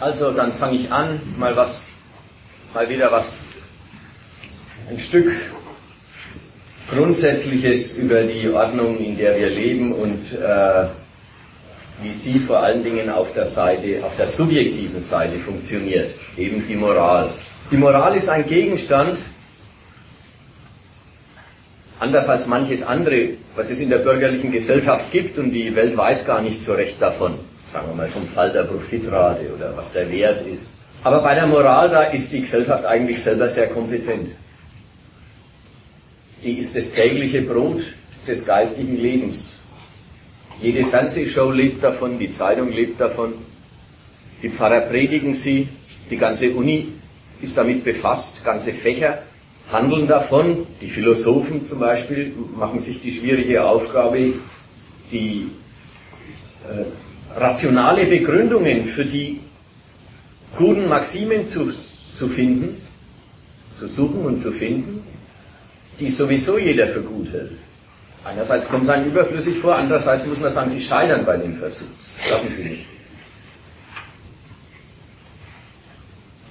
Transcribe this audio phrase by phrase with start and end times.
[0.00, 1.82] Also, dann fange ich an, mal was,
[2.72, 3.40] mal wieder was,
[4.88, 5.30] ein Stück
[6.90, 10.86] Grundsätzliches über die Ordnung, in der wir leben und äh,
[12.02, 16.76] wie sie vor allen Dingen auf der Seite, auf der subjektiven Seite funktioniert, eben die
[16.76, 17.28] Moral.
[17.70, 19.18] Die Moral ist ein Gegenstand,
[21.98, 26.24] anders als manches andere, was es in der bürgerlichen Gesellschaft gibt und die Welt weiß
[26.24, 27.38] gar nicht so recht davon
[27.72, 30.70] sagen wir mal vom Fall der Profitrate oder was der Wert ist.
[31.02, 34.30] Aber bei der Moral, da ist die Gesellschaft eigentlich selber sehr kompetent.
[36.44, 37.82] Die ist das tägliche Brot
[38.26, 39.60] des geistigen Lebens.
[40.60, 43.34] Jede Fernsehshow lebt davon, die Zeitung lebt davon,
[44.42, 45.68] die Pfarrer predigen sie,
[46.10, 46.92] die ganze Uni
[47.40, 49.22] ist damit befasst, ganze Fächer
[49.72, 50.66] handeln davon.
[50.80, 54.32] Die Philosophen zum Beispiel machen sich die schwierige Aufgabe,
[55.12, 55.50] die
[56.68, 56.84] äh,
[57.36, 59.40] rationale Begründungen für die
[60.56, 62.80] guten Maximen zu, zu finden,
[63.76, 65.02] zu suchen und zu finden,
[65.98, 67.52] die sowieso jeder für gut hält.
[68.24, 71.86] Einerseits kommt es einem überflüssig vor, andererseits muss man sagen, sie scheitern bei dem Versuch.
[72.02, 72.84] Das glauben sie nicht.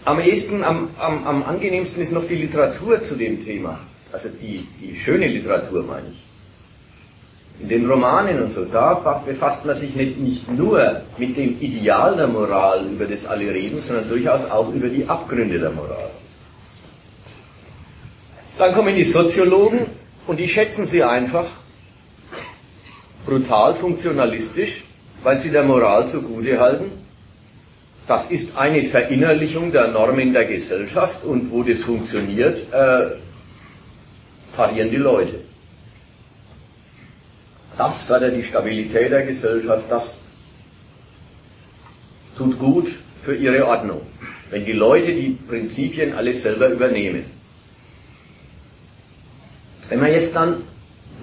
[0.05, 3.79] Am ehesten, am, am, am angenehmsten ist noch die Literatur zu dem Thema.
[4.11, 6.28] Also die, die schöne Literatur, meine ich
[7.59, 8.93] in den Romanen und so, da
[9.25, 13.79] befasst man sich nicht, nicht nur mit dem Ideal der Moral, über das alle reden,
[13.81, 16.09] sondern durchaus auch über die Abgründe der Moral.
[18.57, 19.81] Dann kommen die Soziologen
[20.27, 21.47] und die schätzen sie einfach
[23.25, 24.85] brutal funktionalistisch,
[25.23, 26.91] weil sie der Moral zugute halten.
[28.07, 33.17] Das ist eine Verinnerlichung der Normen der Gesellschaft und wo das funktioniert, äh,
[34.55, 35.48] parieren die Leute.
[37.79, 40.17] Das fördert die Stabilität der Gesellschaft, das
[42.37, 42.89] tut gut
[43.23, 44.01] für ihre Ordnung,
[44.49, 47.23] wenn die Leute die Prinzipien alles selber übernehmen.
[49.87, 50.61] Wenn man jetzt dann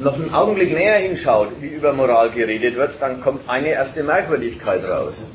[0.00, 4.82] noch einen Augenblick näher hinschaut, wie über Moral geredet wird, dann kommt eine erste Merkwürdigkeit
[4.82, 5.28] raus.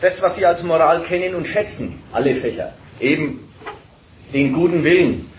[0.00, 3.46] Das, was Sie als Moral kennen und schätzen, alle Fächer, eben
[4.32, 5.30] den guten Willen,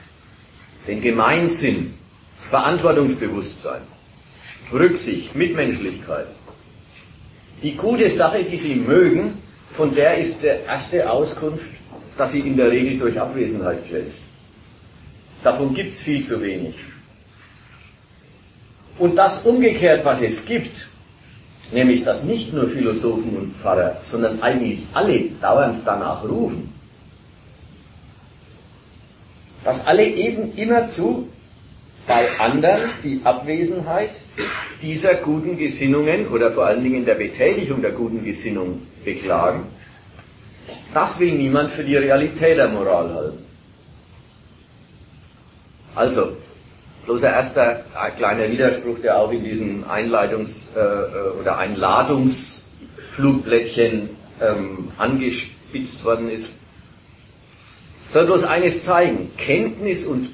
[0.88, 1.95] den Gemeinsinn,
[2.53, 3.81] Verantwortungsbewusstsein,
[4.72, 6.28] Rücksicht, Mitmenschlichkeit.
[7.64, 9.40] Die gute Sache, die Sie mögen,
[9.72, 11.74] von der ist der erste Auskunft,
[12.16, 14.25] dass sie in der Regel durch Abwesenheit glänzt.
[15.44, 16.75] Davon gibt es viel zu wenig.
[19.00, 20.90] Und das umgekehrt, was es gibt,
[21.72, 26.72] nämlich dass nicht nur Philosophen und Pfarrer, sondern eigentlich alle dauernd danach rufen,
[29.64, 31.28] dass alle eben immerzu
[32.08, 34.12] bei anderen die Abwesenheit
[34.81, 39.64] dieser guten Gesinnungen oder vor allen Dingen der Betätigung der guten Gesinnung beklagen,
[40.94, 43.40] das will niemand für die Realität der Moral halten.
[45.96, 46.36] Also,
[47.06, 54.09] bloß ein erster ein kleiner Widerspruch, der auch in diesem Einleitungs- äh, oder Einladungsflugblättchen
[54.41, 56.56] ähm, angespitzt worden ist,
[58.08, 59.31] soll bloß eines zeigen.
[59.38, 60.30] Kenntnis und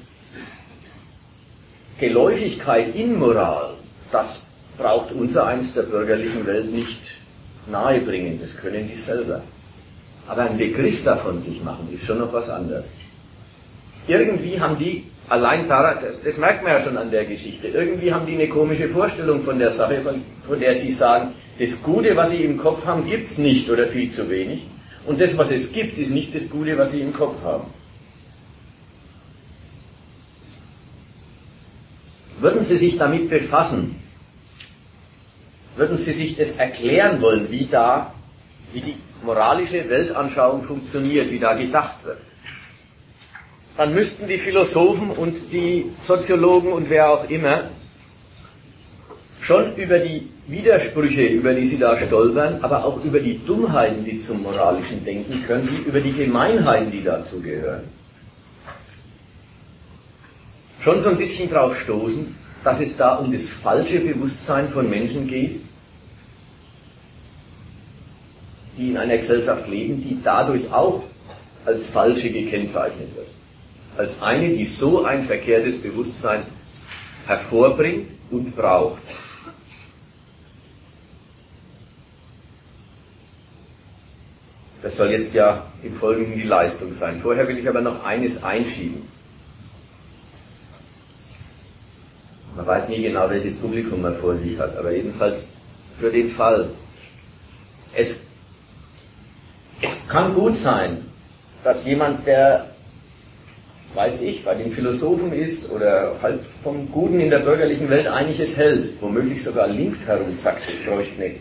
[2.00, 3.74] Geläufigkeit in Moral,
[4.10, 4.46] das
[4.78, 6.98] braucht unser eins der bürgerlichen Welt nicht
[7.70, 9.42] nahebringen, das können die selber.
[10.26, 12.86] Aber ein Begriff davon sich machen, ist schon noch was anderes.
[14.08, 18.12] Irgendwie haben die, allein daran, das, das, merkt man ja schon an der Geschichte, irgendwie
[18.12, 22.16] haben die eine komische Vorstellung von der Sache, von, von der sie sagen, das Gute,
[22.16, 24.66] was sie im Kopf haben, gibt es nicht oder viel zu wenig.
[25.06, 27.64] Und das, was es gibt, ist nicht das Gute, was sie im Kopf haben.
[32.40, 33.96] Würden Sie sich damit befassen,
[35.76, 38.12] würden Sie sich das erklären wollen, wie da,
[38.72, 42.18] wie die moralische Weltanschauung funktioniert, wie da gedacht wird,
[43.76, 47.64] dann müssten die Philosophen und die Soziologen und wer auch immer
[49.40, 54.18] schon über die Widersprüche, über die sie da stolpern, aber auch über die Dummheiten, die
[54.18, 57.84] zum moralischen Denken können, wie über die Gemeinheiten, die dazu gehören,
[60.80, 62.34] schon so ein bisschen drauf stoßen,
[62.64, 65.60] dass es da um das falsche Bewusstsein von Menschen geht,
[68.76, 71.04] die in einer Gesellschaft leben, die dadurch auch
[71.64, 73.26] als falsche gekennzeichnet wird.
[73.96, 76.42] Als eine, die so ein verkehrtes Bewusstsein
[77.26, 79.02] hervorbringt und braucht.
[84.82, 87.20] Das soll jetzt ja im Folgenden die Leistung sein.
[87.20, 89.09] Vorher will ich aber noch eines einschieben.
[92.60, 95.52] Man weiß nie genau, welches Publikum man vor sich hat, aber jedenfalls
[95.98, 96.68] für den Fall.
[97.96, 98.20] Es
[99.80, 100.98] es kann gut sein,
[101.64, 102.66] dass jemand, der,
[103.94, 108.58] weiß ich, bei den Philosophen ist oder halt vom Guten in der bürgerlichen Welt einiges
[108.58, 111.36] hält, womöglich sogar links herum sagt, es bräuchte eine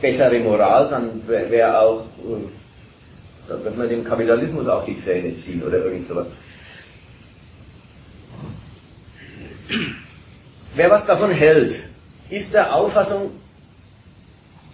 [0.00, 5.36] bessere Moral, dann wäre wär auch, äh, dann wird man dem Kapitalismus auch die Zähne
[5.36, 6.26] ziehen oder irgend sowas.
[10.74, 11.82] Wer was davon hält,
[12.30, 13.30] ist der Auffassung,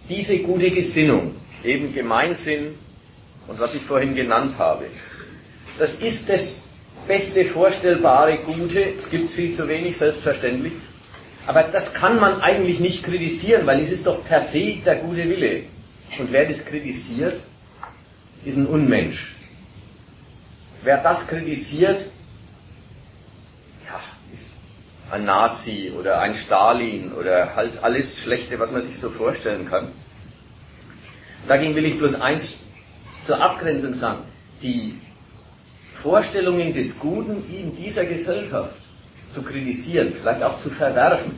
[0.08, 1.34] diese gute Gesinnung,
[1.64, 2.74] eben Gemeinsinn
[3.48, 4.86] und was ich vorhin genannt habe,
[5.78, 6.64] das ist das
[7.08, 10.74] beste vorstellbare Gute, es gibt es viel zu wenig, selbstverständlich,
[11.46, 15.28] aber das kann man eigentlich nicht kritisieren, weil es ist doch per se der gute
[15.28, 15.62] Wille.
[16.18, 17.40] Und wer das kritisiert,
[18.44, 19.34] ist ein Unmensch.
[20.84, 22.02] Wer das kritisiert,
[25.10, 29.88] ein Nazi oder ein Stalin oder halt alles Schlechte, was man sich so vorstellen kann.
[31.46, 32.60] Dagegen will ich bloß eins
[33.24, 34.18] zur Abgrenzung sagen.
[34.62, 34.98] Die
[35.94, 38.74] Vorstellungen des Guten in dieser Gesellschaft
[39.30, 41.32] zu kritisieren, vielleicht auch zu verwerfen,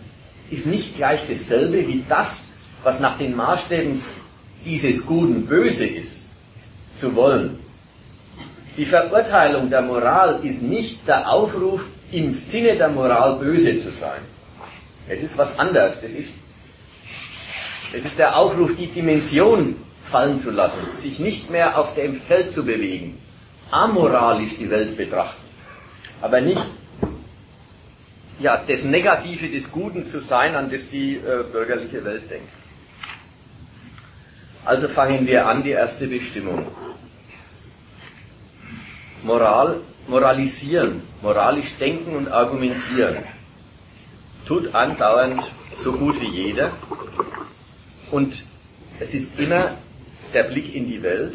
[0.51, 2.53] ist nicht gleich dasselbe wie das,
[2.83, 4.03] was nach den Maßstäben
[4.65, 6.27] dieses Guten böse ist,
[6.95, 7.59] zu wollen.
[8.77, 14.21] Die Verurteilung der Moral ist nicht der Aufruf im Sinne der Moral böse zu sein.
[15.09, 16.01] Es ist was anderes.
[16.03, 16.37] Das ist,
[17.93, 22.53] es ist der Aufruf, die Dimension fallen zu lassen, sich nicht mehr auf dem Feld
[22.53, 23.21] zu bewegen,
[23.71, 25.43] amoralisch die Welt betrachten,
[26.21, 26.67] aber nicht
[28.41, 32.49] ja, das Negative des Guten zu sein, an das die äh, bürgerliche Welt denkt.
[34.65, 36.67] Also fangen wir an, die erste Bestimmung.
[39.23, 39.81] Moral
[40.11, 43.19] moralisieren, moralisch denken und argumentieren.
[44.45, 45.41] Tut andauernd
[45.73, 46.73] so gut wie jeder.
[48.11, 48.45] Und
[48.99, 49.71] es ist immer
[50.35, 51.35] der Blick in die Welt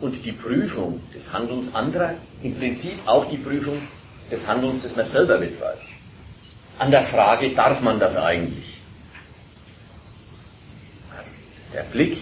[0.00, 3.78] und die Prüfung des Handelns anderer, im Prinzip auch die Prüfung
[4.30, 5.82] des Handelns, das man selber betreibt.
[6.78, 8.80] An der Frage, darf man das eigentlich?
[11.72, 12.18] Der Blick,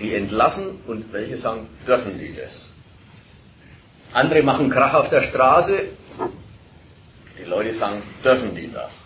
[0.00, 2.75] die entlassen und welche sagen, dürfen die das?
[4.16, 5.78] Andere machen Krach auf der Straße.
[7.38, 9.04] Die Leute sagen, dürfen die das?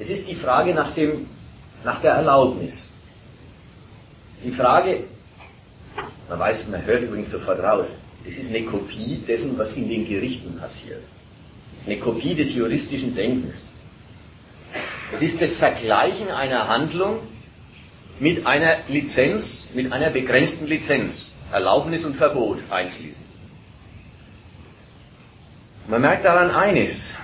[0.00, 1.28] Es ist die Frage nach, dem,
[1.84, 2.88] nach der Erlaubnis.
[4.42, 5.04] Die Frage,
[6.28, 10.08] man weiß, man hört übrigens sofort raus, das ist eine Kopie dessen, was in den
[10.08, 11.04] Gerichten passiert.
[11.86, 13.66] Eine Kopie des juristischen Denkens.
[15.14, 17.20] Es ist das Vergleichen einer Handlung
[18.18, 21.30] mit einer Lizenz, mit einer begrenzten Lizenz.
[21.52, 23.19] Erlaubnis und Verbot einschließen.
[25.90, 27.16] Man merkt daran eines,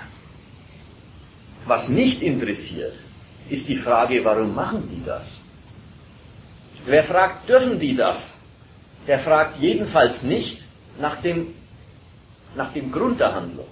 [1.67, 2.95] was nicht interessiert,
[3.49, 5.37] ist die Frage, warum machen die das?
[6.85, 8.39] Wer fragt, dürfen die das?
[9.07, 10.63] Der fragt jedenfalls nicht
[10.99, 11.55] nach dem,
[12.57, 13.69] nach dem Grund der Handlung.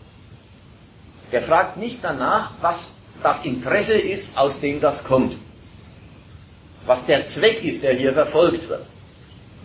[1.32, 5.34] Der fragt nicht danach, was das Interesse ist, aus dem das kommt.
[6.86, 8.86] Was der Zweck ist, der hier verfolgt wird.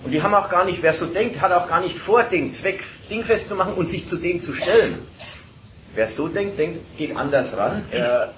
[0.04, 2.54] Und die haben auch gar nicht, wer so denkt, hat auch gar nicht vor, den
[2.54, 5.00] Zweck dingfest zu machen und sich zu dem zu stellen.
[5.94, 7.84] Wer so denkt, denkt, geht anders ran.
[7.92, 8.34] Er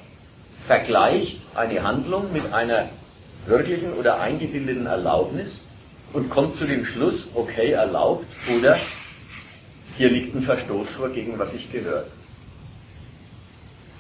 [0.66, 2.90] vergleicht eine Handlung mit einer
[3.46, 5.62] wirklichen oder eingebildeten Erlaubnis
[6.14, 8.26] und kommt zu dem Schluss, okay, erlaubt
[8.58, 8.78] oder
[9.98, 12.08] hier liegt ein Verstoß vor, gegen was ich gehört.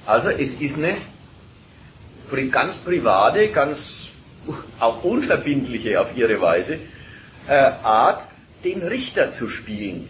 [0.05, 0.97] Also es ist eine
[2.49, 4.09] ganz private, ganz
[4.79, 6.79] auch unverbindliche auf ihre Weise
[7.47, 8.27] äh, Art,
[8.63, 10.07] den Richter zu spielen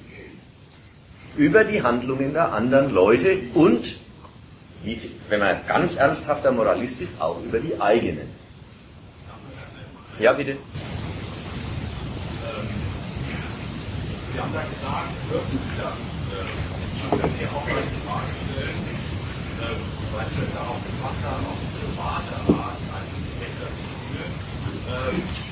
[1.38, 3.98] über die Handlungen der anderen Leute und,
[5.30, 8.28] wenn man ganz ernsthafter Moralist ist, auch über die eigenen.
[10.20, 10.58] Ja, bitte.
[14.34, 16.12] Sie haben da gesagt, dürfen Sie das?
[17.42, 18.80] Ja auch mal die Frage stellen,
[20.14, 23.12] weil Sie das ja auch gemacht haben, auf private Art, eine
[23.42, 24.34] Rechte zu spielen.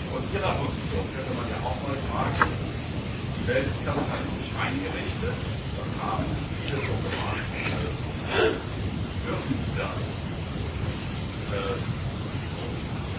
[0.09, 2.37] Von Ihrer Position könnte man ja auch mal fragen,
[3.37, 5.35] die Welt ist kapitalistisch eingerichtet,
[5.75, 7.43] das haben viele so gemacht.
[9.25, 10.01] Dürfen Sie das?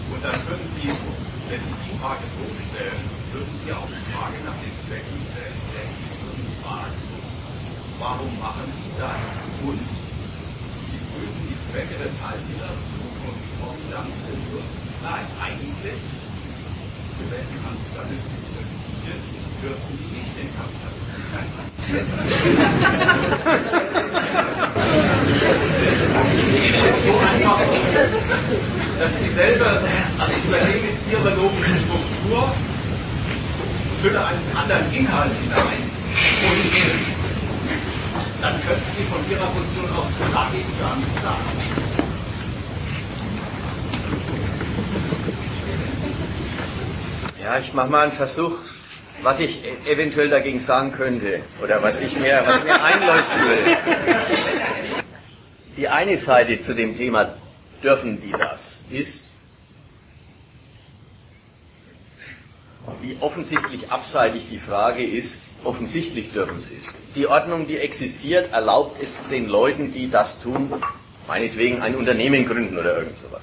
[0.09, 0.97] Und dann können Sie,
[1.49, 5.69] wenn Sie die Frage so stellen, dürfen Sie auch die Frage nach den Zwecken stellen.
[5.71, 6.99] Denn Sie würden fragen,
[7.97, 9.21] warum machen die das?
[9.61, 9.87] Und
[10.91, 12.79] Sie prüfen die Zwecke des Halters
[13.23, 14.65] und kommen dann zum Schluss,
[15.03, 15.99] nein, eigentlich,
[17.17, 19.15] für wessen kapitalistischen Ziele
[19.61, 21.01] dürfen die nicht den Kapitalismus
[28.99, 29.81] dass sie selber,
[30.19, 32.53] also ich überlege ihre logische Struktur,
[34.01, 35.83] fülle einen anderen Inhalt hinein
[36.47, 36.71] und
[38.41, 41.90] dann könnten Sie von Ihrer Position aus gar nichts sagen.
[47.41, 48.55] Ja, ich mache mal einen Versuch,
[49.23, 53.77] was ich e- eventuell dagegen sagen könnte oder was, ich mir, was mir einleuchten würde.
[55.75, 57.33] Die eine Seite zu dem Thema,
[57.81, 59.31] dürfen die das, ist,
[63.01, 66.93] wie offensichtlich abseitig die Frage ist, offensichtlich dürfen sie es.
[67.15, 70.71] Die Ordnung, die existiert, erlaubt es den Leuten, die das tun,
[71.27, 73.41] meinetwegen ein Unternehmen gründen oder irgend sowas.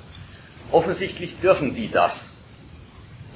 [0.71, 2.35] Offensichtlich dürfen die das.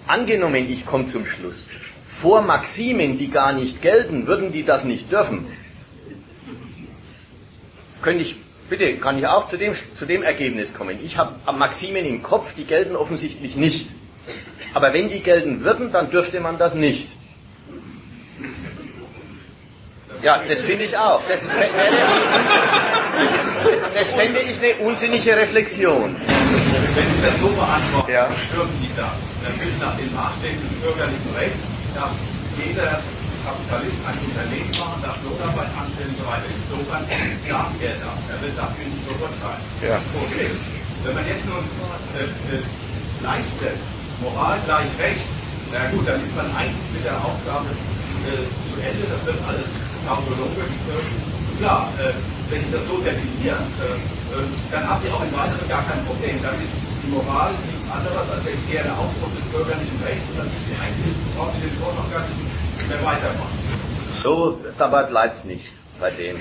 [0.06, 1.68] Angenommen, ich komme zum Schluss.
[2.06, 5.46] Vor Maximen, die gar nicht gelten, würden die das nicht dürfen.
[8.02, 8.36] Könnte ich,
[8.68, 10.98] bitte, kann ich auch zu dem, zu dem Ergebnis kommen.
[11.04, 13.88] Ich habe Maximen im Kopf, die gelten offensichtlich nicht.
[14.74, 17.08] Aber wenn die gelten würden, dann dürfte man das nicht.
[20.22, 21.20] Ja, das finde ich auch.
[21.28, 21.42] Das,
[23.94, 26.16] das fände ich eine unsinnige Reflexion.
[26.16, 28.28] Wenn Sie das so beantworten, ja.
[28.52, 29.16] dürfen Sie das.
[29.42, 31.62] Natürlich nach den Maßstäben des bürgerlichen Rechts
[31.94, 32.12] darf
[32.56, 33.02] jeder
[33.42, 36.46] Kapitalist ein Unternehmen machen, darf Lohnarbeit anstellen und so weiter.
[36.46, 37.02] Insofern
[37.48, 38.18] darf er das.
[38.30, 39.64] Er wird dafür nicht verurteilt.
[39.82, 39.98] Ja.
[39.98, 40.50] Okay.
[41.02, 41.64] Wenn man jetzt nun
[42.14, 42.62] äh, äh,
[43.18, 43.90] gleichsetzt,
[44.22, 45.26] Moral gleich Recht,
[45.74, 49.02] na gut, dann ist man eigentlich mit der Aufgabe äh, zu Ende.
[49.10, 51.31] Das wird alles tautologisch äh,
[51.62, 51.88] klar.
[51.98, 52.12] Äh,
[52.50, 56.04] wenn ich das so definiere, äh, äh, dann habt ihr auch im Weiteren gar kein
[56.04, 56.36] Problem.
[56.42, 60.64] Dann ist die Moral nichts anderes als der Ausdruck des bürgerlichen Rechts und dann sind
[60.68, 63.58] die eigentlich, brauchen Sie den Vortrag gar nicht mehr weitermachen.
[64.14, 66.36] So, dabei bleibt es nicht bei dem.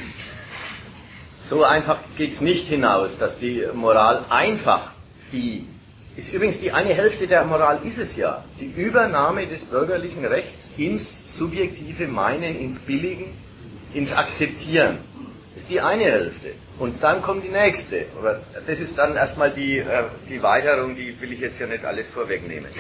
[1.42, 4.92] So einfach geht es nicht hinaus, dass die Moral einfach
[5.32, 5.66] die
[6.18, 8.44] ist übrigens die eine Hälfte der Moral ist es ja.
[8.60, 13.28] Die Übernahme des bürgerlichen Rechts ins subjektive Meinen, ins Billigen,
[13.94, 14.98] ins Akzeptieren.
[15.62, 16.53] Ist die eine Hälfte.
[16.80, 18.08] Und dann kommt die nächste.
[18.18, 21.86] Aber das ist dann erstmal die, äh, die Weiterung, die will ich jetzt ja nicht
[21.86, 22.72] alles vorwegnehmen.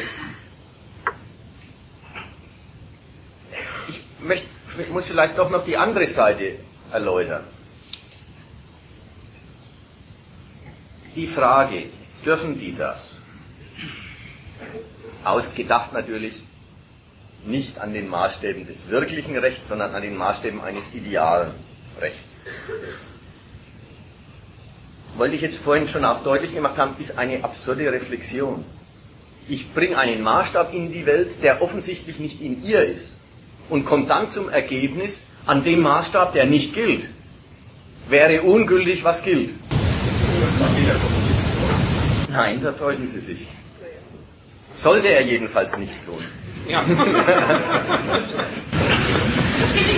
[3.87, 4.47] Ich, möchte,
[4.79, 6.55] ich muss vielleicht doch noch die andere Seite
[6.91, 7.43] erläutern.
[11.15, 11.83] Die Frage,
[12.25, 13.19] dürfen die das?
[15.23, 16.41] Ausgedacht natürlich
[17.45, 21.51] nicht an den Maßstäben des wirklichen Rechts, sondern an den Maßstäben eines idealen
[21.99, 22.45] Rechts.
[25.17, 28.63] Wollte ich jetzt vorhin schon auch deutlich gemacht haben, ist eine absurde Reflexion.
[29.47, 33.15] Ich bringe einen Maßstab in die Welt, der offensichtlich nicht in ihr ist,
[33.69, 37.09] und komme dann zum Ergebnis, an dem Maßstab, der nicht gilt,
[38.07, 39.49] wäre ungültig, was gilt.
[42.29, 43.47] Nein, da täuschen Sie sich.
[44.73, 46.23] Sollte er jedenfalls nicht tun.
[46.67, 46.85] Ja.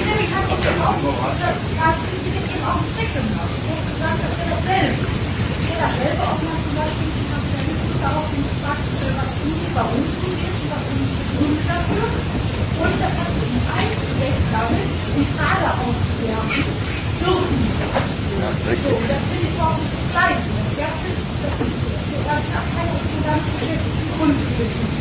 [5.83, 8.87] Das auch, man zum Beispiel den Kapitalismus daraufhin gefragt,
[9.19, 12.07] was tun die, warum tun die es und was sind die Gründe dafür.
[12.07, 16.71] Und das, was du in eins gesetzt damit, die Frage aufzuwerfen,
[17.19, 18.15] dürfen die das?
[18.15, 20.47] Das finde ich überhaupt nicht das Gleiche.
[20.55, 24.93] Das erste ist, dass die, die ersten Abteilung ist damit beschäftigt, Grund für Betrieb.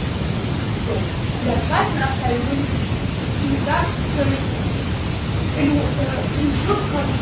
[0.83, 0.95] So.
[0.99, 4.02] In der zweiten Abteilung, du sagst,
[5.56, 7.21] wenn du äh, zum Schluss kommst,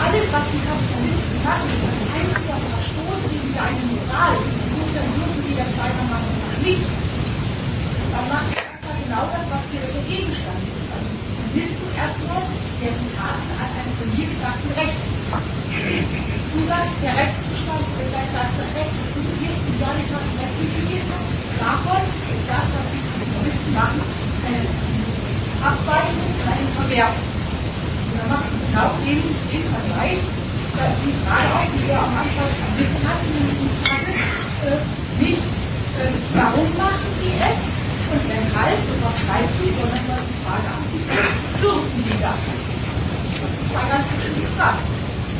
[0.00, 4.34] alles, was die Kapitalisten machen, ist ein einziger Verstoß gegen deine Moral.
[4.34, 6.86] Insofern dürfen die das weitermachen oder nicht.
[8.10, 10.88] Dann machst du erstmal genau das, was hier der Gegenstand ist.
[10.90, 12.42] Du misst du erstmal
[12.80, 15.46] deren Taten an einem von dir gedachten Rechtszustand.
[16.50, 20.66] Du sagst, der Rechtszustand, da ist das Recht, das du hier in Realität zum Beispiel
[20.66, 21.28] definiert hast.
[21.60, 24.02] Davon ist das, was die Kapitalisten machen,
[24.48, 24.60] eine
[25.60, 27.28] Abweichung oder eine Verwerfung.
[28.10, 30.20] Und dann machst du genau den, den Vergleich,
[30.80, 34.10] die Frage auch, die er am Anfang vermittelt hat, die Frage,
[34.64, 34.80] äh,
[35.20, 37.60] nicht, äh, warum machen sie es
[38.08, 40.82] und weshalb und was treibt sie, sondern nur die Frage an,
[41.60, 42.74] dürfen die das wissen?
[43.42, 44.78] Das sind zwei ganz verschiedene Fragen.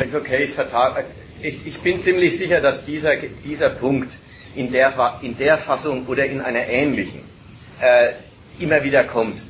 [0.06, 1.04] Ist okay, ich, vertrage,
[1.42, 4.12] ich, ich bin ziemlich sicher, dass dieser, dieser Punkt
[4.54, 7.20] in der, in der Fassung oder in einer ähnlichen
[7.80, 8.10] äh,
[8.58, 9.40] immer wieder kommt.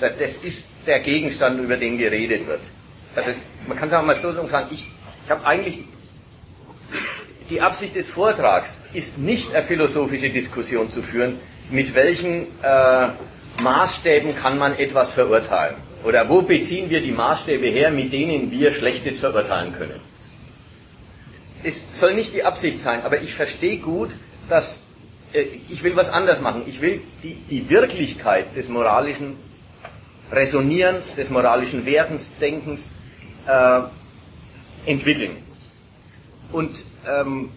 [0.00, 2.60] Das ist der Gegenstand, über den geredet wird.
[3.14, 3.30] Also
[3.66, 4.88] man kann es auch mal so sagen, ich,
[5.24, 5.84] ich habe eigentlich
[7.50, 11.38] die Absicht des Vortrags ist nicht eine philosophische Diskussion zu führen,
[11.70, 13.08] mit welchen äh,
[13.62, 15.76] Maßstäben kann man etwas verurteilen.
[16.04, 20.00] Oder wo beziehen wir die Maßstäbe her, mit denen wir Schlechtes verurteilen können.
[21.62, 24.10] Es soll nicht die Absicht sein, aber ich verstehe gut,
[24.48, 24.82] dass
[25.32, 26.62] äh, ich will was anders machen.
[26.66, 29.36] Ich will die, die Wirklichkeit des moralischen
[30.32, 32.94] Resonierens, des moralischen Werdens, Denkens
[33.46, 33.80] äh,
[34.86, 35.36] entwickeln.
[36.52, 37.50] Und, ähm,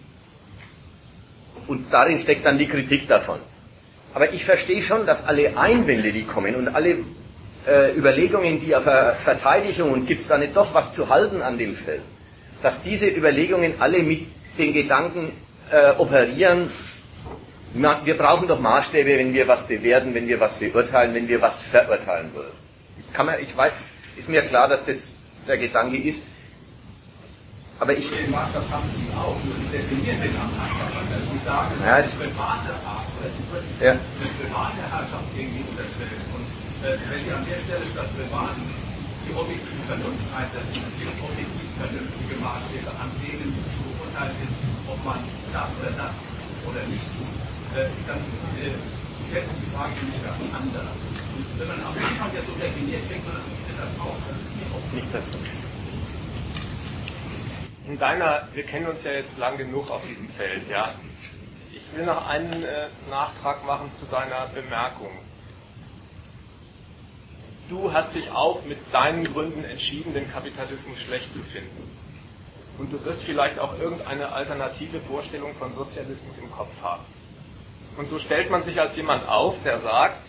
[1.66, 3.38] und darin steckt dann die Kritik davon.
[4.14, 6.96] Aber ich verstehe schon, dass alle Einwände, die kommen und alle
[7.66, 8.84] äh, Überlegungen, die auf
[9.18, 12.00] Verteidigung und gibt es da nicht doch was zu halten an dem Feld,
[12.62, 14.26] dass diese Überlegungen alle mit
[14.58, 15.30] den Gedanken
[15.70, 16.70] äh, operieren,
[17.74, 21.62] wir brauchen doch Maßstäbe, wenn wir was bewerten, wenn wir was beurteilen, wenn wir was
[21.62, 22.52] verurteilen wollen.
[22.98, 23.72] Ich, kann mir, ich weiß,
[24.16, 26.24] ist mir klar, dass das der Gedanke ist.
[27.80, 28.10] Aber ich.
[28.10, 31.22] Den Maßstab haben Sie auch, nur Sie definieren den am Maßstab anders.
[31.30, 33.92] Sie sagen, es ja, ist eine private Art, oder Sie würden ja.
[33.94, 36.22] eine private Herrschaft irgendwie unterstellen.
[36.34, 36.46] Und
[36.82, 41.68] äh, wenn Sie an der Stelle statt privaten die objektive Vernunft einsetzen, es gibt objektiv
[41.78, 44.56] vernünftige Maßstäbe, an denen zu beurteilen ist,
[44.88, 45.20] ob man
[45.54, 46.18] das oder das
[46.66, 47.37] oder nicht tut,
[48.06, 48.20] dann
[49.28, 50.96] stellt sich die Frage nämlich ganz anders.
[51.36, 54.20] Und wenn man am Anfang ja so definiert, fängt man das aus.
[54.28, 55.22] Das ist mir auch nicht der
[57.90, 60.88] In deiner, wir kennen uns ja jetzt lang genug auf diesem Feld, ja.
[61.72, 65.10] Ich will noch einen äh, Nachtrag machen zu deiner Bemerkung.
[67.68, 71.90] Du hast dich auch mit deinen Gründen entschieden, den Kapitalismus schlecht zu finden.
[72.78, 77.04] Und du wirst vielleicht auch irgendeine alternative Vorstellung von Sozialismus im Kopf haben.
[77.98, 80.22] Und so stellt man sich als jemand auf, der sagt,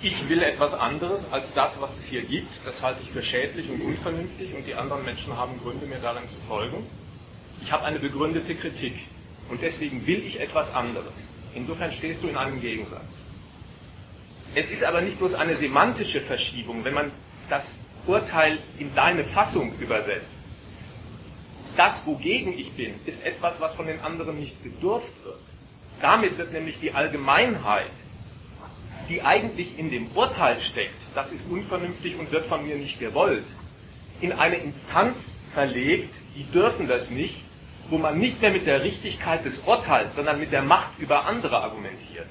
[0.00, 2.48] ich will etwas anderes als das, was es hier gibt.
[2.64, 6.26] Das halte ich für schädlich und unvernünftig und die anderen Menschen haben Gründe, mir darin
[6.26, 6.86] zu folgen.
[7.60, 8.94] Ich habe eine begründete Kritik
[9.50, 11.28] und deswegen will ich etwas anderes.
[11.54, 13.20] Insofern stehst du in einem Gegensatz.
[14.54, 17.10] Es ist aber nicht bloß eine semantische Verschiebung, wenn man
[17.50, 20.44] das Urteil in deine Fassung übersetzt.
[21.76, 25.47] Das, wogegen ich bin, ist etwas, was von den anderen nicht bedurft wird.
[26.00, 27.90] Damit wird nämlich die Allgemeinheit,
[29.08, 33.46] die eigentlich in dem Urteil steckt, das ist unvernünftig und wird von mir nicht gewollt,
[34.20, 37.42] in eine Instanz verlegt, die dürfen das nicht,
[37.88, 41.62] wo man nicht mehr mit der Richtigkeit des Urteils, sondern mit der Macht über andere
[41.62, 42.26] argumentiert.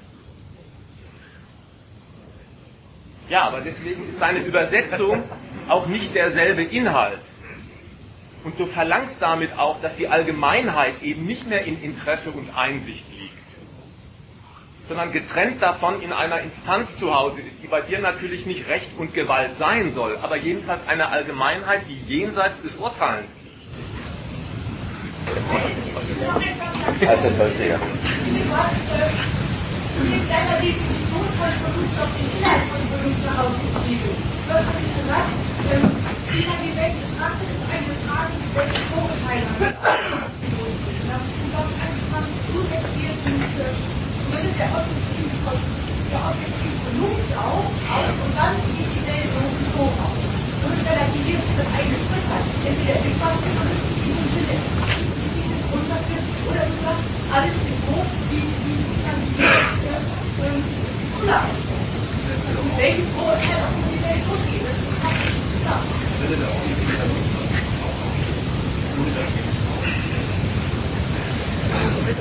[3.30, 5.24] Ja, aber deswegen ist deine Übersetzung
[5.68, 7.20] auch nicht derselbe Inhalt.
[8.44, 13.04] Und du verlangst damit auch, dass die Allgemeinheit eben nicht mehr in Interesse und Einsicht
[14.88, 18.92] sondern getrennt davon in einer Instanz zu Hause ist, die bei dir natürlich nicht Recht
[18.98, 23.58] und Gewalt sein soll, aber jedenfalls eine Allgemeinheit, die jenseits des Urteilens liegt.
[27.08, 27.76] Also sollte ja.
[27.76, 27.84] Du
[28.56, 28.78] hast
[29.98, 34.16] mit deiner Definition von Vernunft auf den Inhalt von Vernunft herausgetrieben.
[34.48, 35.30] Du hast nämlich gesagt,
[36.32, 40.00] wie man die Welt betrachtet, ist eine Frage, welche Vorurteile man hat.
[41.08, 44.07] Da hast du, glaube ich, angefangen, du setzt dir
[44.38, 45.34] Gründe der objektiven,
[46.14, 50.22] der objektiven Vernunft auf, aus und dann sieht die Welt so und so aus.
[50.62, 52.46] Somit relativierst du dein eigenes Urteil.
[52.70, 56.22] Entweder ist was vernünftig in dem Sinne, es gibt einen Grund dafür,
[56.54, 57.98] oder du sagst, alles ist so,
[58.30, 59.74] wie, wie kann sich das
[61.18, 62.06] Cola aussetzen.
[62.46, 65.90] Also mit welchem Vorurteil auch die Welt losgeht, das passt nicht zusammen.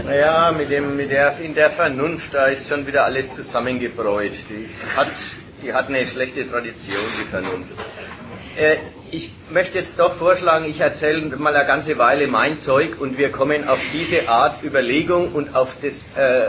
[0.05, 4.33] Naja, mit dem, mit der, in der Vernunft, da ist schon wieder alles zusammengebräut.
[4.49, 5.09] Die hat,
[5.63, 7.73] die hat eine schlechte Tradition, die Vernunft.
[8.57, 8.77] Äh,
[9.11, 13.31] ich möchte jetzt doch vorschlagen, ich erzähle mal eine ganze Weile mein Zeug und wir
[13.31, 16.49] kommen auf diese Art Überlegung und auf, das, äh,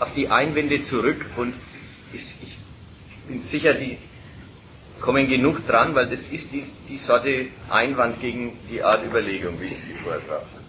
[0.00, 1.54] auf die Einwände zurück und
[2.12, 2.58] ich, ich
[3.28, 3.98] bin sicher, die
[5.00, 9.66] kommen genug dran, weil das ist die, die Sorte Einwand gegen die Art Überlegung, wie
[9.66, 10.61] ich sie vortrage.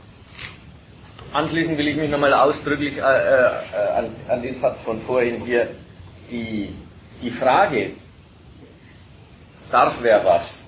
[1.34, 3.46] Anschließend will ich mich nochmal ausdrücklich äh, äh,
[3.98, 5.67] an, an, den Satz von vorhin hier,
[6.30, 6.69] die,
[7.24, 7.89] die Frage,
[9.72, 10.65] darf wer was,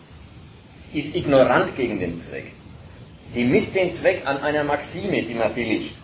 [0.92, 2.52] ist ignorant gegen den Zweck.
[3.36, 5.96] Die misst den Zweck an einer Maxime, die man billigt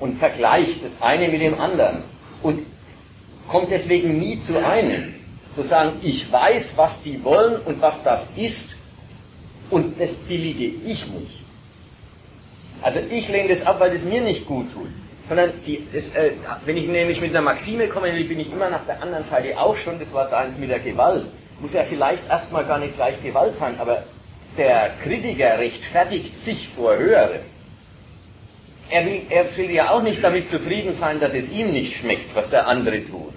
[0.00, 2.02] und vergleicht das eine mit dem anderen
[2.42, 2.64] und
[3.48, 5.14] kommt deswegen nie zu einem.
[5.54, 8.76] Zu sagen, ich weiß, was die wollen und was das ist
[9.70, 11.45] und das billige ich nicht.
[12.86, 14.86] Also ich lehne das ab, weil das mir nicht gut tut.
[15.28, 16.30] Sondern die, das, äh,
[16.66, 19.76] wenn ich nämlich mit einer Maxime komme, bin ich immer nach der anderen Seite auch
[19.76, 21.24] schon, das war da mit der Gewalt.
[21.58, 24.04] Muss ja vielleicht erstmal gar nicht gleich Gewalt sein, aber
[24.56, 27.40] der Kritiker rechtfertigt sich vor Höherem.
[28.88, 32.36] Er will, er will ja auch nicht damit zufrieden sein, dass es ihm nicht schmeckt,
[32.36, 33.34] was der andere tut.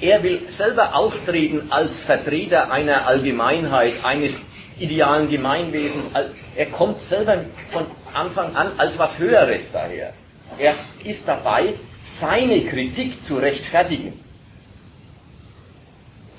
[0.00, 4.47] Er will selber auftreten als Vertreter einer Allgemeinheit, eines
[4.78, 6.06] idealen Gemeinwesens.
[6.56, 10.12] Er kommt selber von Anfang an als was Höheres daher.
[10.58, 14.12] Er ist dabei, seine Kritik zu rechtfertigen.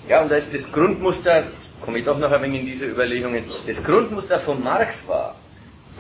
[0.08, 1.44] Ja, und da ist das Grundmuster,
[1.82, 5.36] komme ich doch noch ein wenig in diese Überlegungen, das Grundmuster von Marx war,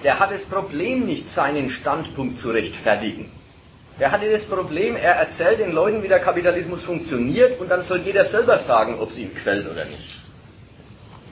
[0.03, 3.31] der hat das Problem nicht, seinen Standpunkt zu rechtfertigen.
[3.99, 7.99] Er hatte das Problem, er erzählt den Leuten, wie der Kapitalismus funktioniert und dann soll
[7.99, 10.18] jeder selber sagen, ob es ihm gefällt oder nicht.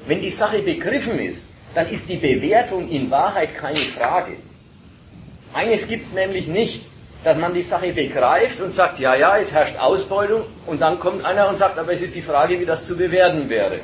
[0.07, 4.31] Wenn die Sache begriffen ist, dann ist die Bewertung in Wahrheit keine Frage.
[5.53, 6.85] Eines gibt es nämlich nicht,
[7.23, 11.25] dass man die Sache begreift und sagt, ja, ja, es herrscht Ausbeutung und dann kommt
[11.25, 13.79] einer und sagt, aber es ist die Frage, wie das zu bewerten wäre.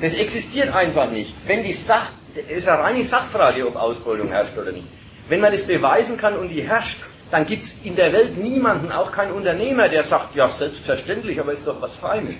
[0.00, 1.34] Das existiert einfach nicht.
[1.46, 4.86] Wenn die Sach, es ist eine reine Sachfrage, ob Ausbeutung herrscht oder nicht.
[5.28, 8.92] Wenn man das beweisen kann und die herrscht, dann gibt es in der Welt niemanden,
[8.92, 12.36] auch kein Unternehmer, der sagt, ja, selbstverständlich, aber ist doch was Feines.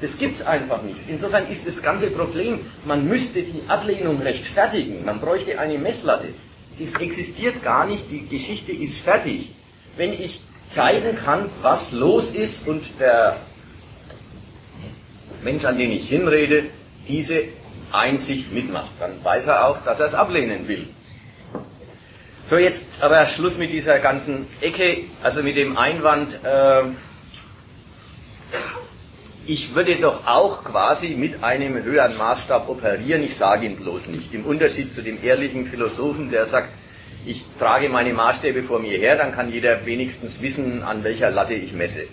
[0.00, 0.98] Das gibt es einfach nicht.
[1.08, 5.04] Insofern ist das ganze Problem, man müsste die Ablehnung rechtfertigen.
[5.04, 6.28] Man bräuchte eine Messlatte.
[6.78, 9.52] Das existiert gar nicht, die Geschichte ist fertig.
[9.96, 13.36] Wenn ich zeigen kann, was los ist und der
[15.42, 16.64] Mensch, an den ich hinrede,
[17.06, 17.42] diese
[17.92, 20.86] Einsicht mitmacht, dann weiß er auch, dass er es ablehnen will.
[22.46, 26.82] So, jetzt aber Schluss mit dieser ganzen Ecke, also mit dem Einwand, äh,
[29.46, 34.32] ich würde doch auch quasi mit einem höheren Maßstab operieren, ich sage ihn bloß nicht.
[34.34, 36.68] Im Unterschied zu dem ehrlichen Philosophen, der sagt,
[37.26, 41.54] ich trage meine Maßstäbe vor mir her, dann kann jeder wenigstens wissen, an welcher Latte
[41.54, 42.06] ich messe.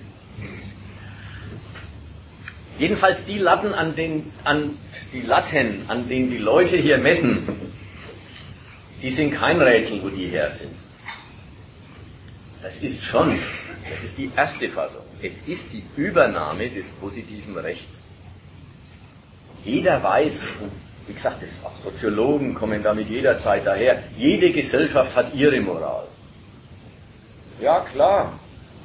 [2.79, 4.77] Jedenfalls die Latten, an den, an
[5.13, 7.47] die Latten, an denen die Leute hier messen,
[9.01, 10.75] die sind kein Rätsel, wo die her sind.
[12.61, 13.37] Das ist schon,
[13.89, 15.06] das ist die erste Fassung.
[15.21, 18.09] Es ist die Übernahme des positiven Rechts.
[19.65, 20.71] Jeder weiß, und
[21.07, 26.07] wie gesagt, das auch Soziologen kommen damit jederzeit daher, jede Gesellschaft hat ihre Moral.
[27.59, 28.37] Ja, klar.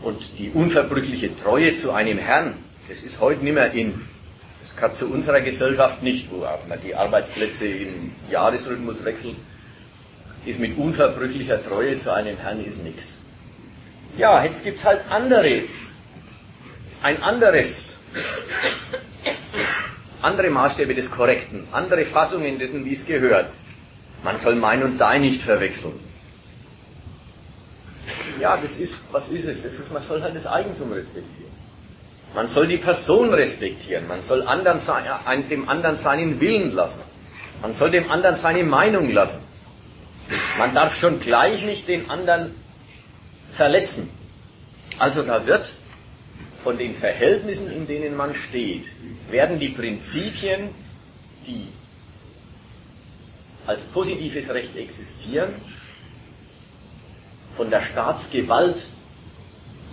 [0.03, 2.55] Und die unverbrüchliche Treue zu einem Herrn,
[2.89, 3.95] das ist heute nicht mehr in.
[4.61, 9.37] Das kann zu unserer Gesellschaft nicht, wo man die Arbeitsplätze im Jahresrhythmus wechselt
[10.45, 13.21] ist mit unverbrüchlicher Treue zu einem Herrn ist nichts.
[14.19, 15.61] Ja, jetzt gibt es halt andere,
[17.03, 18.01] ein anderes,
[20.23, 23.47] andere Maßstäbe des Korrekten, andere Fassungen dessen, wie es gehört.
[24.23, 25.99] Man soll mein und dein nicht verwechseln.
[28.41, 29.63] Ja, das ist, was ist es?
[29.63, 31.51] Das ist, man soll halt das Eigentum respektieren.
[32.35, 34.07] Man soll die Person respektieren.
[34.09, 34.81] Man soll anderen,
[35.51, 37.03] dem anderen seinen Willen lassen.
[37.61, 39.39] Man soll dem anderen seine Meinung lassen.
[40.59, 42.55] Man darf schon gleich nicht den anderen
[43.53, 44.09] verletzen.
[44.99, 45.73] Also da wird
[46.63, 48.85] von den Verhältnissen, in denen man steht,
[49.31, 50.71] werden die Prinzipien,
[51.47, 51.69] die
[53.67, 55.51] als positives Recht existieren,
[57.57, 58.87] von der Staatsgewalt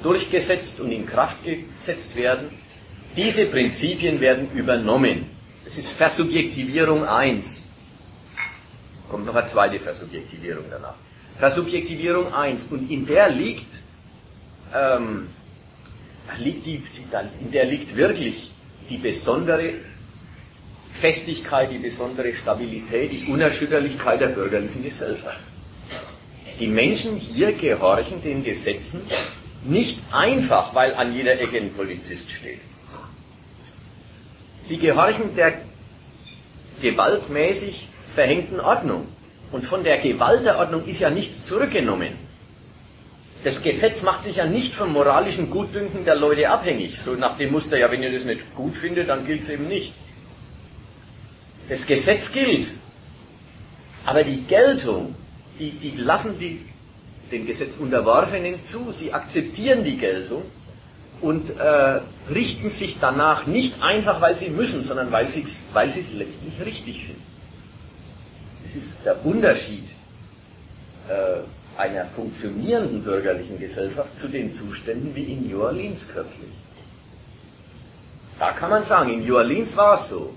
[0.03, 2.49] durchgesetzt und in Kraft gesetzt werden.
[3.15, 5.25] Diese Prinzipien werden übernommen.
[5.65, 7.65] Das ist Versubjektivierung 1.
[9.09, 10.95] Kommt noch eine zweite Versubjektivierung danach.
[11.37, 12.65] Versubjektivierung 1.
[12.65, 13.81] Und in der liegt,
[14.73, 15.27] ähm,
[16.37, 16.83] liegt die,
[17.41, 18.51] in der liegt wirklich
[18.89, 19.73] die besondere
[20.91, 25.39] Festigkeit, die besondere Stabilität, die Unerschütterlichkeit der bürgerlichen Gesellschaft.
[26.59, 29.01] Die Menschen hier gehorchen den Gesetzen
[29.63, 32.59] nicht einfach, weil an jeder Ecke ein Polizist steht.
[34.61, 35.53] Sie gehorchen der
[36.81, 39.07] gewaltmäßig verhängten Ordnung.
[39.51, 42.28] Und von der Gewalt der Ordnung ist ja nichts zurückgenommen.
[43.43, 46.99] Das Gesetz macht sich ja nicht vom moralischen Gutdünken der Leute abhängig.
[46.99, 49.67] So nach dem Muster, ja, wenn ihr das nicht gut findet, dann gilt es eben
[49.67, 49.93] nicht.
[51.69, 52.67] Das Gesetz gilt.
[54.05, 55.15] Aber die Geltung,
[55.57, 56.65] die, die lassen die
[57.31, 58.91] dem Gesetz Unterworfenen zu.
[58.91, 60.43] Sie akzeptieren die Geltung
[61.21, 62.01] und äh,
[62.33, 67.05] richten sich danach nicht einfach, weil sie müssen, sondern weil sie weil es letztlich richtig
[67.05, 67.23] finden.
[68.63, 69.83] Das ist der Unterschied
[71.07, 71.39] äh,
[71.79, 76.49] einer funktionierenden bürgerlichen Gesellschaft zu den Zuständen wie in New Orleans kürzlich.
[78.37, 80.33] Da kann man sagen, in New Orleans war es so.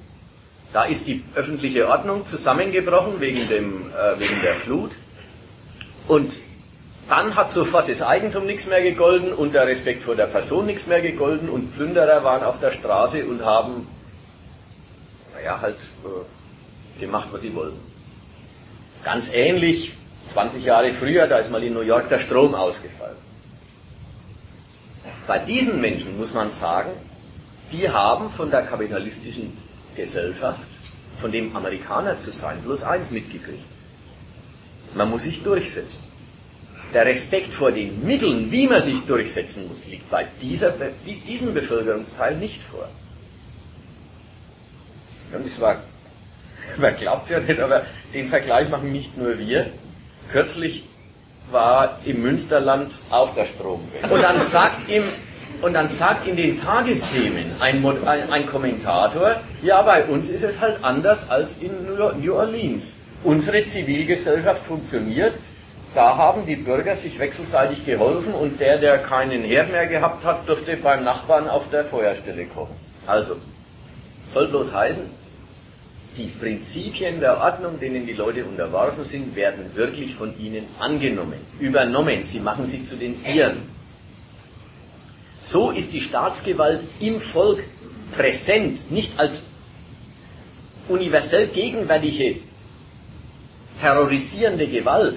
[0.73, 4.93] Da ist die öffentliche Ordnung zusammengebrochen wegen, dem, äh, wegen der Flut.
[6.07, 6.33] Und
[7.09, 10.87] dann hat sofort das Eigentum nichts mehr gegolden und der Respekt vor der Person nichts
[10.87, 13.89] mehr gegolden und Plünderer waren auf der Straße und haben,
[15.35, 17.81] naja, halt äh, gemacht, was sie wollten.
[19.03, 19.97] Ganz ähnlich,
[20.33, 23.17] 20 Jahre früher, da ist mal in New York der Strom ausgefallen.
[25.27, 26.91] Bei diesen Menschen muss man sagen,
[27.71, 29.57] die haben von der kapitalistischen
[29.95, 30.61] Gesellschaft,
[31.19, 33.65] von dem Amerikaner zu sein, bloß eins mitgekriegt.
[34.95, 36.13] Man muss sich durchsetzen.
[36.93, 40.75] der Respekt vor den Mitteln, wie man sich durchsetzen muss, liegt bei dieser,
[41.27, 42.89] diesem Bevölkerungsteil nicht vor.
[45.33, 45.83] Und es war,
[46.77, 49.71] man glaubt es ja nicht, aber den Vergleich machen nicht nur wir.
[50.33, 50.85] Kürzlich
[51.51, 53.87] war im Münsterland auch der Strom.
[54.09, 55.05] Und dann sagt ihm,
[55.61, 60.61] und dann sagt in den Tagesthemen ein, ein, ein, Kommentator, ja, bei uns ist es
[60.61, 61.71] halt anders als in
[62.21, 63.01] New Orleans.
[63.23, 65.35] Unsere Zivilgesellschaft funktioniert,
[65.95, 70.49] da haben die Bürger sich wechselseitig geholfen und der, der keinen Herd mehr gehabt hat,
[70.49, 72.75] durfte beim Nachbarn auf der Feuerstelle kochen.
[73.07, 73.37] Also,
[74.33, 75.05] soll bloß heißen,
[76.17, 82.23] die Prinzipien der Ordnung, denen die Leute unterworfen sind, werden wirklich von ihnen angenommen, übernommen.
[82.23, 83.63] Sie machen sie zu den ihren.
[85.41, 87.65] So ist die Staatsgewalt im Volk
[88.17, 89.45] präsent, nicht als
[90.89, 92.37] universell gegenwärtige,
[93.81, 95.17] terrorisierende Gewalt,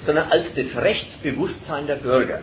[0.00, 2.40] sondern als das Rechtsbewusstsein der Bürger.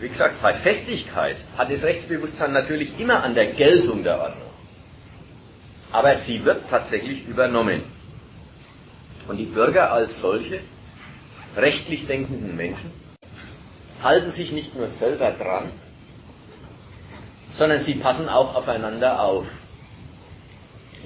[0.00, 4.49] Wie gesagt, seit Festigkeit hat das Rechtsbewusstsein natürlich immer an der Geltung der Ordnung
[5.92, 7.82] aber sie wird tatsächlich übernommen.
[9.28, 10.60] Und die Bürger als solche,
[11.56, 12.90] rechtlich denkenden Menschen,
[14.02, 15.70] halten sich nicht nur selber dran,
[17.52, 19.46] sondern sie passen auch aufeinander auf.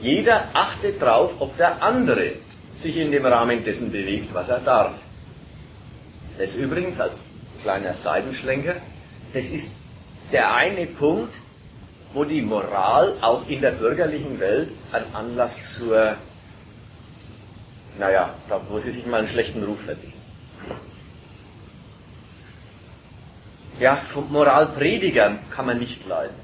[0.00, 2.32] Jeder achtet darauf, ob der andere
[2.76, 4.94] sich in dem Rahmen dessen bewegt, was er darf.
[6.38, 7.26] Das übrigens als
[7.62, 8.76] kleiner Seitenschlenker,
[9.32, 9.72] das ist
[10.32, 11.34] der eine Punkt,
[12.14, 16.16] wo die Moral auch in der bürgerlichen Welt ein Anlass zur,
[17.98, 20.14] naja, da, wo sie sich mal einen schlechten Ruf verdient.
[23.80, 26.36] Ja, vom Moralprediger kann man nicht leiden.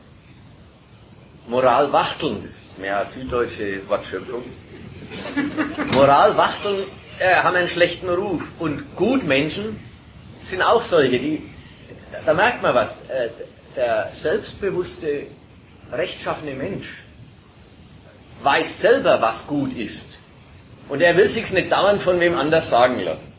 [1.46, 4.42] Moralwachteln, das ist mehr eine süddeutsche Wortschöpfung.
[5.94, 6.82] Moralwachteln
[7.20, 8.52] äh, haben einen schlechten Ruf.
[8.58, 9.78] Und Gutmenschen
[10.42, 11.48] sind auch solche, die,
[12.26, 13.30] da merkt man was, äh,
[13.76, 15.26] der selbstbewusste
[15.92, 17.02] rechtschaffene Mensch
[18.42, 20.18] weiß selber, was gut ist.
[20.88, 23.30] Und er will sich's nicht dauernd von wem anders sagen lassen.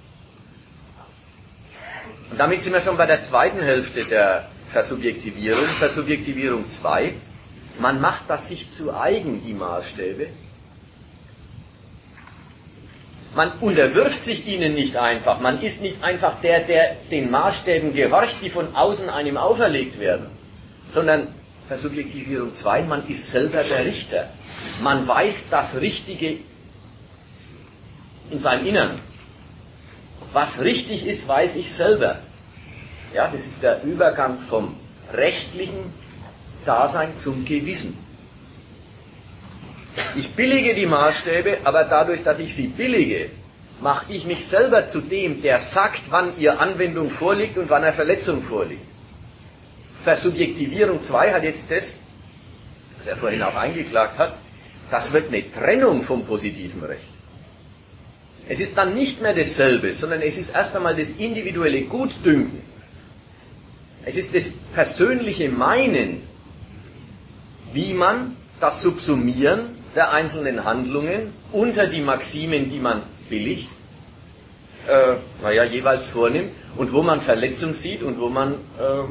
[2.30, 7.14] Und damit sind wir schon bei der zweiten Hälfte der Versubjektivierung, Versubjektivierung 2.
[7.80, 10.28] Man macht das sich zu eigen, die Maßstäbe.
[13.36, 15.40] Man unterwirft sich ihnen nicht einfach.
[15.40, 20.28] Man ist nicht einfach der, der den Maßstäben gehorcht, die von außen einem auferlegt werden,
[20.88, 21.28] sondern
[21.72, 24.28] Versubjektivierung 2, man ist selber der Richter.
[24.82, 26.36] Man weiß das Richtige
[28.30, 29.00] in seinem Innern.
[30.34, 32.20] Was richtig ist, weiß ich selber.
[33.14, 34.76] Ja, das ist der Übergang vom
[35.14, 35.94] rechtlichen
[36.66, 37.98] Dasein zum Gewissen.
[40.18, 43.30] Ich billige die Maßstäbe, aber dadurch, dass ich sie billige,
[43.80, 47.94] mache ich mich selber zu dem, der sagt, wann ihr Anwendung vorliegt und wann eine
[47.94, 48.91] Verletzung vorliegt.
[50.04, 52.00] Versubjektivierung 2 hat jetzt das,
[52.98, 54.36] was er vorhin auch eingeklagt hat,
[54.90, 57.02] das wird eine Trennung vom positiven Recht.
[58.50, 62.62] Es ist dann nicht mehr dasselbe, sondern es ist erst einmal das individuelle Gutdünken.
[64.04, 66.24] Es ist das persönliche Meinen,
[67.72, 73.70] wie man das Subsumieren der einzelnen Handlungen unter die Maximen, die man billigt,
[74.88, 79.04] äh, naja, jeweils vornimmt und wo man Verletzung sieht und wo man äh,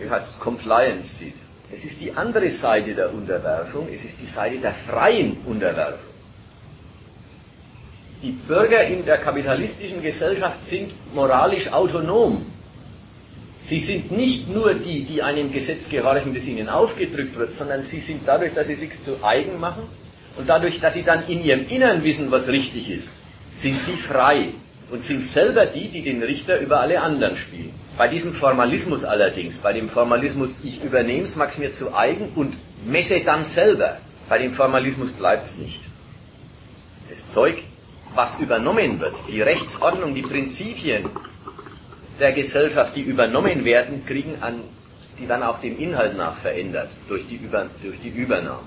[0.00, 1.34] wie heißt es, Compliance sieht.
[1.72, 6.10] Es ist die andere Seite der Unterwerfung, es ist die Seite der freien Unterwerfung.
[8.22, 12.44] Die Bürger in der kapitalistischen Gesellschaft sind moralisch autonom.
[13.62, 18.00] Sie sind nicht nur die, die einem Gesetz gehorchen, das ihnen aufgedrückt wird, sondern sie
[18.00, 19.82] sind dadurch, dass sie sich zu eigen machen
[20.36, 23.14] und dadurch, dass sie dann in ihrem Innern wissen, was richtig ist,
[23.54, 24.48] sind sie frei
[24.90, 27.72] und sind selber die, die den Richter über alle anderen spielen.
[28.00, 32.30] Bei diesem Formalismus allerdings, bei dem Formalismus, ich übernehme es, mag es mir zu eigen
[32.34, 35.82] und messe dann selber, bei dem Formalismus bleibt es nicht.
[37.10, 37.62] Das Zeug,
[38.14, 41.04] was übernommen wird, die Rechtsordnung, die Prinzipien
[42.18, 44.62] der Gesellschaft, die übernommen werden, kriegen an,
[45.18, 48.66] die dann auch dem Inhalt nach verändert durch die, Über, durch die Übernahme.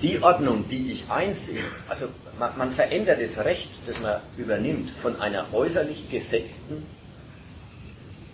[0.00, 2.06] Die Ordnung, die ich einsehe, also
[2.38, 6.86] man, man verändert das Recht, das man übernimmt, von einer äußerlich gesetzten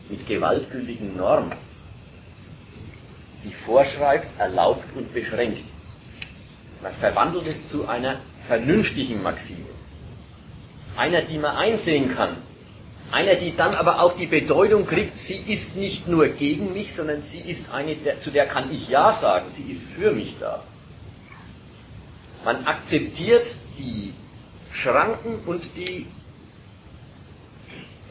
[0.09, 1.53] mit gewaltgültigen Normen,
[3.45, 5.63] die vorschreibt, erlaubt und beschränkt.
[6.83, 9.67] Man verwandelt es zu einer vernünftigen Maxime.
[10.97, 12.37] Einer, die man einsehen kann.
[13.11, 17.21] Einer, die dann aber auch die Bedeutung kriegt, sie ist nicht nur gegen mich, sondern
[17.23, 20.63] sie ist eine, zu der kann ich Ja sagen, sie ist für mich da.
[22.45, 23.47] Man akzeptiert
[23.79, 24.13] die
[24.73, 26.07] Schranken und die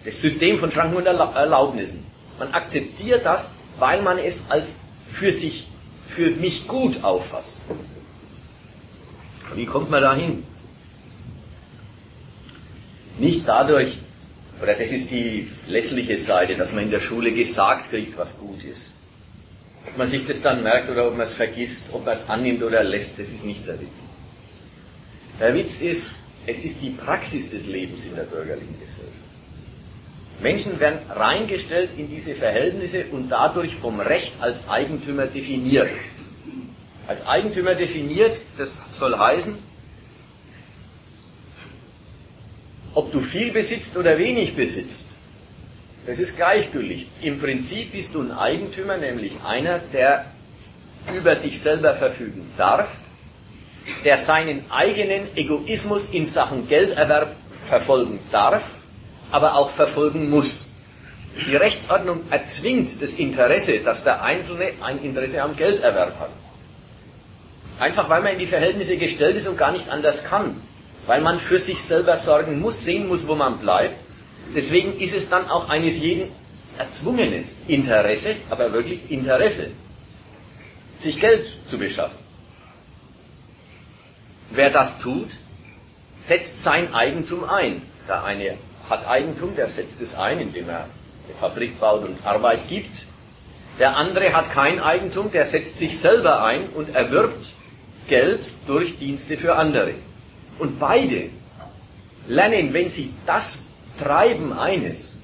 [0.07, 2.01] Das System von Schranken und Erlaubnissen.
[2.39, 5.67] Man akzeptiert das, weil man es als für sich,
[6.05, 7.57] für mich gut auffasst.
[9.53, 10.43] Wie kommt man da hin?
[13.17, 13.97] Nicht dadurch,
[14.61, 18.63] oder das ist die lässliche Seite, dass man in der Schule gesagt kriegt, was gut
[18.63, 18.93] ist.
[19.87, 22.63] Ob man sich das dann merkt oder ob man es vergisst, ob man es annimmt
[22.63, 24.05] oder lässt, das ist nicht der Witz.
[25.37, 26.15] Der Witz ist,
[26.45, 29.26] es ist die Praxis des Lebens in der bürgerlichen Gesellschaft.
[30.39, 35.89] Menschen werden reingestellt in diese Verhältnisse und dadurch vom Recht als Eigentümer definiert.
[37.07, 39.57] Als Eigentümer definiert, das soll heißen,
[42.93, 45.15] ob du viel besitzt oder wenig besitzt,
[46.05, 47.07] das ist gleichgültig.
[47.21, 50.25] Im Prinzip bist du ein Eigentümer, nämlich einer, der
[51.17, 53.01] über sich selber verfügen darf,
[54.03, 57.35] der seinen eigenen Egoismus in Sachen Gelderwerb
[57.67, 58.76] verfolgen darf
[59.31, 60.67] aber auch verfolgen muss.
[61.45, 66.31] Die Rechtsordnung erzwingt das Interesse, dass der Einzelne ein Interesse am Gelderwerb hat.
[67.79, 70.59] Einfach weil man in die Verhältnisse gestellt ist und gar nicht anders kann.
[71.05, 73.95] Weil man für sich selber sorgen muss, sehen muss, wo man bleibt.
[74.55, 76.31] Deswegen ist es dann auch eines jeden
[76.77, 79.69] erzwungenes Interesse, aber wirklich Interesse,
[80.97, 82.17] sich Geld zu beschaffen.
[84.51, 85.29] Wer das tut,
[86.17, 87.81] setzt sein Eigentum ein.
[88.07, 88.57] Der eine
[88.89, 93.05] hat Eigentum, der setzt es ein, indem er eine Fabrik baut und Arbeit gibt.
[93.79, 97.53] Der andere hat kein Eigentum, der setzt sich selber ein und erwirbt
[98.07, 99.93] Geld durch Dienste für andere.
[100.57, 101.29] Und beide
[102.27, 103.63] lernen, wenn sie das
[103.97, 105.17] treiben, eines,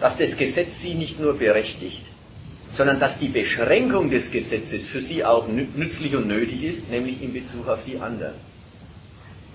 [0.00, 2.04] dass das Gesetz sie nicht nur berechtigt,
[2.70, 7.32] sondern dass die Beschränkung des Gesetzes für sie auch nützlich und nötig ist, nämlich in
[7.32, 8.34] Bezug auf die anderen.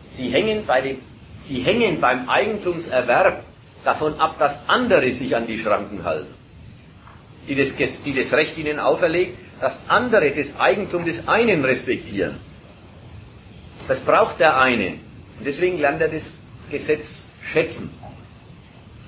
[0.09, 0.97] Sie hängen bei dem
[1.43, 3.43] Sie hängen beim Eigentumserwerb
[3.83, 6.33] davon ab, dass andere sich an die Schranken halten,
[7.49, 7.73] die das,
[8.03, 12.37] die das Recht ihnen auferlegt, dass andere das Eigentum des einen respektieren.
[13.87, 14.87] Das braucht der eine.
[15.39, 16.33] Und deswegen lernt er das
[16.69, 17.91] Gesetz schätzen.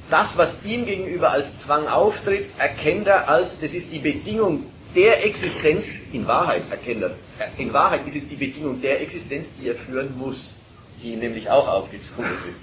[0.10, 4.66] Das, was ihm gegenüber als Zwang auftritt, erkennt er als, das ist die Bedingung
[4.96, 7.18] der Existenz, in Wahrheit erkennt das,
[7.58, 10.56] in Wahrheit ist es die Bedingung der Existenz, die er führen muss
[11.04, 12.60] die ihm nämlich auch aufgezwungen ist.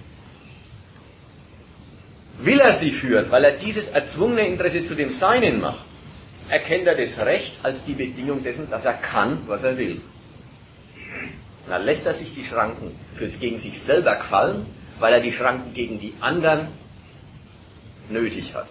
[2.43, 5.85] Will er sie führen, weil er dieses erzwungene Interesse zu dem Seinen macht,
[6.49, 10.01] erkennt er das Recht als die Bedingung dessen, dass er kann, was er will.
[11.67, 14.67] Und dann lässt er sich die Schranken für, gegen sich selber gefallen,
[14.99, 16.67] weil er die Schranken gegen die anderen
[18.09, 18.67] nötig hat.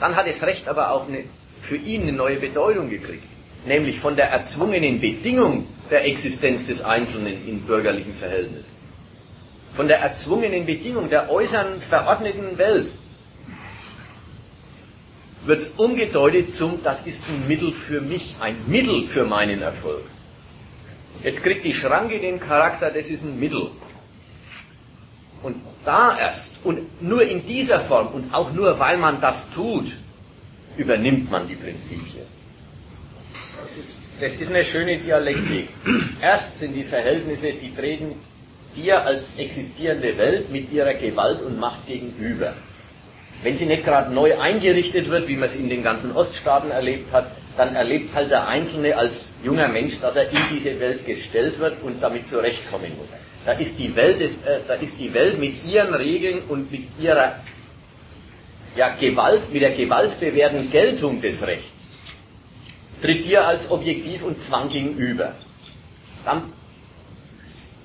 [0.00, 1.24] Dann hat das Recht aber auch eine,
[1.60, 3.24] für ihn eine neue Bedeutung gekriegt
[3.64, 8.72] nämlich von der erzwungenen Bedingung der Existenz des Einzelnen in bürgerlichen Verhältnissen,
[9.74, 12.92] von der erzwungenen Bedingung der äußeren verordneten Welt,
[15.44, 20.04] wird es umgedeutet zum, das ist ein Mittel für mich, ein Mittel für meinen Erfolg.
[21.22, 23.70] Jetzt kriegt die Schranke den Charakter, das ist ein Mittel.
[25.42, 29.96] Und da erst, und nur in dieser Form, und auch nur weil man das tut,
[30.76, 32.26] übernimmt man die Prinzipien.
[33.60, 35.68] Das ist, das ist eine schöne Dialektik.
[36.20, 38.14] Erst sind die Verhältnisse, die treten
[38.76, 42.52] dir als existierende Welt mit ihrer Gewalt und Macht gegenüber.
[43.42, 47.10] Wenn sie nicht gerade neu eingerichtet wird, wie man es in den ganzen Oststaaten erlebt
[47.12, 51.06] hat, dann erlebt es halt der Einzelne als junger Mensch, dass er in diese Welt
[51.06, 53.08] gestellt wird und damit zurechtkommen muss.
[53.46, 57.36] Da ist die Welt, äh, da ist die Welt mit ihren Regeln und mit ihrer
[58.76, 61.79] ja, Gewalt, mit der gewaltbewährten Geltung des Rechts
[63.00, 65.34] tritt dir als Objektiv und Zwang gegenüber.
[66.24, 66.42] Dann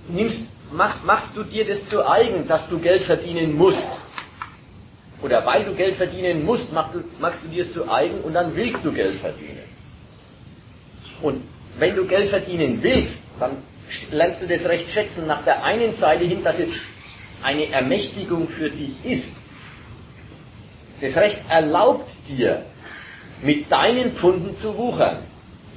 [0.09, 4.01] nimmst, mach, machst du dir das zu eigen, dass du Geld verdienen musst.
[5.21, 8.33] Oder weil du Geld verdienen musst, machst du, machst du dir es zu eigen und
[8.33, 9.63] dann willst du Geld verdienen.
[11.21, 11.41] Und
[11.79, 13.51] wenn du Geld verdienen willst, dann
[14.11, 16.73] lernst du das Recht schätzen nach der einen Seite hin, dass es
[17.41, 19.37] eine Ermächtigung für dich ist.
[21.01, 22.63] Das Recht erlaubt dir,
[23.41, 25.17] mit deinen Pfunden zu wuchern,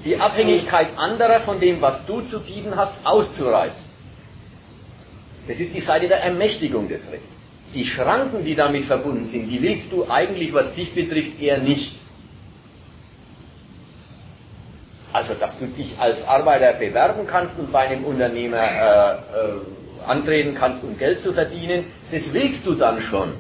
[0.05, 3.91] die Abhängigkeit anderer von dem, was du zu bieten hast, auszureizen.
[5.47, 7.39] Das ist die Seite der Ermächtigung des Rechts.
[7.75, 11.97] Die Schranken, die damit verbunden sind, die willst du eigentlich, was dich betrifft, eher nicht.
[15.13, 19.21] Also, dass du dich als Arbeiter bewerben kannst und bei einem Unternehmer äh, äh,
[20.07, 23.33] antreten kannst, um Geld zu verdienen, das willst du dann schon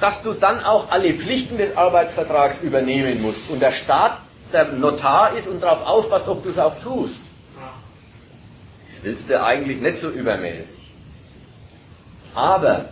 [0.00, 4.18] dass du dann auch alle Pflichten des Arbeitsvertrags übernehmen musst und der Staat
[4.52, 7.22] der Notar ist und darauf aufpasst, ob du es auch tust.
[8.84, 10.66] Das willst du eigentlich nicht so übermäßig.
[12.34, 12.88] Aber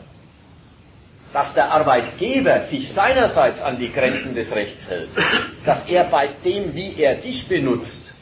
[1.32, 5.08] dass der Arbeitgeber sich seinerseits an die Grenzen des Rechts hält,
[5.64, 8.12] dass er bei dem, wie er dich benutzt,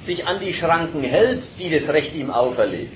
[0.00, 2.92] sich an die Schranken hält, die das Recht ihm auferlegt.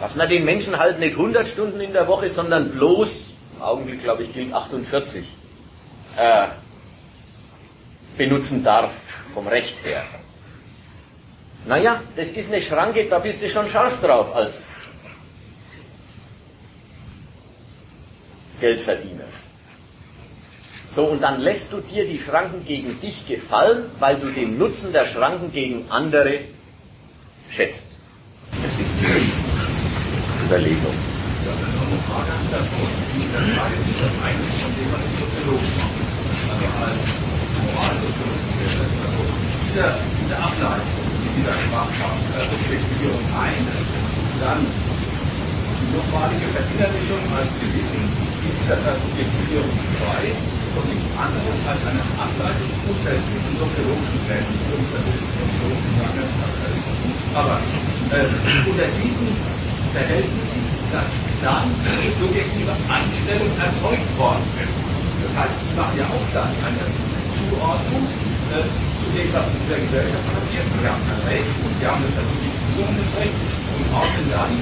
[0.00, 4.02] Dass man den Menschen halt nicht 100 Stunden in der Woche, sondern bloß, im Augenblick
[4.02, 5.24] glaube ich gilt 48,
[6.16, 6.46] äh,
[8.16, 9.00] benutzen darf,
[9.34, 10.04] vom Recht her.
[11.66, 14.76] Naja, das ist eine Schranke, da bist du schon scharf drauf als
[18.60, 19.24] Geldverdiener.
[20.90, 24.92] So, und dann lässt du dir die Schranken gegen dich gefallen, weil du den Nutzen
[24.92, 26.40] der Schranken gegen andere
[27.50, 27.96] schätzt.
[28.62, 30.94] Das ist die Überlegung.
[31.44, 36.02] Ja, eine Frage ist das eigentlich von dem, was die Soziologen machen.
[36.48, 37.00] Also als
[37.60, 38.46] Moralsoziologen.
[39.68, 43.68] Diese, diese Ableitung dieser Sprachrespektierung 1,
[44.42, 48.02] dann die nochmalige Verinnerlichung als Gewissen
[48.58, 54.68] dieser Subjektivierung 2 ist doch nichts anderes als eine Ableitung unter diesen soziologischen Verhältnissen,
[57.34, 57.60] aber
[58.10, 58.24] äh,
[58.68, 59.28] unter diesen
[59.92, 61.08] Verhältnissen, dass
[61.42, 64.80] dann eine subjektive Einstellung erzeugt worden ist.
[65.24, 66.84] Das heißt, ich mache ja auch dann eine
[67.36, 70.66] Zuordnung äh, zu dem, was in dieser Gesellschaft passiert.
[70.80, 72.14] Wir haben ein Recht und wir haben das
[72.78, 73.40] des Rechts
[73.74, 74.52] und ordnen dann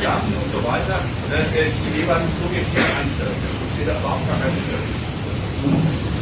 [0.00, 0.96] Klassen und so weiter
[1.28, 3.36] äh, die jeweiligen subjektiven Einstellungen.
[3.68, 6.19] Ich sehe da überhaupt gar Unterschied.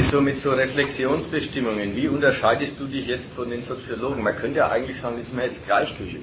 [0.00, 1.94] Ist so mit so Reflexionsbestimmungen.
[1.94, 4.22] Wie unterscheidest du dich jetzt von den Soziologen?
[4.22, 6.22] Man könnte ja eigentlich sagen, das ist mir jetzt gleichgültig.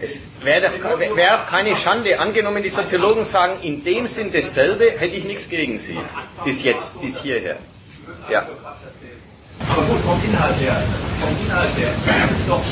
[0.00, 0.68] Es wäre
[1.14, 5.48] wär auch keine Schande, angenommen die Soziologen sagen, in dem Sinn dasselbe, hätte ich nichts
[5.48, 5.96] gegen sie.
[6.44, 7.56] Bis jetzt, bis hierher.
[8.28, 8.40] Ja.
[9.70, 10.82] Aber gut, vom Inhalt her,
[11.20, 12.64] vom Inhalt her, das ist doch,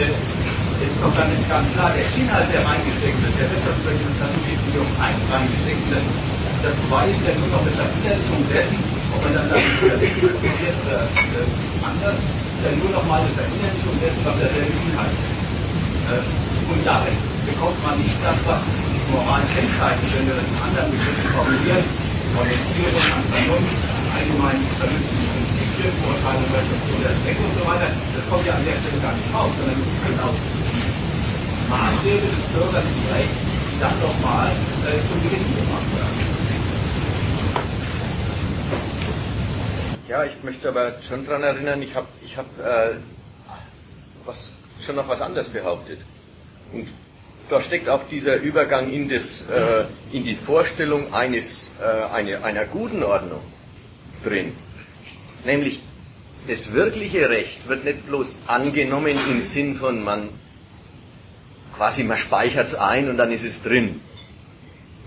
[0.00, 4.88] äh, ist doch dann nicht ganz klar, der Inhalt, der reingesteckt wird, der wirtschaftspolitische Strategiebildung
[4.96, 6.33] 1 reingesteckt wird,
[6.64, 8.80] das 2 ist ja nur noch eine Verinnerlichung dessen,
[9.12, 9.68] ob man dann damit
[10.16, 11.44] formuliert oder äh,
[11.84, 15.44] anders, ist ja nur noch mal eine Verinnerlichung dessen, was derselbe Inhalt ist.
[16.08, 16.24] Äh,
[16.72, 18.64] und damit bekommt man nicht das, was
[19.12, 21.84] Moral kennzeichnet, wenn wir das in anderen Begriffen formulieren,
[22.32, 23.80] Orientierung an Vernunft,
[24.16, 28.76] allgemein vernünftige Prinzipien, Beurteilung, Rezeption der Zwecke und so weiter, das kommt ja an der
[28.80, 30.38] Stelle gar nicht raus, sondern es können auch
[31.68, 33.40] Maßstäbe des bürgerlichen Rechts
[33.80, 36.53] dann doch mal äh, zum Gewissen gemacht werden.
[40.08, 42.96] Ja, ich möchte aber schon daran erinnern, ich habe ich hab, äh,
[44.84, 45.98] schon noch was anderes behauptet.
[46.72, 46.88] Und
[47.48, 52.64] da steckt auch dieser Übergang in, das, äh, in die Vorstellung eines, äh, eine, einer
[52.66, 53.40] guten Ordnung
[54.22, 54.52] drin.
[55.44, 55.80] Nämlich,
[56.48, 60.28] das wirkliche Recht wird nicht bloß angenommen im Sinn von man
[61.76, 64.00] quasi man speichert es ein und dann ist es drin.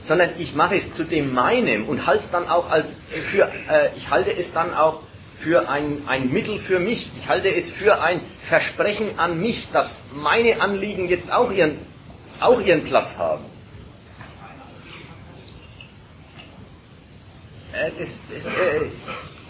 [0.08, 3.89] Sondern ich mache es zu dem meinem und halte es dann auch als für, äh,
[3.97, 5.01] ich halte es dann auch
[5.36, 7.12] für ein, ein Mittel für mich.
[7.22, 11.78] Ich halte es für ein Versprechen an mich, dass meine Anliegen jetzt auch ihren,
[12.39, 13.43] auch ihren Platz haben.
[17.74, 18.49] Äh, das, das, äh,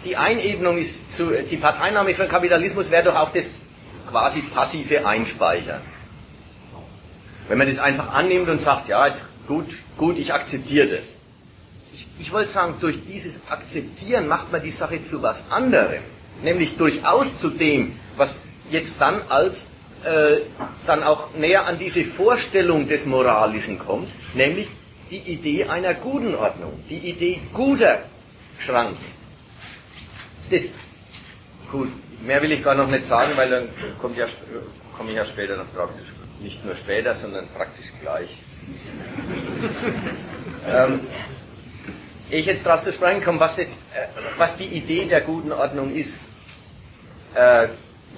[0.05, 3.51] die Einebnung ist zu, die Parteinahme für den Kapitalismus wäre doch auch das
[4.09, 5.81] quasi passive Einspeichern.
[7.47, 9.67] Wenn man das einfach annimmt und sagt, ja, jetzt gut,
[9.97, 11.17] gut, ich akzeptiere das.
[11.93, 16.03] Ich, ich wollte sagen, durch dieses Akzeptieren macht man die Sache zu was anderem.
[16.43, 19.67] Nämlich durchaus zu dem, was jetzt dann als
[20.03, 20.41] äh,
[20.85, 24.67] dann auch näher an diese Vorstellung des Moralischen kommt, nämlich
[25.09, 28.03] die Idee einer guten Ordnung, die Idee guter
[28.59, 28.97] Schranken.
[30.51, 30.69] Das,
[31.71, 31.89] gut,
[32.21, 33.69] mehr will ich gar noch nicht sagen, weil dann
[33.99, 34.27] kommt ja,
[34.95, 36.17] komme ich ja später noch drauf zu sprechen.
[36.41, 38.29] Nicht nur später, sondern praktisch gleich.
[40.67, 40.99] Ähm,
[42.29, 44.07] ich jetzt darauf zu sprechen komme, was, jetzt, äh,
[44.37, 46.29] was die Idee der guten Ordnung ist,
[47.35, 47.67] äh,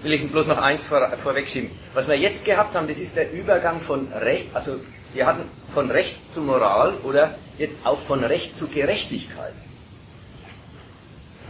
[0.02, 1.70] will ich bloß noch eins vor, vorwegschieben.
[1.94, 4.80] Was wir jetzt gehabt haben, das ist der Übergang von Recht, also
[5.14, 5.44] wir hatten
[5.74, 9.54] von Recht zu Moral oder jetzt auch von Recht zu Gerechtigkeit.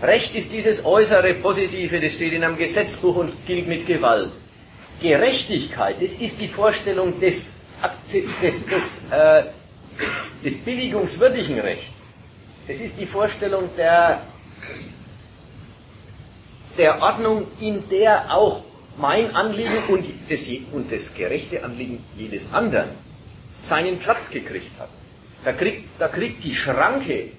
[0.01, 4.31] Recht ist dieses äußere Positive, das steht in einem Gesetzbuch und gilt mit Gewalt.
[5.01, 7.53] Gerechtigkeit, das ist die Vorstellung des,
[8.41, 9.43] des, des, äh,
[10.43, 12.15] des billigungswürdigen Rechts.
[12.67, 14.21] Das ist die Vorstellung der,
[16.77, 18.63] der Ordnung, in der auch
[18.97, 22.89] mein Anliegen und das, und das gerechte Anliegen jedes anderen
[23.61, 24.89] seinen Platz gekriegt hat.
[25.43, 27.31] Da kriegt, da kriegt die Schranke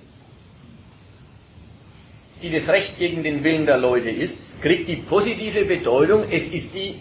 [2.43, 6.75] die das Recht gegen den Willen der Leute ist, kriegt die positive Bedeutung, es ist,
[6.75, 6.97] die,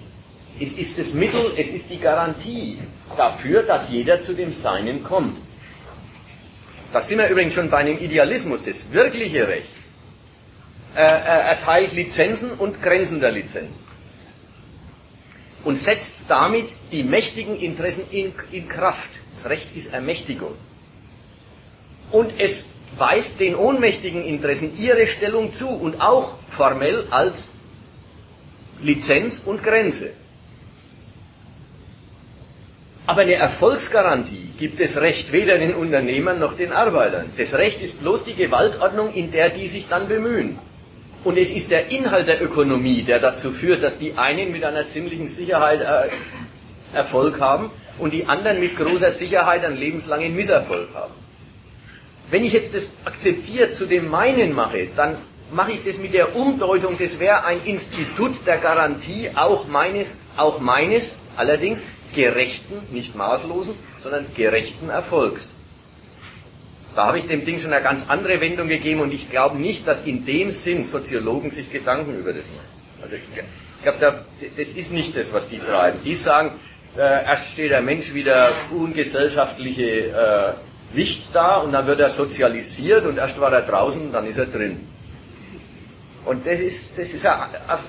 [0.59, 2.79] es ist das Mittel, es ist die Garantie
[3.17, 5.37] dafür, dass jeder zu dem Seinen kommt.
[6.91, 9.67] Da sind wir übrigens schon bei einem Idealismus, das wirkliche Recht
[10.95, 13.83] äh, äh erteilt Lizenzen und Grenzen der Lizenzen
[15.63, 19.09] und setzt damit die mächtigen Interessen in, in Kraft.
[19.33, 20.53] Das Recht ist Ermächtigung.
[22.11, 27.51] Und es weist den ohnmächtigen Interessen ihre Stellung zu und auch formell als
[28.81, 30.11] Lizenz und Grenze.
[33.09, 37.25] Aber eine Erfolgsgarantie gibt das Recht weder den Unternehmern noch den Arbeitern.
[37.37, 40.59] Das Recht ist bloß die Gewaltordnung, in der die sich dann bemühen.
[41.23, 44.87] Und es ist der Inhalt der Ökonomie, der dazu führt, dass die einen mit einer
[44.87, 51.13] ziemlichen Sicherheit äh, Erfolg haben und die anderen mit großer Sicherheit einen lebenslangen Misserfolg haben.
[52.29, 55.15] Wenn ich jetzt das akzeptiert zu dem meinen mache, dann
[55.51, 60.59] mache ich das mit der Umdeutung, das wäre ein Institut der Garantie auch meines, auch
[60.59, 65.53] meines, allerdings gerechten, nicht maßlosen, sondern gerechten Erfolgs.
[66.95, 69.87] Da habe ich dem Ding schon eine ganz andere Wendung gegeben und ich glaube nicht,
[69.87, 72.67] dass in dem Sinn Soziologen sich Gedanken über das machen.
[73.01, 73.21] Also ich,
[73.83, 74.25] glaube, da,
[74.57, 75.99] das ist nicht das, was die treiben.
[76.03, 76.51] Die sagen,
[76.97, 83.05] äh, erst steht der Mensch wieder ungesellschaftliche äh, Wicht da und dann wird er sozialisiert
[83.05, 84.87] und erst war er draußen und dann ist er drin.
[86.25, 87.39] Und das ist, das ist ein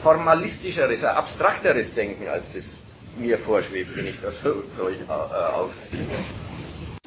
[0.03, 2.75] formalistischeres, ein abstrakteres Denken, als das
[3.17, 6.01] mir vorschwebt, wenn ich das Zeug äh, aufziehe.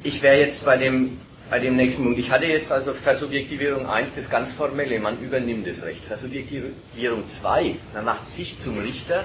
[0.02, 2.18] Ich wäre jetzt bei dem, bei dem nächsten Punkt.
[2.18, 6.04] Ich hatte jetzt also Versubjektivierung 1 das ganz Formelle, man übernimmt das Recht.
[6.04, 9.24] Versubjektivierung 2, man macht sich zum Richter,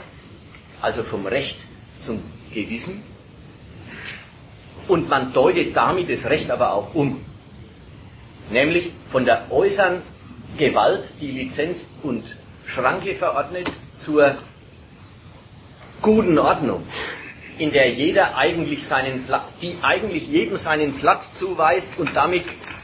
[0.82, 1.60] also vom Recht
[2.00, 2.22] zum
[2.54, 3.04] Gewissen
[4.88, 7.24] und man deutet damit das Recht aber auch um.
[8.50, 10.02] Nämlich von der äußeren
[10.58, 12.24] Gewalt, die Lizenz und
[12.66, 14.36] Schranke verordnet, zur
[16.02, 16.86] guten Ordnung,
[17.58, 19.26] in der jeder eigentlich seinen,
[19.62, 22.44] die eigentlich jedem seinen Platz zuweist und damit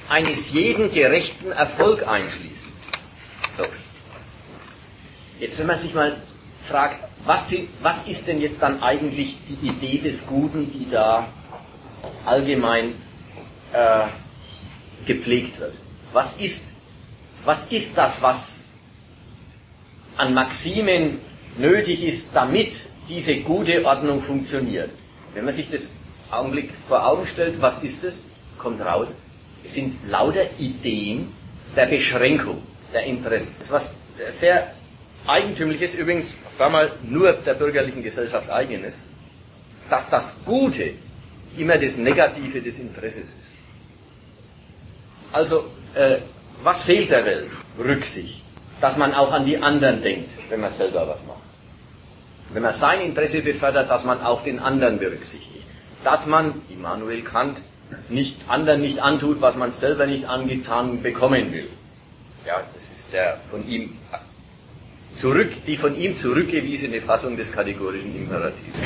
[0.09, 2.68] eines jeden gerechten Erfolg einschließt.
[3.57, 3.63] So.
[5.39, 6.16] Jetzt, wenn man sich mal
[6.61, 11.28] fragt, was, sind, was ist denn jetzt dann eigentlich die Idee des Guten, die da
[12.26, 12.93] allgemein
[13.74, 14.05] äh,
[15.05, 15.74] gepflegt wird.
[16.13, 16.68] Was ist,
[17.43, 18.66] was ist das, was
[20.18, 21.20] an Maximen
[21.57, 24.89] nötig ist, damit diese gute Ordnung funktioniert?
[25.34, 25.91] Wenn man sich das
[26.32, 28.24] Augenblick vor Augen stellt, was ist es?
[28.58, 29.16] Kommt raus,
[29.64, 31.32] es sind lauter Ideen
[31.76, 32.62] der Beschränkung
[32.93, 33.53] der Interessen.
[33.60, 33.95] Das ist was
[34.39, 34.72] sehr
[35.28, 39.01] eigentümliches, übrigens war mal nur der bürgerlichen Gesellschaft eigenes,
[39.89, 40.91] dass das Gute
[41.58, 43.56] immer das Negative des Interesses ist.
[45.32, 46.18] Also, äh,
[46.64, 47.49] was fehlt der Welt?
[47.78, 48.41] Rücksicht.
[48.82, 51.45] Dass man auch an die anderen denkt, wenn man selber was macht.
[52.50, 55.66] Wenn man sein Interesse befördert, dass man auch den anderen berücksichtigt.
[56.04, 57.58] Dass man, Immanuel Kant,
[58.10, 61.68] nicht, anderen nicht antut, was man selber nicht angetan bekommen will.
[62.46, 63.98] Ja, das ist der von ihm
[65.16, 68.78] zurück, die von ihm zurückgewiesene Fassung des kategorischen Imperativs.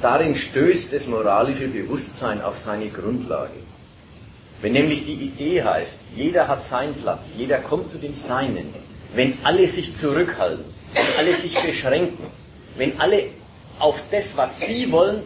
[0.00, 3.52] Darin stößt das moralische Bewusstsein auf seine Grundlage.
[4.60, 8.72] Wenn nämlich die Idee heißt, jeder hat seinen Platz, jeder kommt zu dem Seinen,
[9.14, 10.64] wenn alle sich zurückhalten,
[10.94, 12.26] wenn alle sich beschränken,
[12.76, 13.24] wenn alle
[13.78, 15.22] auf das, was sie wollen,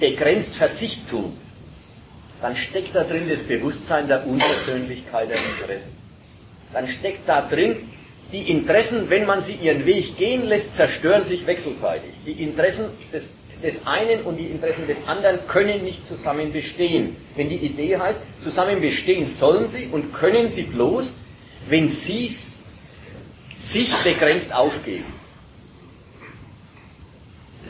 [0.00, 1.36] begrenzt Verzicht tun,
[2.40, 5.90] dann steckt da drin das Bewusstsein der Unpersönlichkeit der Interessen.
[6.72, 7.76] Dann steckt da drin
[8.32, 12.10] die Interessen, wenn man sie ihren Weg gehen lässt, zerstören sich wechselseitig.
[12.26, 17.16] Die Interessen des, des einen und die Interessen des anderen können nicht zusammen bestehen.
[17.36, 21.16] Wenn die Idee heißt, zusammen bestehen sollen sie und können sie bloß,
[21.68, 22.30] wenn sie
[23.56, 25.06] sich begrenzt aufgeben.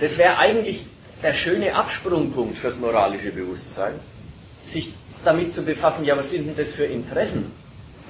[0.00, 0.86] Das wäre eigentlich
[1.22, 3.94] der schöne Absprungpunkt fürs moralische Bewusstsein,
[4.66, 4.92] sich
[5.24, 7.50] damit zu befassen, ja, was sind denn das für Interessen?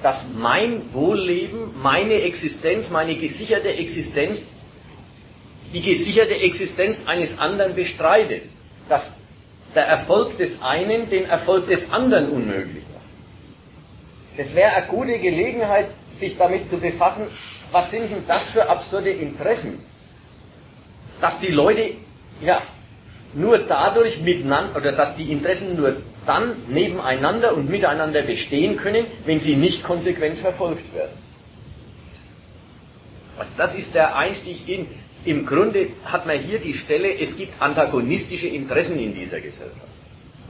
[0.01, 4.49] dass mein Wohlleben, meine Existenz, meine gesicherte Existenz,
[5.73, 8.43] die gesicherte Existenz eines anderen bestreitet.
[8.87, 9.17] Dass
[9.75, 13.05] der Erfolg des einen den Erfolg des anderen unmöglich macht.
[14.37, 17.27] Es wäre eine gute Gelegenheit, sich damit zu befassen,
[17.71, 19.79] was sind denn das für absurde Interessen?
[21.21, 21.91] Dass die Leute
[22.41, 22.61] ja
[23.33, 25.95] nur dadurch miteinander, oder dass die Interessen nur
[26.25, 31.11] dann nebeneinander und miteinander bestehen können, wenn sie nicht konsequent verfolgt werden.
[33.37, 34.87] Also das ist der Einstieg in,
[35.25, 39.75] im Grunde hat man hier die Stelle, es gibt antagonistische Interessen in dieser Gesellschaft.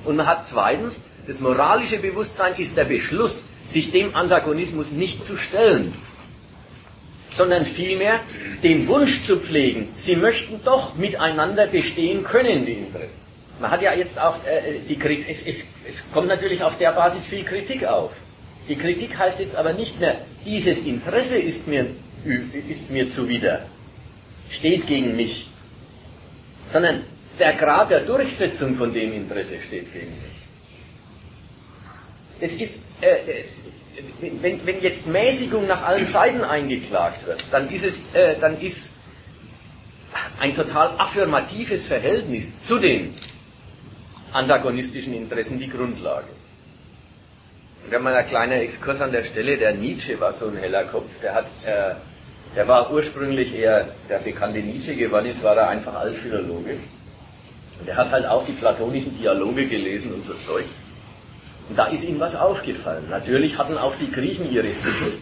[0.05, 5.37] Und man hat zweitens, das moralische Bewusstsein ist der Beschluss, sich dem Antagonismus nicht zu
[5.37, 5.93] stellen,
[7.31, 8.19] sondern vielmehr
[8.63, 13.19] den Wunsch zu pflegen, sie möchten doch miteinander bestehen können, die Interessen.
[13.59, 14.97] Man hat ja jetzt auch, äh, die,
[15.29, 18.11] es, es, es kommt natürlich auf der Basis viel Kritik auf.
[18.69, 20.15] Die Kritik heißt jetzt aber nicht mehr,
[20.45, 21.87] dieses Interesse ist mir,
[22.69, 23.65] ist mir zuwider,
[24.49, 25.49] steht gegen mich,
[26.67, 27.03] sondern
[27.37, 30.39] der Grad der Durchsetzung von dem Interesse steht gegen mich.
[32.41, 33.43] Es ist, äh
[34.41, 38.95] wenn, wenn, jetzt Mäßigung nach allen Seiten eingeklagt wird, dann ist, es, äh, dann ist
[40.39, 43.13] ein total affirmatives Verhältnis zu den
[44.31, 46.27] antagonistischen Interessen die Grundlage.
[47.83, 50.83] Und dann mal ein kleiner Exkurs an der Stelle, der Nietzsche war so ein heller
[50.83, 51.95] Kopf, der hat, äh,
[52.55, 56.77] der war ursprünglich eher, der bekannte Nietzsche geworden ist, war er einfach Altphilologe.
[57.79, 60.65] Und der hat halt auch die platonischen Dialoge gelesen und so Zeug.
[61.69, 63.05] Und da ist ihm was aufgefallen.
[63.09, 65.13] Natürlich hatten auch die Griechen ihre Sitte.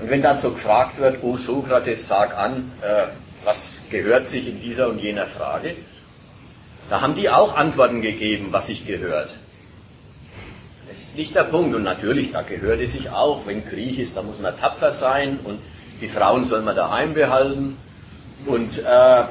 [0.00, 3.04] Und wenn dann so gefragt wird, oh Sokrates, sag an, äh,
[3.44, 5.76] was gehört sich in dieser und jener Frage,
[6.90, 9.30] da haben die auch Antworten gegeben, was sich gehört.
[10.88, 11.74] Das ist nicht der Punkt.
[11.74, 15.38] Und natürlich, da gehört es sich auch, wenn Krieg ist, da muss man tapfer sein
[15.44, 15.58] und
[16.00, 17.76] die Frauen soll man daheim behalten
[18.46, 19.24] und äh,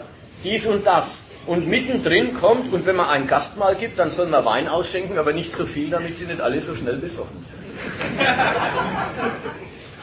[0.43, 1.22] dies und das.
[1.45, 5.33] Und mittendrin kommt, und wenn man ein Gastmahl gibt, dann soll man Wein ausschenken, aber
[5.33, 7.61] nicht so viel, damit sie nicht alle so schnell besoffen sind.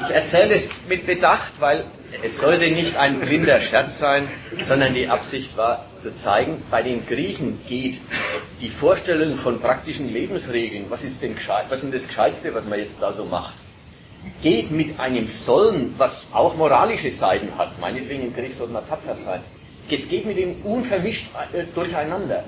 [0.06, 1.84] Ich erzähle es mit Bedacht, weil
[2.22, 4.28] es sollte nicht ein blinder Scherz sein,
[4.62, 8.00] sondern die Absicht war zu zeigen, bei den Griechen geht
[8.60, 12.78] die Vorstellung von praktischen Lebensregeln, was ist denn gescheit, was ist das Gescheitste, was man
[12.78, 13.54] jetzt da so macht,
[14.42, 19.16] geht mit einem Sollen, was auch moralische Seiten hat, meinetwegen im Krieg sollte man tapfer
[19.16, 19.40] sein,
[19.92, 22.44] es geht mit dem unvermischt äh, durcheinander.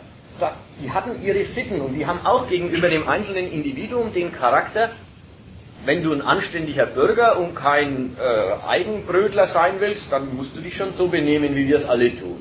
[0.82, 4.90] Die hatten ihre Sitten und die haben auch gegenüber dem einzelnen Individuum den Charakter,
[5.84, 10.76] wenn du ein anständiger Bürger und kein äh, Eigenbrötler sein willst, dann musst du dich
[10.76, 12.40] schon so benehmen, wie wir es alle tun.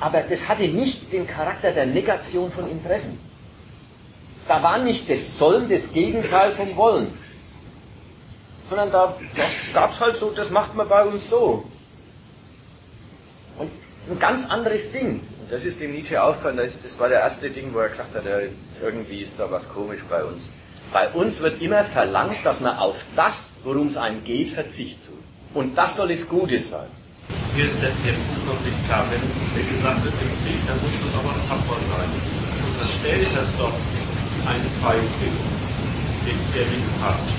[0.00, 3.18] Aber das hatte nicht den Charakter der Negation von Interessen.
[4.48, 7.06] Da war nicht das Sollen das Gegenteil vom Wollen.
[8.66, 11.64] Sondern da, da gab es halt so, das macht man bei uns so.
[14.02, 15.20] Das ist ein ganz anderes Ding.
[15.20, 18.12] Und das ist dem Nietzsche aufgefallen, das, das war der erste Ding, wo er gesagt
[18.16, 18.24] hat,
[18.82, 20.50] irgendwie ist da was komisch bei uns.
[20.92, 25.22] Bei uns wird immer verlangt, dass man auf das, worum es einem geht, Verzicht tut.
[25.54, 26.90] Und das soll das Gute sein.
[27.54, 29.06] Hier ist der, der Punkt noch nicht klar.
[29.06, 32.10] Wenn, wenn gesagt wird, im Krieg, dann muss es aber tapfer sein.
[32.10, 33.76] Und das stellt das doch
[34.50, 35.14] einen Feind
[36.26, 37.30] den, der nicht passt.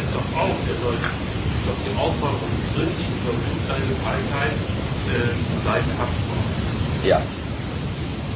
[0.00, 4.56] Ist doch auch, der soll, ist doch die Aufforderung drin, ich überwinde deine Feigheit,
[5.08, 7.06] äh, tapfer.
[7.06, 7.20] Ja.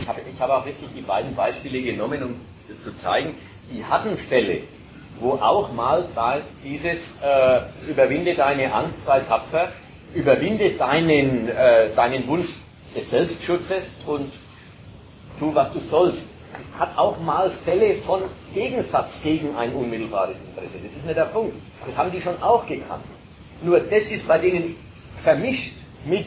[0.02, 2.34] Ich habe, ich habe auch wirklich die beiden Beispiele genommen, um
[2.82, 3.34] zu zeigen,
[3.70, 4.60] die hatten Fälle,
[5.20, 6.04] wo auch mal
[6.64, 7.60] dieses äh,
[7.90, 9.68] überwinde deine Angst, sei tapfer,
[10.14, 12.48] überwinde deinen, äh, deinen Wunsch
[12.94, 14.32] des Selbstschutzes und
[15.38, 16.28] tu, was du sollst.
[16.60, 18.22] Es hat auch mal Fälle von
[18.54, 20.78] Gegensatz gegen ein unmittelbares Interesse.
[20.82, 21.54] Das ist nicht der Punkt.
[21.86, 23.04] Das haben die schon auch gekannt.
[23.62, 24.76] Nur das ist bei denen
[25.14, 26.26] vermischt mit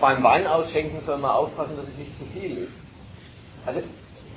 [0.00, 2.72] beim Wein ausschenken soll man aufpassen, dass es nicht zu viel ist.
[3.66, 3.82] Also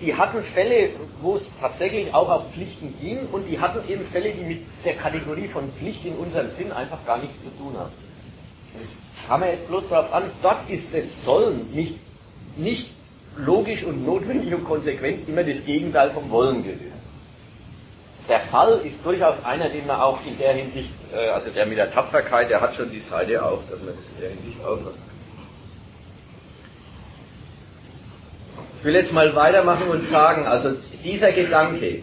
[0.01, 0.89] die hatten Fälle,
[1.21, 4.95] wo es tatsächlich auch auf Pflichten ging und die hatten eben Fälle, die mit der
[4.95, 7.91] Kategorie von Pflicht in unserem Sinn einfach gar nichts zu tun haben.
[8.79, 8.95] Das
[9.27, 11.95] kam ja jetzt bloß darauf an, dort ist das Sollen nicht,
[12.57, 12.91] nicht
[13.37, 16.91] logisch und notwendig und konsequent immer das Gegenteil vom Wollen gewesen.
[18.27, 21.77] Der Fall ist durchaus einer, den man auch in der Hinsicht, äh, also der mit
[21.77, 25.10] der Tapferkeit, der hat schon die Seite auch, dass man das in der Hinsicht auflassen
[28.81, 30.71] Ich will jetzt mal weitermachen und sagen, also
[31.03, 32.01] dieser Gedanke,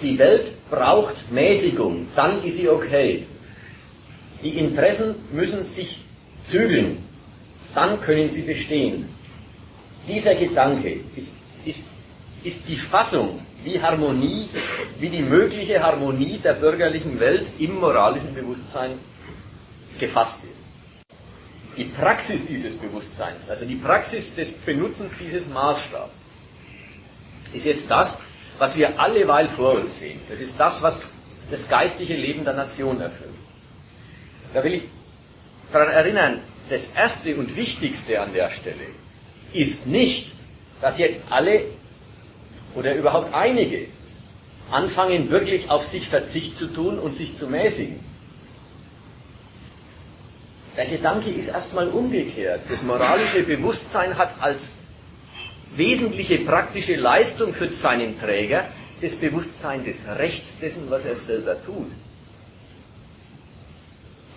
[0.00, 3.26] die Welt braucht Mäßigung, dann ist sie okay.
[4.44, 6.02] Die Interessen müssen sich
[6.44, 6.98] zügeln,
[7.74, 9.08] dann können sie bestehen.
[10.06, 11.86] Dieser Gedanke ist, ist,
[12.44, 14.48] ist die Fassung, wie Harmonie,
[15.00, 18.92] wie die mögliche Harmonie der bürgerlichen Welt im moralischen Bewusstsein
[19.98, 20.57] gefasst ist
[21.78, 26.12] die Praxis dieses Bewusstseins, also die Praxis des Benutzens dieses Maßstabs,
[27.52, 28.18] ist jetzt das,
[28.58, 30.20] was wir alleweil vor uns sehen.
[30.28, 31.04] Das ist das, was
[31.50, 33.30] das geistige Leben der Nation erfüllt.
[34.52, 34.82] Da will ich
[35.72, 38.74] daran erinnern, das Erste und Wichtigste an der Stelle
[39.52, 40.34] ist nicht,
[40.80, 41.62] dass jetzt alle
[42.74, 43.86] oder überhaupt einige
[44.70, 48.07] anfangen, wirklich auf sich Verzicht zu tun und sich zu mäßigen.
[50.78, 52.60] Der Gedanke ist erstmal umgekehrt.
[52.70, 54.74] Das moralische Bewusstsein hat als
[55.74, 58.64] wesentliche praktische Leistung für seinen Träger
[59.00, 61.90] das Bewusstsein des Rechts dessen, was er selber tut.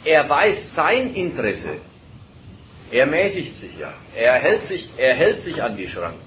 [0.04, 1.76] Er weiß sein Interesse.
[2.90, 3.94] Er mäßigt sich ja.
[4.16, 6.26] Er hält sich, er hält sich an die Schranken.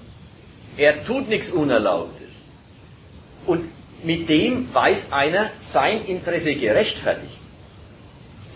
[0.77, 2.35] Er tut nichts Unerlaubtes.
[3.45, 3.65] Und
[4.01, 7.34] mit dem weiß einer sein Interesse gerechtfertigt.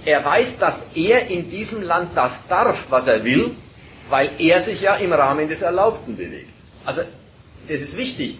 [0.06, 3.52] Er weiß, dass er in diesem Land das darf, was er will,
[4.10, 6.50] weil er sich ja im Rahmen des Erlaubten bewegt.
[6.86, 7.02] Also,
[7.68, 8.36] das ist wichtig,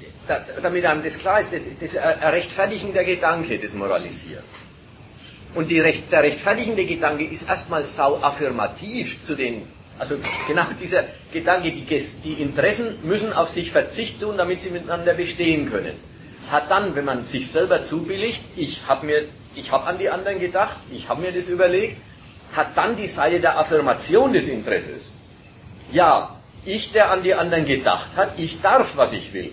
[0.62, 4.44] damit einem das klar ist, das, das ein rechtfertigender Gedanke, das Moralisieren.
[5.56, 9.64] Und Recht, der rechtfertigende Gedanke ist erstmal sau affirmativ zu den,
[9.98, 10.16] also
[10.48, 11.04] genau dieser
[11.34, 11.86] Gedanke, die,
[12.24, 15.94] die Interessen müssen auf sich Verzicht tun, damit sie miteinander bestehen können.
[16.52, 19.24] Hat dann, wenn man sich selber zubilligt, ich habe mir,
[19.56, 21.98] ich habe an die anderen gedacht, ich habe mir das überlegt,
[22.54, 25.14] hat dann die Seite der Affirmation des Interesses.
[25.92, 26.36] Ja,
[26.66, 29.52] ich, der an die anderen gedacht hat, ich darf, was ich will.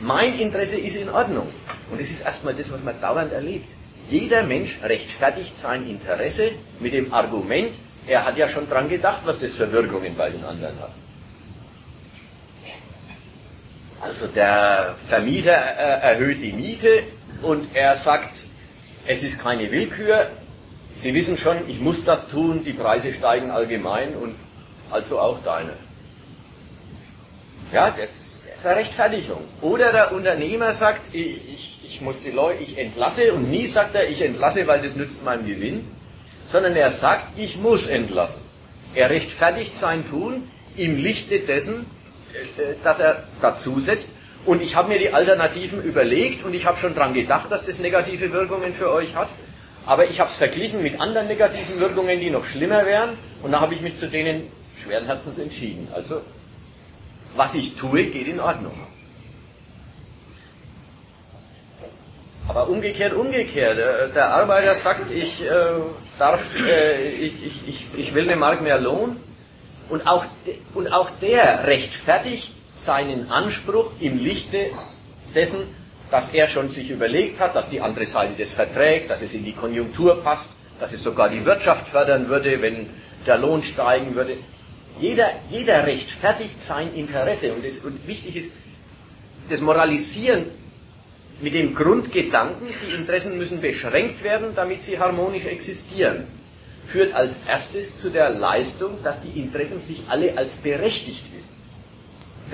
[0.00, 1.48] Mein Interesse ist in Ordnung.
[1.90, 3.66] Und das ist erstmal das, was man dauernd erlebt.
[4.10, 6.50] Jeder Mensch rechtfertigt sein Interesse
[6.80, 7.74] mit dem Argument,
[8.06, 10.90] er hat ja schon dran gedacht, was das für Wirkungen bei den anderen hat.
[14.02, 17.04] Also der Vermieter äh, erhöht die Miete
[17.40, 18.43] und er sagt,
[19.06, 20.28] es ist keine Willkür,
[20.96, 24.34] Sie wissen schon, ich muss das tun, die Preise steigen allgemein und
[24.90, 25.72] also auch deine.
[27.72, 29.40] Ja, das ist eine Rechtfertigung.
[29.60, 33.94] Oder der Unternehmer sagt, ich, ich, ich muss die Leute, ich entlasse und nie sagt
[33.96, 35.84] er, ich entlasse, weil das nützt meinem Gewinn,
[36.46, 38.42] sondern er sagt, ich muss entlassen.
[38.94, 41.86] Er rechtfertigt sein Tun im Lichte dessen,
[42.32, 44.12] äh, dass er dazusetzt.
[44.46, 47.78] Und ich habe mir die Alternativen überlegt und ich habe schon daran gedacht, dass das
[47.78, 49.28] negative Wirkungen für euch hat.
[49.86, 53.16] Aber ich habe es verglichen mit anderen negativen Wirkungen, die noch schlimmer wären.
[53.42, 54.50] Und da habe ich mich zu denen
[54.82, 55.88] schweren Herzens entschieden.
[55.94, 56.20] Also,
[57.36, 58.74] was ich tue, geht in Ordnung.
[62.46, 63.78] Aber umgekehrt, umgekehrt.
[63.78, 65.48] Äh, der Arbeiter sagt, ich äh,
[66.18, 67.32] darf, äh, ich,
[67.66, 69.16] ich, ich will eine Mark mehr Lohn.
[69.88, 70.24] Und auch,
[70.74, 74.70] und auch der rechtfertigt seinen Anspruch im Lichte
[75.34, 75.60] dessen,
[76.10, 79.44] dass er schon sich überlegt hat, dass die andere Seite das verträgt, dass es in
[79.44, 80.50] die Konjunktur passt,
[80.80, 82.88] dass es sogar die Wirtschaft fördern würde, wenn
[83.26, 84.36] der Lohn steigen würde.
[85.00, 87.52] Jeder, jeder rechtfertigt sein Interesse.
[87.52, 88.50] Und, das, und wichtig ist,
[89.48, 90.44] das Moralisieren
[91.40, 96.26] mit dem Grundgedanken, die Interessen müssen beschränkt werden, damit sie harmonisch existieren,
[96.86, 101.53] führt als erstes zu der Leistung, dass die Interessen sich alle als berechtigt wissen.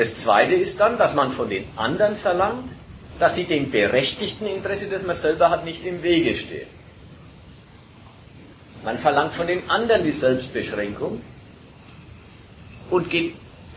[0.00, 2.70] Das zweite ist dann, dass man von den anderen verlangt,
[3.18, 6.68] dass sie dem berechtigten Interesse, das man selber hat, nicht im Wege stehen.
[8.82, 11.20] Man verlangt von den anderen die Selbstbeschränkung
[12.88, 13.34] und, geht,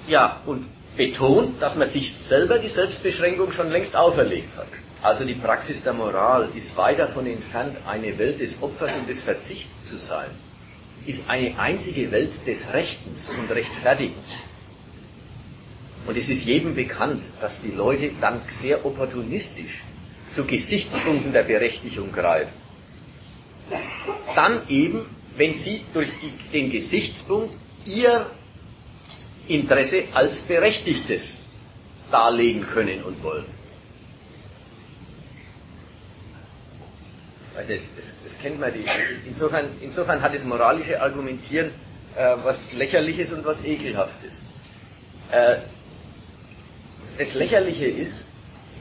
[0.07, 0.65] ja, und
[0.95, 4.67] betont, dass man sich selber die Selbstbeschränkung schon längst auferlegt hat.
[5.01, 9.21] Also die Praxis der Moral ist weit davon entfernt, eine Welt des Opfers und des
[9.24, 10.30] Verzichts zu sein,
[11.05, 14.52] ist eine einzige Welt des Rechtens und Rechtfertigens.
[16.05, 19.83] Und es ist jedem bekannt, dass die Leute dann sehr opportunistisch
[20.29, 22.51] zu Gesichtspunkten der Berechtigung greifen.
[24.35, 25.05] Dann eben,
[25.37, 28.25] wenn sie durch die, den Gesichtspunkt ihr
[29.47, 31.43] Interesse als Berechtigtes
[32.11, 33.45] darlegen können und wollen.
[37.55, 38.73] Also das, das, das kennt man.
[38.73, 38.83] Die,
[39.27, 41.71] insofern, insofern hat das moralische Argumentieren
[42.15, 44.41] äh, was Lächerliches und was Ekelhaftes.
[45.31, 45.57] Äh,
[47.18, 48.28] das Lächerliche ist,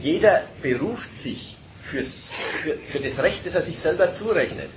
[0.01, 2.29] jeder beruft sich fürs,
[2.61, 4.69] für, für das Recht, das er sich selber zurechnet,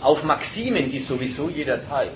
[0.00, 2.12] auf Maximen, die sowieso jeder teilt.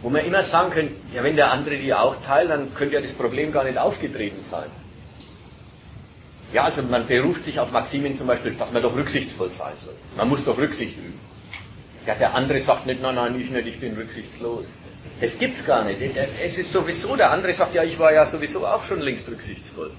[0.00, 3.00] Wo man immer sagen könnte, ja, wenn der andere die auch teilt, dann könnte ja
[3.00, 4.70] das Problem gar nicht aufgetreten sein.
[6.52, 9.94] Ja, also man beruft sich auf Maximen zum Beispiel, dass man doch rücksichtsvoll sein soll.
[10.16, 11.18] Man muss doch Rücksicht üben.
[12.06, 14.64] Ja, der andere sagt nicht, nein, nein, ich nicht, ich bin rücksichtslos.
[15.20, 15.98] Das gibt's gar nicht.
[16.44, 19.90] Es ist sowieso, der andere sagt, ja, ich war ja sowieso auch schon längst rücksichtsvoll.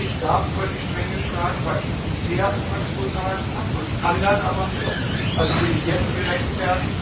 [0.00, 2.50] Ich darf über die Stränge schlagen, weil ich bisher
[2.98, 5.38] vorgehalten habe und dann aber nicht.
[5.38, 6.98] Also bin ich jetzt gerechtfertigt,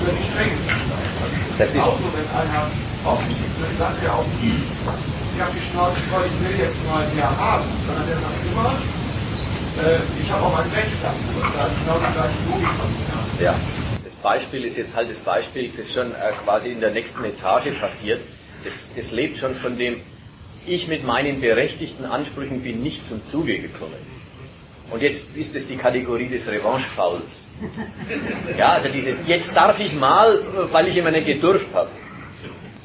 [0.00, 1.00] über die Stränge zu schlagen.
[1.58, 2.70] Das ist auch so, wenn einer
[3.04, 4.26] offensichtlich sagt, ja auch
[5.40, 8.76] ich habe die Schnauze voll, ich will jetzt mal mehr haben, sondern der sagt immer,
[8.76, 9.09] äh,
[10.20, 11.28] ich habe auch ein Recht dazu.
[11.34, 13.54] Und da ist genau die gleiche Logik von Ja,
[14.04, 17.78] das Beispiel ist jetzt halt das Beispiel, das schon äh, quasi in der nächsten Etage
[17.80, 18.20] passiert.
[18.64, 20.00] Das, das lebt schon von dem,
[20.66, 23.96] ich mit meinen berechtigten Ansprüchen bin nicht zum Zuge gekommen.
[24.90, 27.46] Und jetzt ist es die Kategorie des Revanche-Fouls.
[28.58, 30.38] Ja, also dieses, jetzt darf ich mal,
[30.72, 31.90] weil ich immer nicht gedurft habe.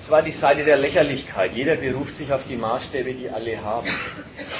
[0.06, 1.54] Es war die Seite der Lächerlichkeit.
[1.56, 3.88] Jeder beruft sich auf die Maßstäbe, die alle haben.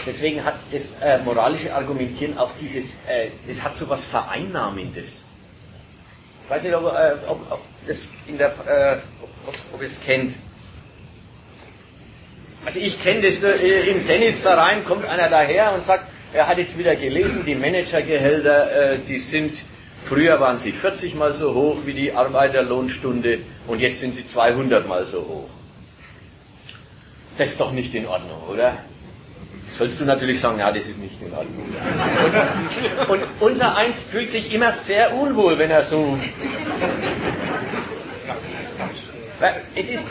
[0.04, 5.26] Deswegen hat das äh, moralische Argumentieren auch dieses, äh, das hat so was Vereinnahmendes.
[6.44, 8.98] Ich weiß nicht, ob, äh, ob, ob das in der, äh,
[9.46, 10.34] ob, ob ihr es kennt.
[12.66, 16.76] Also ich kenne das, äh, im Tennisverein kommt einer daher und sagt, er hat jetzt
[16.76, 19.62] wieder gelesen, die Managergehälter, äh, die sind,
[20.06, 24.88] früher waren sie 40 mal so hoch wie die Arbeiterlohnstunde und jetzt sind sie 200
[24.88, 25.50] mal so hoch.
[27.38, 28.78] Das ist doch nicht in Ordnung, oder?
[29.78, 31.66] Sollst du natürlich sagen, ja, das ist nicht in Ordnung.
[33.10, 36.18] Und, und unser Eins fühlt sich immer sehr unwohl, wenn er so.
[39.76, 40.06] Es ist,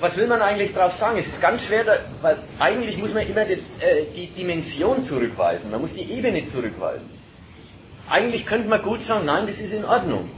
[0.00, 1.18] was will man eigentlich darauf sagen?
[1.18, 1.84] Es ist ganz schwer,
[2.20, 5.70] weil eigentlich muss man immer das, äh, die Dimension zurückweisen.
[5.70, 7.15] Man muss die Ebene zurückweisen.
[8.08, 10.30] Eigentlich könnte man gut sagen, nein, das ist in Ordnung.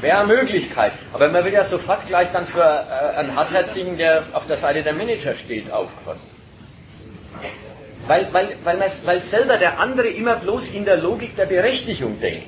[0.00, 0.92] Wäre eine Möglichkeit.
[1.12, 4.82] Aber man wird ja sofort gleich dann für äh, einen Hartherzigen, der auf der Seite
[4.82, 6.26] der Manager steht, aufgefasst.
[8.06, 12.42] Weil, weil, weil, weil selber der andere immer bloß in der Logik der Berechtigung denkt.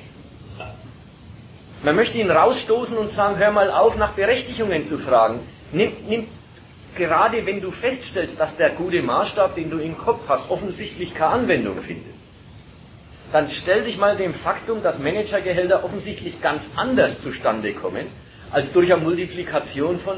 [1.83, 5.41] Man möchte ihn rausstoßen und sagen, hör mal auf, nach Berechtigungen zu fragen.
[5.73, 6.27] Nimm, nimm,
[6.95, 11.33] gerade wenn du feststellst, dass der gute Maßstab, den du im Kopf hast, offensichtlich keine
[11.33, 12.12] Anwendung findet,
[13.33, 18.05] dann stell dich mal dem Faktum, dass Managergehälter offensichtlich ganz anders zustande kommen,
[18.51, 20.15] als durch eine Multiplikation von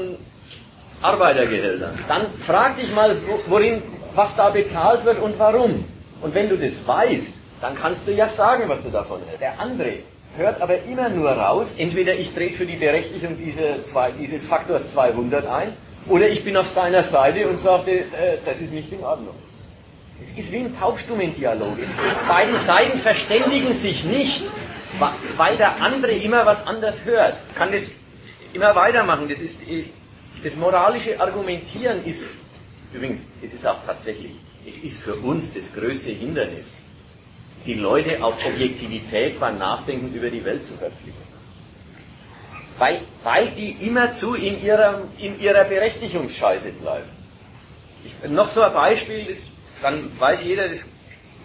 [1.00, 1.98] Arbeitergehältern.
[2.08, 3.82] Dann frag dich mal, worin,
[4.14, 5.82] was da bezahlt wird und warum.
[6.20, 9.40] Und wenn du das weißt, dann kannst du ja sagen, was du davon hältst.
[9.40, 9.94] Der andere
[10.36, 14.88] hört aber immer nur raus, entweder ich drehe für die Berechtigung diese zwei, dieses Faktors
[14.88, 15.72] 200 ein,
[16.06, 19.34] oder ich bin auf seiner Seite und sage, äh, das ist nicht in Ordnung.
[20.22, 21.76] Es ist wie ein Taubstummendialog.
[22.28, 24.44] Beide Seiten verständigen sich nicht,
[25.36, 27.34] weil der andere immer was anders hört.
[27.54, 27.92] Kann das
[28.52, 29.28] immer weitermachen.
[29.28, 29.62] Das ist
[30.42, 32.30] das moralische Argumentieren ist
[32.92, 34.32] übrigens, es ist auch tatsächlich,
[34.66, 36.78] es ist für uns das größte Hindernis,
[37.64, 41.26] die Leute auf Objektivität beim Nachdenken über die Welt zu verpflichten.
[42.78, 47.08] Weil, weil die immerzu in ihrer, in ihrer Berechtigungsscheiße bleiben.
[48.04, 49.48] Ich, noch so ein Beispiel, das
[49.86, 50.86] dann weiß jeder, das,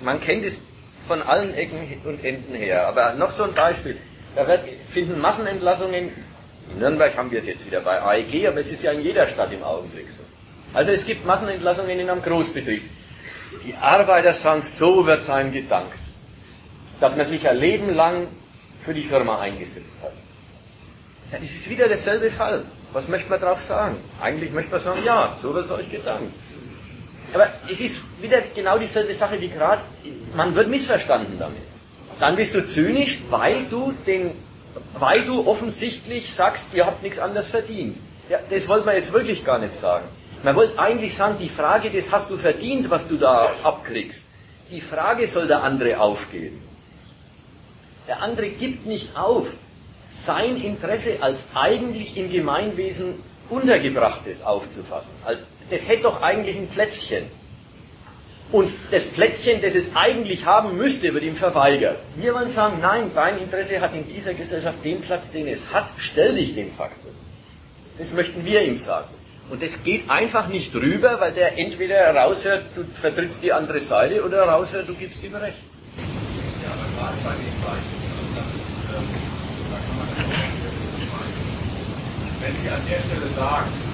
[0.02, 0.62] man kennt es
[1.08, 2.88] von allen Ecken und Enden her.
[2.88, 3.98] Aber noch so ein Beispiel.
[4.36, 6.10] Da wird, finden Massenentlassungen,
[6.72, 9.28] in Nürnberg haben wir es jetzt wieder bei AEG, aber es ist ja in jeder
[9.28, 10.24] Stadt im Augenblick so.
[10.74, 12.82] Also es gibt Massenentlassungen in einem Großbetrieb.
[13.66, 16.00] Die Arbeiter sagen, so wird es einem gedankt,
[17.00, 18.26] dass man sich ein Leben lang
[18.80, 20.14] für die Firma eingesetzt hat.
[21.32, 22.64] Das ist wieder derselbe Fall.
[22.94, 23.98] Was möchte man darauf sagen?
[24.20, 26.34] Eigentlich möchte man sagen, ja, so wird es euch gedankt.
[27.34, 29.82] Aber es ist wieder genau dieselbe Sache wie gerade,
[30.36, 31.62] man wird missverstanden damit.
[32.20, 34.32] Dann bist du zynisch, weil du, den,
[35.00, 37.98] weil du offensichtlich sagst, ihr habt nichts anderes verdient.
[38.30, 40.06] Ja, das wollte man jetzt wirklich gar nicht sagen.
[40.44, 44.28] Man wollte eigentlich sagen, die Frage, das hast du verdient, was du da abkriegst.
[44.72, 46.62] Die Frage soll der andere aufgeben.
[48.08, 49.56] Der andere gibt nicht auf,
[50.08, 53.16] sein Interesse als eigentlich im Gemeinwesen
[53.50, 55.12] Untergebrachtes aufzufassen.
[55.26, 57.24] Als, das hätte doch eigentlich ein Plätzchen.
[58.52, 61.98] Und das Plätzchen, das es eigentlich haben müsste, wird ihm verweigert.
[62.18, 65.88] Wir wollen sagen, nein, dein Interesse hat in dieser Gesellschaft den Platz, den es hat,
[65.98, 67.12] stell dich dem Faktor.
[67.98, 69.08] Das möchten wir ihm sagen.
[69.50, 74.24] Und das geht einfach nicht rüber, weil der entweder raushört, du vertrittst die andere Seite,
[74.24, 75.58] oder raushört, du gibst ihm recht.
[76.64, 79.08] Ja, aber gerade bei ist, ähm,
[79.72, 80.08] da kann man
[82.42, 83.91] wenn Sie an der Stelle sagen,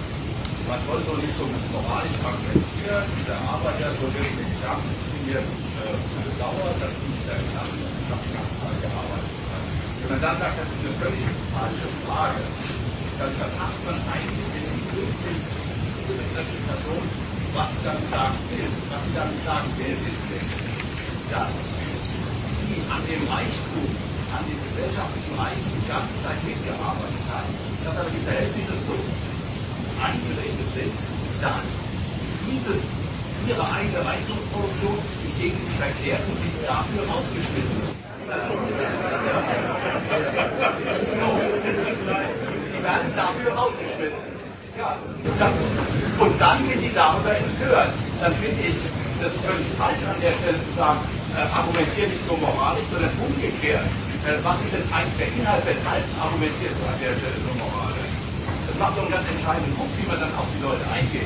[0.68, 5.56] man soll so nicht so moralisch argumentieren, der Arbeiter so wirklich Gedanken, ich bin jetzt
[5.80, 5.96] äh,
[6.36, 9.32] sauer, dass ich mit der Klasse, ich habe die ganze Zeit gearbeitet.
[10.04, 11.24] Wenn man dann sagt, das ist eine völlig
[11.56, 12.44] falsche Frage,
[13.20, 15.16] dann verpasst man eigentlich den Impuls
[16.36, 17.04] der Person,
[17.56, 18.70] was sie dann sagen will.
[18.92, 20.24] Was sie dann sagen will, ist,
[21.32, 21.54] dass
[22.60, 23.88] sie an dem Reichtum
[24.36, 27.48] an den gesellschaftlichen Reichen die ganze Zeit mitgearbeitet hat,
[27.88, 28.96] dass aber die Verhältnisse so
[30.02, 30.94] eingerichtet sind,
[31.42, 31.64] dass
[32.46, 32.98] dieses,
[33.48, 37.98] ihre eigene Reichtumsproduktion sich gegen sie verkehrt und sie dafür rausgeschmissen ist.
[42.72, 44.28] Sie werden dafür rausgeschmissen.
[46.20, 47.94] Und dann sind die darüber empört.
[48.20, 48.76] Dann finde ich
[49.22, 51.02] das ist völlig falsch an der Stelle zu sagen,
[51.34, 53.82] äh, argumentiere nicht so moralisch, sondern umgekehrt.
[54.30, 58.07] Äh, was ist denn eigentlich der Inhalt, weshalb argumentierst du an der Stelle so moralisch?
[58.80, 61.22] Macht doch einen ganz entscheidenden Punkt, wie man dann auf die Leute eingeht.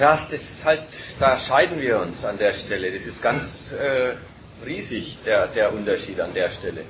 [0.00, 0.82] Ja, das ist halt,
[1.20, 2.90] da scheiden wir uns an der Stelle.
[2.90, 4.14] Das ist ganz äh,
[4.66, 6.82] riesig, der, der Unterschied an der Stelle.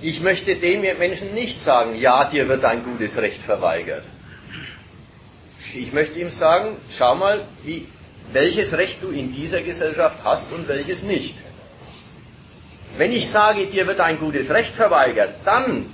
[0.00, 4.04] Ich möchte dem Menschen nicht sagen, ja, dir wird ein gutes Recht verweigert.
[5.74, 7.86] Ich möchte ihm sagen, schau mal, wie,
[8.32, 11.36] welches Recht du in dieser Gesellschaft hast und welches nicht.
[12.96, 15.86] Wenn ich sage, dir wird ein gutes Recht verweigert, dann,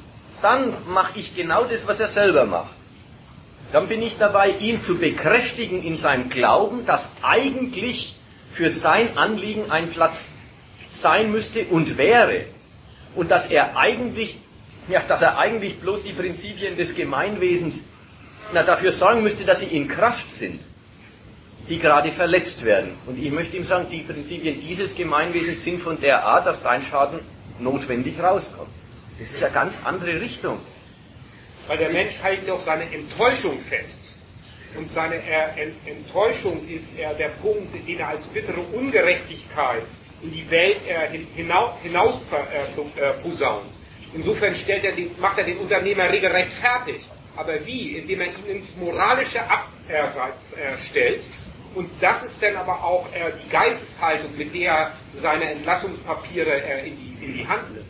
[0.42, 2.70] dann mache ich genau das, was er selber macht.
[3.72, 8.16] Dann bin ich dabei, ihn zu bekräftigen in seinem Glauben, dass eigentlich
[8.50, 10.30] für sein Anliegen ein Platz
[10.88, 12.46] sein müsste und wäre.
[13.14, 14.38] Und dass er eigentlich,
[14.88, 17.84] ja, dass er eigentlich bloß die Prinzipien des Gemeinwesens
[18.52, 20.60] na, dafür sorgen müsste, dass sie in Kraft sind,
[21.68, 22.92] die gerade verletzt werden.
[23.06, 26.82] Und ich möchte ihm sagen, die Prinzipien dieses Gemeinwesens sind von der Art, dass dein
[26.82, 27.20] Schaden
[27.58, 28.70] notwendig rauskommt.
[29.18, 30.60] Das ist eine ganz andere Richtung.
[31.66, 34.14] Weil der Mensch hält doch seine Enttäuschung fest.
[34.76, 35.16] Und seine
[35.86, 39.82] Enttäuschung ist er der Punkt, den er als bittere Ungerechtigkeit
[40.22, 40.78] in die Welt
[41.34, 42.20] hinaus, hinaus
[42.96, 43.66] äh, posaunt.
[44.14, 47.02] Insofern er den, macht er den Unternehmer regelrecht fertig.
[47.36, 47.96] Aber wie?
[47.96, 51.24] Indem er ihn ins moralische Abseits äh, stellt.
[51.74, 56.88] Und das ist dann aber auch äh, die Geisteshaltung, mit der er seine Entlassungspapiere äh,
[56.88, 57.87] in die Hand nimmt.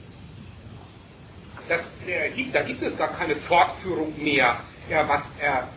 [1.69, 4.57] Das, äh, gibt, da gibt es gar keine Fortführung mehr.
[4.89, 5.69] Ja, was er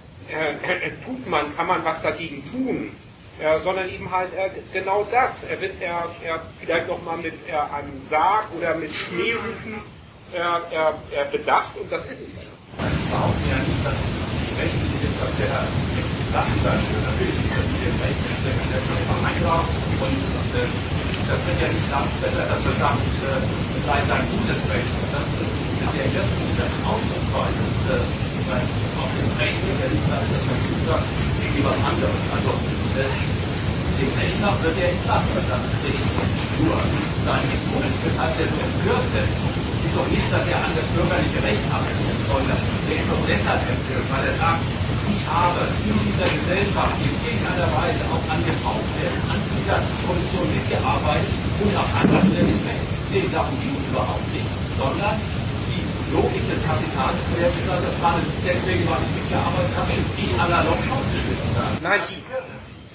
[1.03, 2.91] tut man, kann man was dagegen tun.
[3.41, 5.45] Äh, sondern eben halt äh, genau das.
[5.45, 9.81] Er wird er, er vielleicht nochmal mit äh, einem Sarg oder mit Schneerufen
[11.31, 12.39] bedacht und das ist es.
[13.09, 14.15] behaupten ja nicht, dass es
[14.57, 15.73] rechtlich ist, dass der
[16.87, 17.01] will.
[17.01, 20.23] Natürlich ist das mit dem Recht, der kann schon immer eingraben und
[20.55, 20.67] äh,
[21.27, 24.93] das wird ja nicht damit besser, das wird damit äh, sei sein gutes Recht.
[25.11, 25.39] Das
[25.91, 27.63] ist ja jetzt ein Ausdrucksweise.
[27.91, 27.99] Äh,
[28.95, 31.07] auf dem Recht der Richter ist das natürlich sagt,
[31.43, 32.23] irgendwie was anderes.
[32.31, 32.51] Also
[32.95, 33.11] äh,
[33.99, 36.15] dem Rechner wird er entlassen, das ist richtig.
[36.63, 36.79] Nur
[37.27, 39.35] sein Impuls, weshalb er so empört ist,
[39.83, 43.61] ist doch nicht, dass er an das bürgerliche Recht arbeitet, sondern der ist doch deshalb
[43.67, 44.63] empört, weil er sagt,
[45.11, 45.61] ich habe
[45.91, 51.89] in dieser Gesellschaft in irgendeiner Weise auch an Gebrauchswerten, an dieser Position mitgearbeitet und auf
[51.99, 53.31] anderer Stelle festgelegt.
[53.35, 54.47] Darum ging es überhaupt nicht,
[54.79, 55.19] sondern
[56.13, 61.75] Logik des Kapitals gesagt, das war deswegen, weil ich mitgearbeitet habe, ich analog ausgeschmissen habe.
[61.81, 62.21] Nein, die,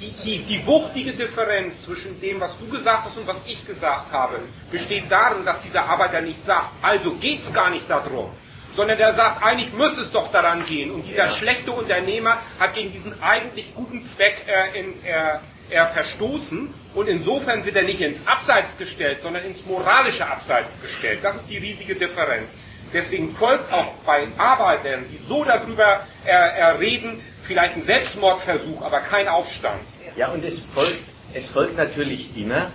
[0.01, 4.13] die, die, die wuchtige Differenz zwischen dem, was du gesagt hast und was ich gesagt
[4.13, 4.39] habe,
[4.71, 8.29] besteht darin, dass dieser Arbeiter nicht sagt, also geht es gar nicht darum,
[8.75, 10.91] sondern der sagt, eigentlich muss es doch daran gehen.
[10.91, 11.29] Und dieser ja.
[11.31, 15.39] schlechte Unternehmer hat gegen diesen eigentlich guten Zweck äh, in, äh,
[15.71, 21.21] er verstoßen und insofern wird er nicht ins Abseits gestellt, sondern ins moralische Abseits gestellt.
[21.23, 22.59] Das ist die riesige Differenz.
[22.93, 26.35] Deswegen folgt auch bei Arbeitern, die so darüber äh,
[26.79, 29.81] reden, vielleicht ein Selbstmordversuch, aber kein Aufstand.
[30.17, 31.03] Ja, und es folgt,
[31.35, 32.71] es folgt natürlich immer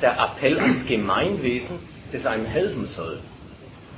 [0.00, 1.78] der Appell ans Gemeinwesen,
[2.10, 3.20] das einem helfen soll.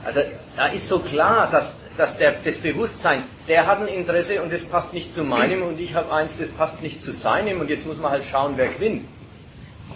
[0.05, 0.20] Also
[0.57, 4.64] da ist so klar, dass, dass der, das Bewusstsein, der hat ein Interesse und das
[4.64, 7.86] passt nicht zu meinem und ich habe eins, das passt nicht zu seinem und jetzt
[7.86, 9.07] muss man halt schauen, wer gewinnt.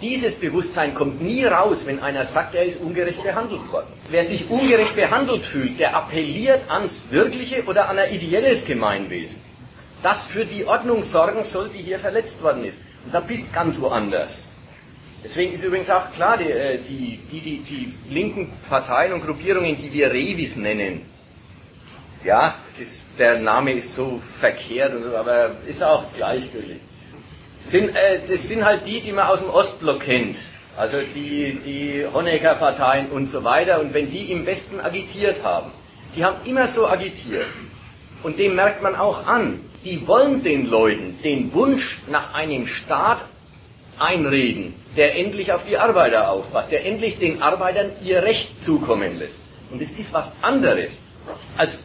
[0.01, 3.87] Dieses Bewusstsein kommt nie raus, wenn einer sagt, er ist ungerecht behandelt worden.
[4.09, 9.41] Wer sich ungerecht behandelt fühlt, der appelliert ans wirkliche oder an ein ideelles Gemeinwesen,
[10.01, 12.79] das für die Ordnung sorgen soll, die hier verletzt worden ist.
[13.05, 14.51] Und da bist ganz woanders.
[15.21, 19.91] Deswegen ist übrigens auch klar, die, äh, die, die, die, linken Parteien und Gruppierungen, die
[19.91, 21.01] wir Revis nennen,
[22.23, 26.79] ja, das, der Name ist so verkehrt, und so, aber ist auch gleichgültig.
[27.63, 30.37] Sind, äh, das sind halt die, die man aus dem Ostblock kennt.
[30.77, 33.81] Also die, die Honecker-Parteien und so weiter.
[33.81, 35.71] Und wenn die im Westen agitiert haben,
[36.15, 37.45] die haben immer so agitiert.
[38.23, 43.25] Und dem merkt man auch an, die wollen den Leuten den Wunsch nach einem Staat
[43.97, 49.43] einreden, der endlich auf die Arbeiter aufpasst, der endlich den Arbeitern ihr Recht zukommen lässt.
[49.71, 51.03] Und es ist was anderes,
[51.57, 51.83] als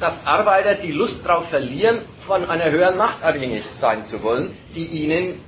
[0.00, 4.84] dass Arbeiter die Lust darauf verlieren, von einer höheren Macht abhängig sein zu wollen, die
[4.84, 5.40] ihnen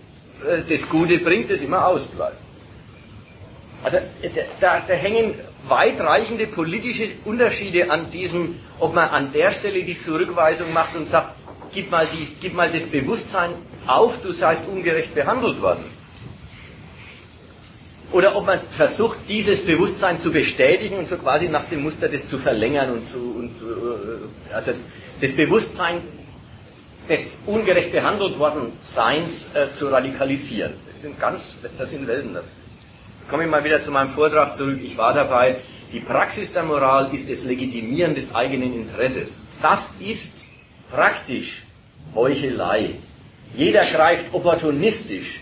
[0.44, 2.36] äh, das Gute bringt, das immer ausbleibt.
[3.82, 3.99] Also
[4.61, 5.34] da, da hängen
[5.68, 11.34] weitreichende politische Unterschiede an diesem, ob man an der Stelle die Zurückweisung macht und sagt,
[11.72, 13.51] gib mal, die, gib mal das Bewusstsein
[13.86, 15.84] auf, du seist ungerecht behandelt worden.
[18.16, 22.26] Oder ob man versucht, dieses Bewusstsein zu bestätigen und so quasi nach dem Muster das
[22.26, 24.72] zu verlängern und zu, und, äh, also
[25.20, 26.00] das Bewusstsein
[27.10, 30.72] des ungerecht behandelt worden Seins äh, zu radikalisieren.
[30.88, 32.54] Das sind ganz, das sind Welten dazu.
[33.18, 34.80] Jetzt komme ich mal wieder zu meinem Vortrag zurück.
[34.82, 35.56] Ich war dabei.
[35.92, 39.44] Die Praxis der Moral ist das Legitimieren des eigenen Interesses.
[39.60, 40.46] Das ist
[40.90, 41.66] praktisch
[42.14, 42.94] Heuchelei.
[43.54, 45.40] Jeder greift opportunistisch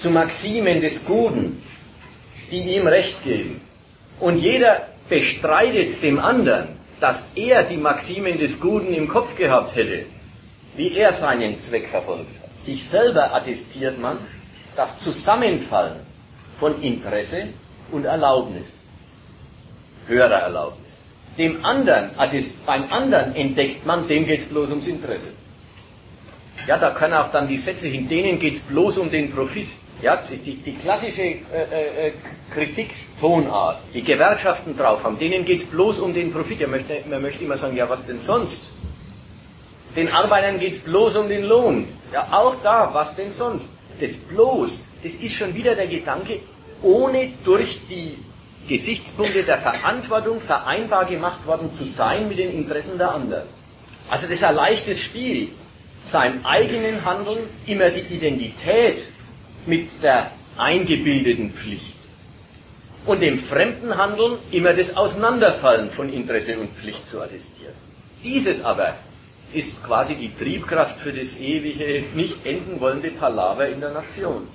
[0.00, 1.62] zu Maximen des Guten,
[2.50, 3.60] die ihm Recht geben.
[4.20, 6.68] und jeder bestreitet dem anderen,
[7.00, 10.04] dass er die Maximen des Guten im Kopf gehabt hätte,
[10.76, 12.50] wie er seinen Zweck verfolgt hat.
[12.62, 14.18] Sich selber attestiert man
[14.76, 16.00] das Zusammenfallen
[16.58, 17.48] von Interesse
[17.90, 18.66] und Erlaubnis,
[20.06, 20.78] höherer Erlaubnis.
[21.38, 22.10] Dem anderen,
[22.66, 25.28] beim anderen entdeckt man, dem geht es bloß ums Interesse.
[26.66, 29.68] Ja, da können auch dann die Sätze hin, denen geht es bloß um den Profit.
[30.02, 32.12] Ja, die, die klassische äh, äh,
[32.54, 36.62] Kritiktonart, die Gewerkschaften drauf haben, denen geht es bloß um den Profit.
[36.62, 38.70] Man möchte, man möchte immer sagen, ja, was denn sonst?
[39.96, 41.86] Den Arbeitern geht es bloß um den Lohn.
[42.12, 43.74] Ja, auch da, was denn sonst?
[44.00, 46.40] Das bloß, das ist schon wieder der Gedanke,
[46.82, 48.16] ohne durch die
[48.68, 53.42] Gesichtspunkte der Verantwortung vereinbar gemacht worden zu sein mit den Interessen der anderen.
[54.08, 55.48] Also das ist ein leichtes Spiel,
[56.02, 59.06] seinem eigenen Handeln immer die Identität
[59.66, 61.96] mit der eingebildeten Pflicht
[63.06, 67.74] und dem fremden Handeln immer das Auseinanderfallen von Interesse und Pflicht zu attestieren.
[68.22, 68.94] Dieses aber
[69.52, 74.46] ist quasi die Triebkraft für das ewige, nicht enden wollende Palaver in der Nation.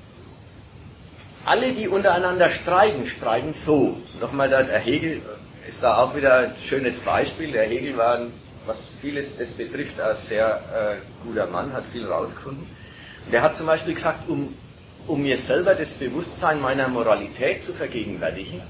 [1.45, 3.97] Alle, die untereinander streiten, streiten so.
[4.19, 5.21] Nochmal, der Hegel
[5.67, 7.51] ist da auch wieder ein schönes Beispiel.
[7.51, 8.19] Der Hegel war,
[8.65, 12.65] was vieles das betrifft, ein sehr äh, guter Mann, hat viel rausgefunden.
[13.31, 14.55] Der hat zum Beispiel gesagt, um,
[15.07, 18.61] um mir selber das Bewusstsein meiner Moralität zu vergegenwärtigen,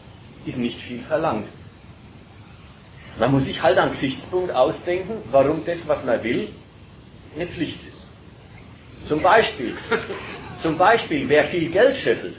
[0.45, 1.47] ist nicht viel verlangt.
[3.17, 6.49] Man muss sich halt einen Gesichtspunkt ausdenken, warum das, was man will,
[7.35, 8.03] eine Pflicht ist.
[9.07, 9.77] Zum Beispiel,
[10.59, 12.35] zum Beispiel, wer viel Geld scheffelt,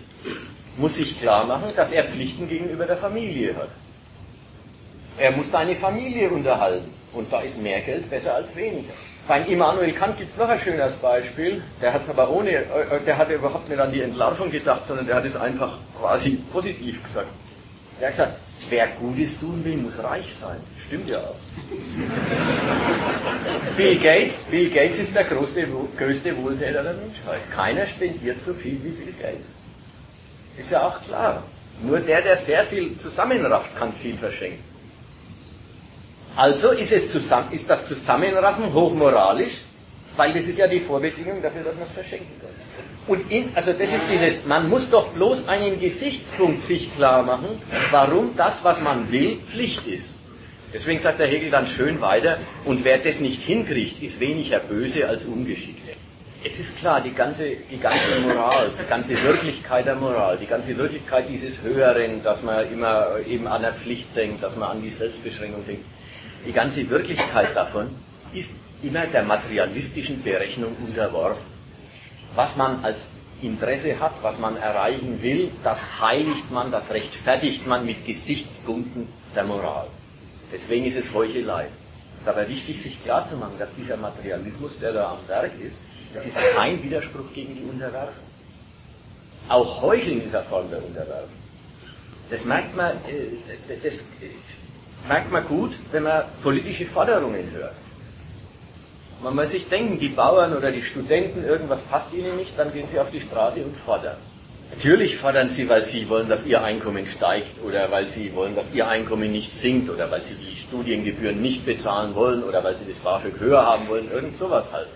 [0.77, 3.71] muss sich klar machen, dass er Pflichten gegenüber der Familie hat.
[5.19, 6.93] Er muss seine Familie unterhalten.
[7.13, 8.93] Und da ist mehr Geld besser als weniger.
[9.29, 11.63] Beim Immanuel Kant gibt es noch ein schönes Beispiel.
[11.83, 12.65] Der hat es aber ohne, äh,
[13.05, 17.03] der hat überhaupt nicht an die Entlarvung gedacht, sondern der hat es einfach quasi positiv
[17.03, 17.27] gesagt.
[18.01, 18.39] Er hat gesagt,
[18.71, 20.59] wer Gutes tun will, muss reich sein.
[20.79, 21.35] Stimmt ja auch.
[23.77, 25.67] Bill Gates, Bill Gates ist der größte,
[25.99, 27.41] größte Wohltäter der Menschheit.
[27.53, 29.57] Keiner spendiert so viel wie Bill Gates.
[30.57, 31.43] Ist ja auch klar.
[31.83, 34.76] Nur der, der sehr viel zusammenrafft, kann viel verschenken.
[36.37, 39.63] Also ist, es zusammen, ist das Zusammenraffen hochmoralisch,
[40.17, 42.51] weil das ist ja die Vorbedingung dafür, dass man es verschenken kann.
[43.07, 47.49] Und in, also das ist dieses, man muss doch bloß einen Gesichtspunkt sich klar machen,
[47.91, 50.11] warum das, was man will, Pflicht ist.
[50.75, 55.09] Deswegen sagt der Hegel dann schön weiter, und wer das nicht hinkriegt, ist weniger böse
[55.09, 55.87] als ungeschickt.
[56.43, 60.77] Jetzt ist klar, die ganze, die ganze Moral, die ganze Wirklichkeit der Moral, die ganze
[60.77, 64.91] Wirklichkeit dieses Höheren, dass man immer eben an der Pflicht denkt, dass man an die
[64.91, 65.85] Selbstbeschränkung denkt,
[66.45, 67.89] die ganze Wirklichkeit davon
[68.35, 71.45] ist immer der materialistischen Berechnung unterworfen.
[72.35, 77.85] Was man als Interesse hat, was man erreichen will, das heiligt man, das rechtfertigt man
[77.85, 79.87] mit Gesichtspunkten der Moral.
[80.53, 81.67] Deswegen ist es Heuchelei.
[82.17, 85.77] Es ist aber wichtig, sich klarzumachen, dass dieser Materialismus, der da am Werk ist,
[86.15, 88.25] das ist kein Widerspruch gegen die Unterwerfung.
[89.49, 91.29] Auch Heucheln ist eine Form der Unterwerfung.
[92.31, 94.05] Das merkt man, äh, das, das
[95.09, 97.75] merkt man gut, wenn man politische Forderungen hört.
[99.23, 102.87] Man muss sich denken, die Bauern oder die Studenten, irgendwas passt ihnen nicht, dann gehen
[102.91, 104.17] sie auf die Straße und fordern.
[104.71, 108.75] Natürlich fordern sie, weil sie wollen, dass ihr Einkommen steigt oder weil sie wollen, dass
[108.75, 112.85] ihr Einkommen nicht sinkt oder weil sie die Studiengebühren nicht bezahlen wollen oder weil sie
[112.87, 114.89] das BAföG höher haben wollen, irgend sowas halt.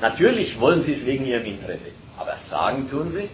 [0.00, 3.28] Natürlich wollen sie es wegen ihrem Interesse, aber sagen tun sie,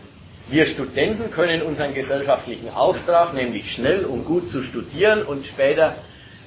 [0.49, 5.95] wir Studenten können unseren gesellschaftlichen Auftrag, nämlich schnell und gut zu studieren und später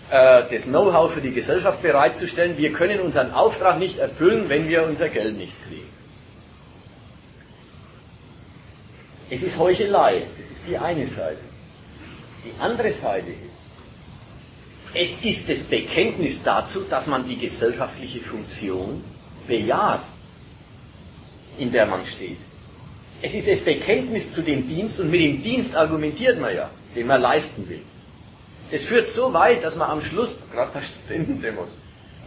[0.10, 5.10] das Know-how für die Gesellschaft bereitzustellen, wir können unseren Auftrag nicht erfüllen, wenn wir unser
[5.10, 5.88] Geld nicht kriegen.
[9.30, 11.38] Es ist Heuchelei, das ist die eine Seite.
[12.44, 13.60] Die andere Seite ist,
[14.95, 19.03] es ist das Bekenntnis dazu, dass man die gesellschaftliche Funktion
[19.48, 20.02] bejaht,
[21.60, 22.38] in der man steht.
[23.22, 27.06] Es ist das Bekenntnis zu dem Dienst und mit dem Dienst argumentiert man ja, den
[27.06, 27.84] man leisten will.
[28.71, 31.69] Das führt so weit, dass man am Schluss, gerade bei Studentendemos,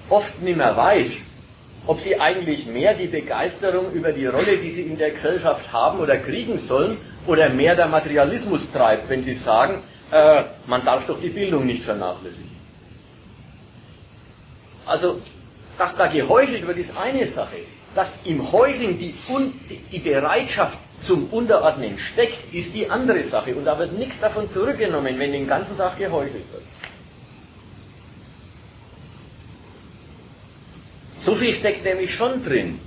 [0.09, 1.28] oft nicht mehr weiß,
[1.86, 6.01] ob sie eigentlich mehr die Begeisterung über die Rolle, die sie in der Gesellschaft haben
[6.01, 6.97] oder kriegen sollen,
[7.27, 11.85] oder mehr der Materialismus treibt, wenn sie sagen, äh, man darf doch die Bildung nicht
[11.85, 12.51] vernachlässigen.
[14.86, 15.20] Also
[15.78, 17.56] dass da geheuchelt wird, ist eine Sache.
[17.94, 19.14] Dass im Heucheln die,
[19.93, 23.55] die Bereitschaft zum Unterordnen steckt, ist die andere Sache.
[23.55, 26.62] Und da wird nichts davon zurückgenommen, wenn den ganzen Tag geheuchelt wird.
[31.19, 32.81] So viel steckt nämlich schon drin,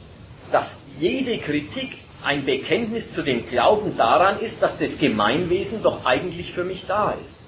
[0.51, 6.51] dass jede Kritik ein Bekenntnis zu dem Glauben daran ist, dass das Gemeinwesen doch eigentlich
[6.51, 7.44] für mich da ist.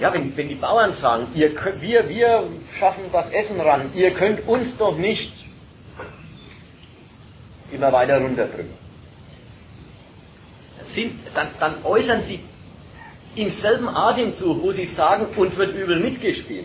[0.00, 2.44] Ja, wenn, wenn die Bauern sagen, ihr, wir, wir
[2.78, 5.32] schaffen das Essen ran, ihr könnt uns doch nicht
[7.70, 8.72] immer weiter runterdrücken.
[10.82, 12.40] Sind, dann, dann äußern sie
[13.36, 16.64] im selben Atemzug, wo sie sagen, uns wird übel mitgespielt,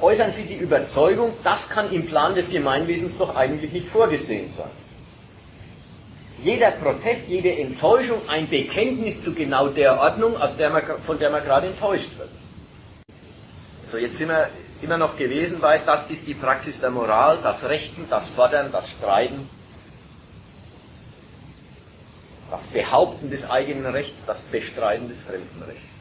[0.00, 4.70] äußern sie die Überzeugung, das kann im Plan des Gemeinwesens doch eigentlich nicht vorgesehen sein.
[6.42, 11.30] Jeder Protest, jede Enttäuschung ein Bekenntnis zu genau der Ordnung, aus der man, von der
[11.30, 12.30] man gerade enttäuscht wird.
[13.90, 14.48] So, jetzt sind wir
[14.82, 18.90] immer noch gewesen bei, das ist die Praxis der Moral, das Rechten, das Fordern, das
[18.90, 19.50] Streiten,
[22.52, 25.98] das Behaupten des eigenen Rechts, das Bestreiten des fremden Rechts.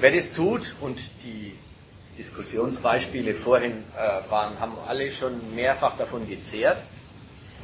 [0.00, 1.56] Wer das tut, und die
[2.18, 6.78] Diskussionsbeispiele vorhin äh, waren, haben alle schon mehrfach davon gezehrt,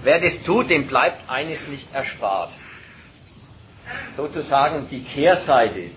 [0.05, 2.53] wer das tut, dem bleibt eines nicht erspart.
[4.17, 5.91] Sozusagen die Kehrseite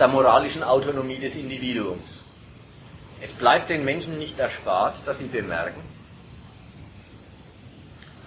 [0.00, 2.22] der moralischen Autonomie des Individuums.
[3.20, 5.80] Es bleibt den Menschen nicht erspart, dass sie bemerken,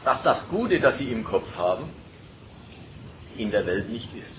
[0.05, 1.85] dass das Gute, das sie im Kopf haben,
[3.37, 4.37] in der Welt nicht ist.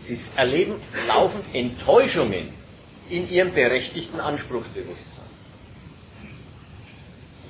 [0.00, 0.74] Sie erleben
[1.08, 2.48] laufend Enttäuschungen
[3.10, 5.24] in ihrem berechtigten Anspruchsbewusstsein.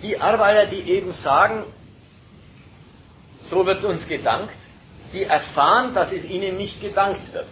[0.02, 1.64] Die Arbeiter, die eben sagen,
[3.42, 4.54] so wird es uns gedankt,
[5.14, 7.46] die erfahren, dass es ihnen nicht gedankt wird.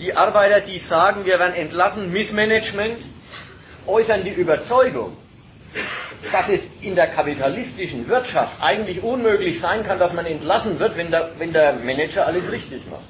[0.00, 2.98] Die Arbeiter, die sagen, wir werden entlassen, Missmanagement,
[3.86, 5.16] äußern die Überzeugung,
[6.32, 11.10] dass es in der kapitalistischen Wirtschaft eigentlich unmöglich sein kann, dass man entlassen wird, wenn
[11.10, 13.04] der, wenn der Manager alles richtig macht.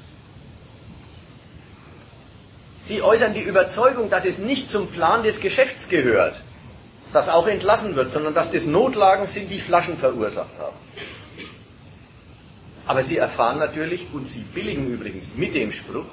[2.83, 6.35] Sie äußern die Überzeugung, dass es nicht zum Plan des Geschäfts gehört,
[7.13, 10.75] dass auch entlassen wird, sondern dass das Notlagen sind, die Flaschen verursacht haben.
[12.89, 16.07] Aber sie erfahren natürlich, und sie billigen übrigens mit dem Spruch,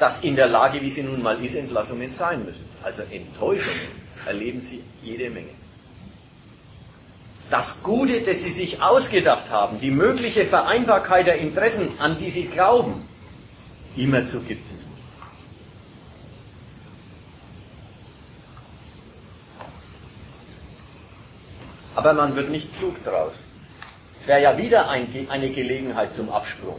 [0.00, 2.64] dass in der Lage, wie sie nun mal ist, Entlassungen sein müssen.
[2.82, 3.78] Also Enttäuschungen
[4.26, 5.50] erleben sie jede Menge.
[7.48, 12.46] Das Gute, das sie sich ausgedacht haben, die mögliche Vereinbarkeit der Interessen, an die sie
[12.46, 13.06] glauben,
[13.94, 14.86] immerzu gibt es nicht.
[21.94, 23.44] Aber man wird nicht klug draus.
[24.20, 26.76] Es wäre ja wieder ein, eine Gelegenheit zum Absprung.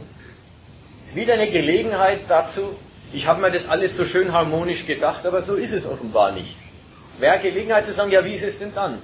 [1.14, 2.76] Wieder eine Gelegenheit dazu,
[3.12, 6.56] ich habe mir das alles so schön harmonisch gedacht, aber so ist es offenbar nicht.
[7.18, 8.98] Wäre Gelegenheit zu sagen, ja, wie ist es denn dann?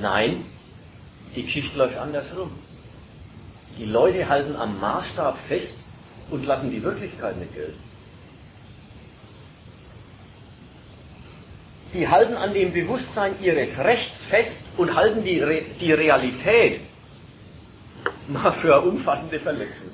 [0.00, 0.44] Nein,
[1.36, 2.50] die Geschichte läuft andersrum.
[3.78, 5.80] Die Leute halten am Maßstab fest
[6.30, 7.87] und lassen die Wirklichkeit nicht gelten.
[11.94, 16.80] Die halten an dem Bewusstsein ihres Rechts fest und halten die, Re die Realität
[18.28, 19.90] mal für umfassende Verletzung.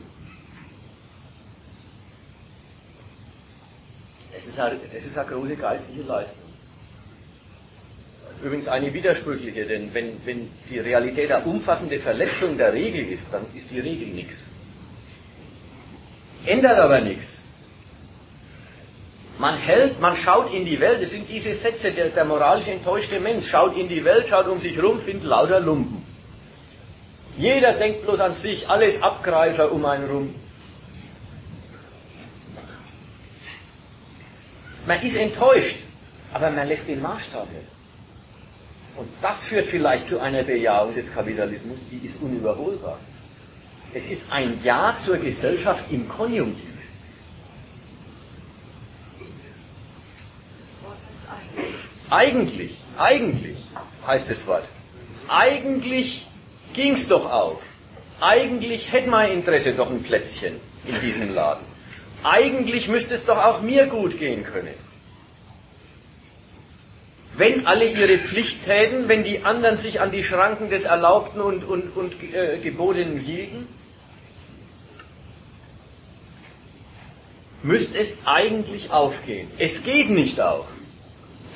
[4.32, 6.44] Das ist, eine, das ist eine große geistige Leistung.
[8.42, 13.46] Übrigens eine widersprüchliche, denn wenn, wenn die Realität eine umfassende Verletzung der Regel ist, dann
[13.54, 14.44] ist die Regel nichts.
[16.44, 17.43] Ändert aber nichts.
[19.38, 23.18] Man hält, man schaut in die Welt, das sind diese Sätze, der, der moralisch enttäuschte
[23.18, 26.02] Mensch schaut in die Welt, schaut um sich rum, findet lauter Lumpen.
[27.36, 30.34] Jeder denkt bloß an sich, alles Abgreifer um einen rum.
[34.86, 35.78] Man ist enttäuscht,
[36.32, 37.74] aber man lässt den Maßstab nicht.
[38.96, 42.98] Und das führt vielleicht zu einer Bejahung des Kapitalismus, die ist unüberholbar.
[43.92, 46.73] Es ist ein Ja zur Gesellschaft im Konjunktiv.
[52.10, 53.58] Eigentlich, eigentlich
[54.06, 54.64] heißt das Wort.
[55.28, 56.26] Eigentlich
[56.72, 57.74] ging es doch auf.
[58.20, 61.74] Eigentlich hätte mein Interesse doch ein Plätzchen in diesem Laden
[62.24, 64.74] eigentlich müsste es doch auch mir gut gehen können.
[67.36, 71.64] Wenn alle ihre Pflicht täten, wenn die anderen sich an die Schranken des Erlaubten und,
[71.64, 73.68] und, und äh, Gebotenen hielten,
[77.62, 79.50] müsste es eigentlich aufgehen.
[79.58, 80.66] Es geht nicht auf.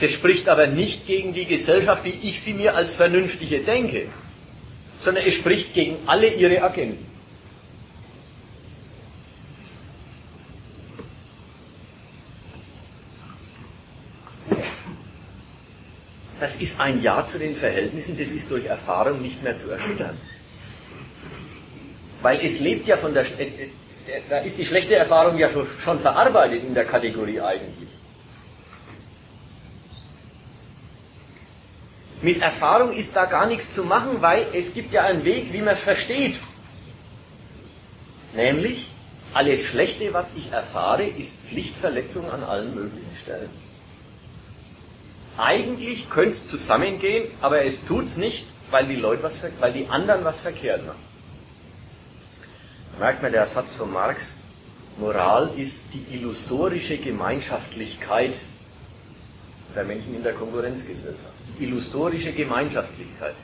[0.01, 4.07] Das spricht aber nicht gegen die Gesellschaft, wie ich sie mir als vernünftige denke,
[4.99, 7.09] sondern es spricht gegen alle ihre Agenten.
[16.49, 20.17] das ist ein Ja zu den Verhältnissen, das ist durch Erfahrung nicht mehr zu erschüttern.
[22.23, 23.27] Weil es lebt ja von der,
[24.31, 25.51] da ist die schlechte Erfahrung ja
[25.85, 27.88] schon verarbeitet in der Kategorie eigentlich.
[32.21, 35.59] Mit Erfahrung ist da gar nichts zu machen, weil es gibt ja einen Weg, wie
[35.59, 36.35] man es versteht.
[38.35, 38.89] Nämlich,
[39.35, 43.51] alles Schlechte, was ich erfahre, ist Pflichtverletzung an allen möglichen Stellen.
[45.37, 49.87] Eigentlich könnte es zusammengehen, aber es tut es nicht, weil die, Leute was, weil die
[49.87, 50.99] anderen was verkehrt machen.
[52.93, 54.39] Da merkt man der Satz von Marx,
[54.97, 58.35] Moral ist die illusorische Gemeinschaftlichkeit
[59.77, 61.38] der Menschen in der Konkurrenzgesellschaft.
[61.61, 63.35] Illusorische Gemeinschaftlichkeit.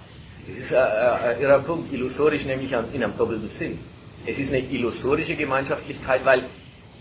[0.47, 3.79] Das ist ein, irrer Punkt, illusorisch nämlich in einem doppelten Sinn.
[4.27, 6.45] Es ist eine illusorische Gemeinschaftlichkeit, weil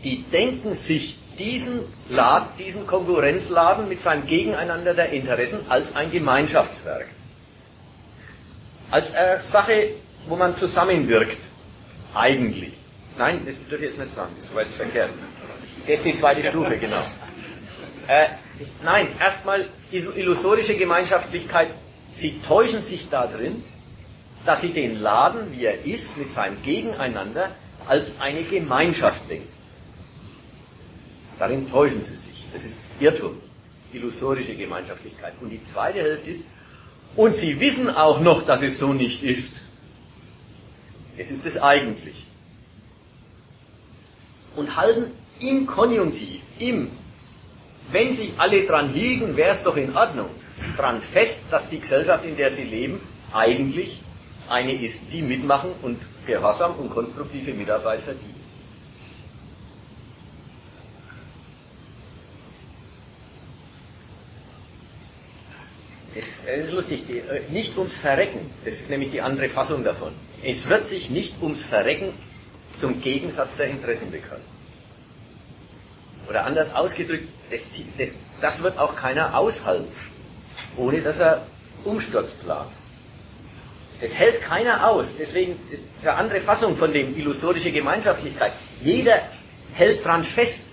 [0.04, 7.08] die denken sich diesen Laden, diesen Konkurrenzladen mit seinem Gegeneinander der Interessen als ein Gemeinschaftswerk.
[8.92, 9.90] Als eine Sache,
[10.28, 11.50] wo man zusammenwirkt.
[12.14, 12.74] Eigentlich.
[13.18, 15.10] Nein, das dürfe ich jetzt nicht sagen, das war jetzt verkehrt.
[15.88, 17.02] Das ist die zweite Stufe, genau.
[18.08, 18.26] Äh,
[18.84, 21.70] nein, erstmal illusorische Gemeinschaftlichkeit.
[22.14, 23.64] Sie täuschen sich da drin,
[24.46, 27.52] dass sie den Laden, wie er ist, mit seinem Gegeneinander
[27.88, 29.48] als eine Gemeinschaft denken.
[31.40, 32.46] Darin täuschen sie sich.
[32.54, 33.40] Das ist Irrtum,
[33.92, 35.34] illusorische Gemeinschaftlichkeit.
[35.42, 36.44] Und die zweite Hälfte ist,
[37.16, 39.64] und sie wissen auch noch, dass es so nicht ist.
[41.18, 42.26] Es ist es eigentlich.
[44.56, 46.90] Und halten im Konjunktiv, im,
[47.92, 50.30] wenn sich alle dran hielten, wäre es doch in Ordnung,
[50.78, 53.00] dran fest, dass die Gesellschaft, in der sie leben,
[53.34, 54.02] eigentlich
[54.50, 58.34] eine ist, die mitmachen und Gehorsam und konstruktive Mitarbeit verdient.
[66.16, 70.14] Es ist lustig, die, äh, nicht ums Verrecken, das ist nämlich die andere Fassung davon.
[70.44, 72.10] Es wird sich nicht ums Verrecken
[72.78, 74.44] zum Gegensatz der Interessen bekannt.
[76.30, 79.92] Oder anders ausgedrückt, das, das, das wird auch keiner aushalten,
[80.78, 81.46] ohne dass er
[81.84, 82.70] Umsturz plant.
[84.02, 85.16] Das hält keiner aus.
[85.18, 88.52] Deswegen ist eine andere Fassung von dem illusorische Gemeinschaftlichkeit.
[88.82, 89.22] Jeder
[89.74, 90.70] hält daran fest,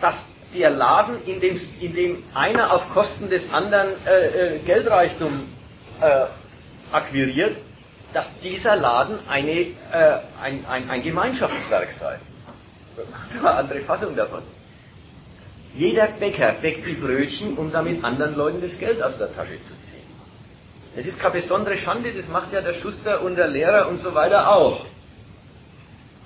[0.00, 5.48] dass der Laden, in dem, in dem einer auf Kosten des anderen äh, äh, Geldreichtum
[6.00, 6.26] äh,
[6.92, 7.56] akquiriert,
[8.12, 9.74] dass dieser Laden eine, äh,
[10.40, 12.18] ein, ein, ein Gemeinschaftswerk sei.
[12.96, 14.42] Das war eine andere Fassung davon.
[15.74, 19.78] Jeder Bäcker bäckt die Brötchen, um damit anderen Leuten das Geld aus der Tasche zu
[19.80, 20.02] ziehen.
[20.94, 24.14] Das ist keine besondere Schande, das macht ja der Schuster und der Lehrer und so
[24.14, 24.86] weiter auch.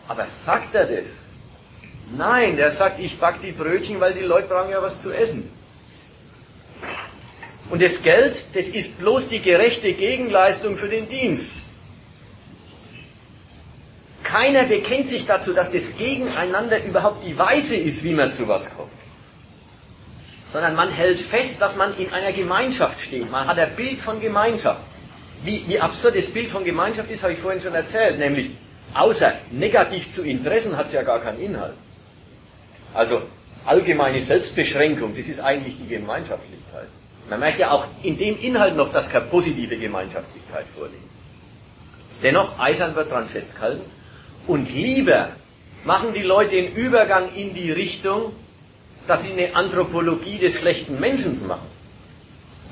[0.06, 1.24] Aber sagt er das?
[2.16, 5.50] Nein, der sagt, ich back die Brötchen, weil die Leute brauchen ja was zu essen.
[7.70, 11.62] Und das Geld, das ist bloß die gerechte Gegenleistung für den Dienst.
[14.28, 18.76] Keiner bekennt sich dazu, dass das Gegeneinander überhaupt die Weise ist, wie man zu was
[18.76, 18.92] kommt.
[20.46, 23.30] Sondern man hält fest, dass man in einer Gemeinschaft steht.
[23.30, 24.82] Man hat ein Bild von Gemeinschaft.
[25.44, 28.18] Wie, wie absurd das Bild von Gemeinschaft ist, habe ich vorhin schon erzählt.
[28.18, 28.50] Nämlich,
[28.92, 31.76] außer negativ zu Interessen hat es ja gar keinen Inhalt.
[32.92, 33.22] Also
[33.64, 36.88] allgemeine Selbstbeschränkung, das ist eigentlich die Gemeinschaftlichkeit.
[37.30, 41.00] Man merkt ja auch in dem Inhalt noch, dass keine positive Gemeinschaftlichkeit vorliegt.
[42.22, 43.97] Dennoch, eisern wird daran festgehalten.
[44.48, 45.28] Und lieber
[45.84, 48.32] machen die Leute den Übergang in die Richtung,
[49.06, 51.68] dass sie eine Anthropologie des schlechten Menschen machen,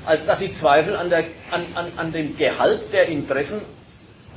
[0.05, 3.61] als dass sie Zweifel an, der, an, an, an dem Gehalt der Interessen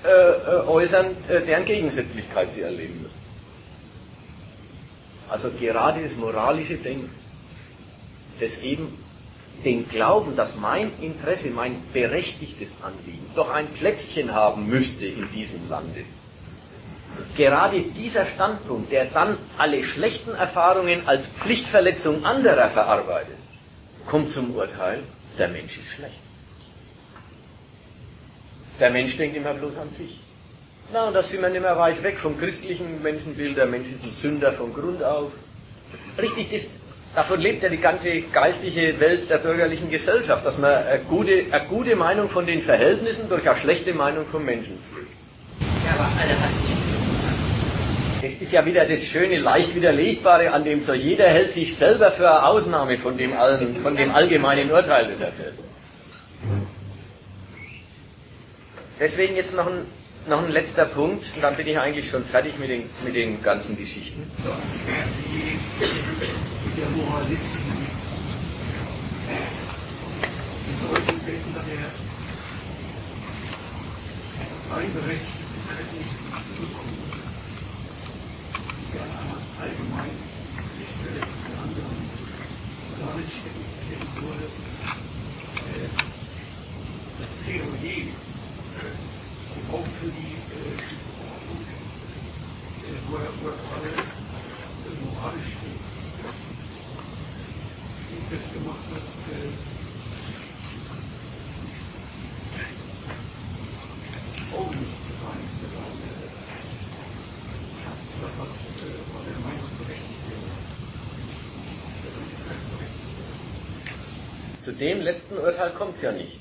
[0.05, 3.21] äh, äh äußern, äh, deren Gegensätzlichkeit sie erleben müssen.
[5.31, 7.11] Also gerade das moralische Denken,
[8.39, 8.89] das eben
[9.65, 15.69] den Glauben, dass mein Interesse, mein berechtigtes Anliegen doch ein Plätzchen haben müsste in diesem
[15.71, 16.05] Lande.
[17.37, 23.37] Gerade dieser Standpunkt, der dann alle schlechten Erfahrungen als Pflichtverletzung anderer verarbeitet,
[24.07, 25.03] kommt zum Urteil,
[25.39, 26.19] der Mensch ist schlecht.
[28.81, 30.21] Der Mensch denkt immer bloß an sich.
[30.93, 34.05] Na, und da sind wir nicht mehr weit weg vom christlichen Menschenbild, der Mensch ist
[34.05, 35.31] ein Sünder von Grund auf.
[36.21, 36.71] Richtig, das,
[37.15, 41.67] davon lebt ja die ganze geistliche Welt der bürgerlichen Gesellschaft, dass man eine gute, eine
[41.67, 45.07] gute Meinung von den Verhältnissen durch eine schlechte Meinung vom Menschen führt.
[45.85, 46.60] Ja, aber alle hat
[48.31, 50.95] das ist ja wieder das schöne, leicht widerlegbare an dem so.
[50.95, 55.21] Jeder hält sich selber für eine Ausnahme von dem, allen, von dem allgemeinen Urteil, das
[55.21, 55.55] er fällt.
[59.01, 59.85] Deswegen jetzt noch ein
[60.29, 63.43] noch ein letzter Punkt, und dann bin ich eigentlich schon fertig mit den, mit den
[63.43, 64.23] ganzen Geschichten.
[64.45, 64.53] Der
[70.87, 71.91] Bedeutung dessen, dass er
[74.69, 76.11] sein berechtigtes Interesse nicht
[76.57, 76.90] zurückkommt.
[79.61, 80.17] Allgemein
[80.79, 81.97] nicht verletzt den anderen.
[82.99, 83.57] Damit steckt
[83.91, 84.47] der wurde.
[85.69, 85.89] Äh,
[87.45, 88.93] Plädoyer äh,
[89.73, 90.81] auch für die äh,
[92.87, 93.93] äh wo, wo er gerade
[95.05, 95.53] moralisch
[98.31, 99.51] festgemacht hat, äh,
[104.57, 106.51] Augen nicht zu sein, zu sein äh,
[108.23, 110.39] das, was, äh, was er meint, was berechtigt wird.
[114.63, 116.41] Zu dem letzten Urteil kommt es ja nicht.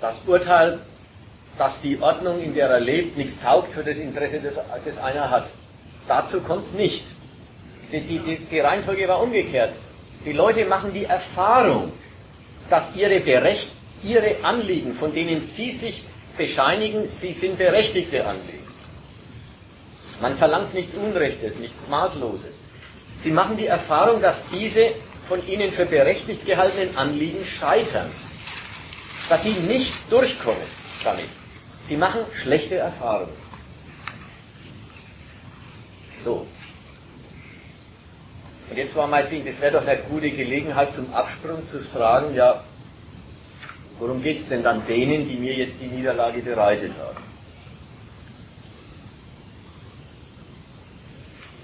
[0.00, 0.78] Das Urteil,
[1.58, 4.54] dass die Ordnung, in der er lebt, nichts taugt für das Interesse, das,
[4.84, 5.46] das einer hat.
[6.06, 7.04] Dazu kommt es nicht.
[7.92, 9.72] Die, die, die Reihenfolge war umgekehrt.
[10.24, 11.92] Die Leute machen die Erfahrung,
[12.70, 13.70] dass ihre, Berecht,
[14.02, 16.02] ihre Anliegen, von denen sie sich
[16.36, 18.66] bescheinigen, sie sind berechtigte Anliegen.
[20.20, 22.60] Man verlangt nichts Unrechtes, nichts Maßloses.
[23.18, 24.90] Sie machen die Erfahrung, dass diese
[25.28, 28.10] von ihnen für berechtigt gehaltenen Anliegen scheitern.
[29.28, 30.62] Dass sie nicht durchkommen
[31.04, 31.28] damit.
[31.86, 33.36] Sie machen schlechte Erfahrungen.
[36.24, 36.46] So,
[38.70, 42.34] und jetzt war mein Ding, das wäre doch eine gute Gelegenheit zum Absprung zu fragen,
[42.34, 42.62] ja,
[43.98, 47.16] worum geht es denn dann denen, die mir jetzt die Niederlage bereitet haben?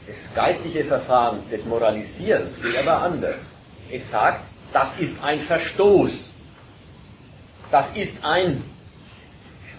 [0.07, 3.54] Das geistliche Verfahren des Moralisierens geht aber anders.
[3.95, 4.41] Es sagt,
[4.73, 6.33] das ist ein Verstoß.
[7.71, 8.61] Das ist ein,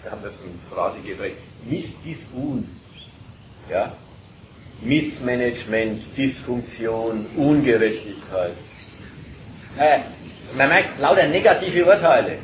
[0.02, 2.66] wir haben das in Phrase geprägt, Missdisun.
[3.68, 3.92] Ja?
[4.80, 8.52] Missmanagement, Dysfunktion, Ungerechtigkeit.
[9.78, 9.98] Äh,
[10.56, 12.38] man merkt lauter negative Urteile.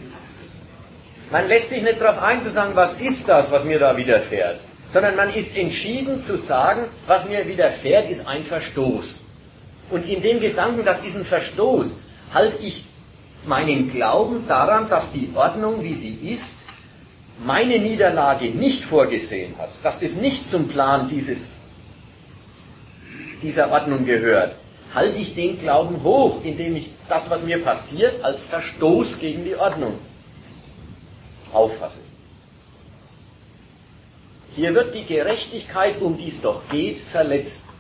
[1.31, 4.61] Man lässt sich nicht darauf ein zu sagen, was ist das, was mir da widerfährt,
[4.91, 9.22] sondern man ist entschieden zu sagen, was mir widerfährt, ist ein Verstoß.
[9.93, 11.99] Und in dem Gedanken, das ist ein Verstoß,
[12.33, 12.87] halte ich
[13.45, 16.57] meinen Glauben daran, dass die Ordnung, wie sie ist,
[17.45, 21.57] meine Niederlage nicht vorgesehen hat, dass das nicht zum Plan dieses
[23.43, 24.55] dieser Ordnung gehört,
[24.95, 29.57] halte ich den Glauben hoch, indem ich das, was mir passiert, als Verstoß gegen die
[29.57, 29.99] Ordnung
[31.53, 32.01] auffasse.
[34.55, 37.72] Hier wird die Gerechtigkeit, um die es doch geht, verletzt.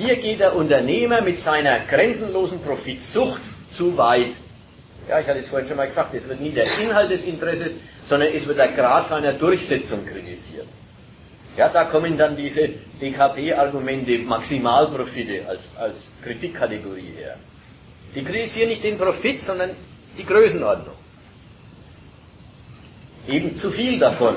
[0.00, 4.32] Hier geht der Unternehmer mit seiner grenzenlosen Profitsucht zu weit.
[5.06, 7.76] Ja, ich hatte es vorhin schon mal gesagt, es wird nie der Inhalt des Interesses,
[8.06, 10.66] sondern es wird der Grad seiner Durchsetzung kritisiert.
[11.54, 17.36] Ja, da kommen dann diese DKP-Argumente, Maximalprofite als, als Kritikkategorie her.
[18.14, 19.70] Die kritisieren nicht den Profit, sondern
[20.16, 20.94] die Größenordnung.
[23.28, 24.36] Eben zu viel davon.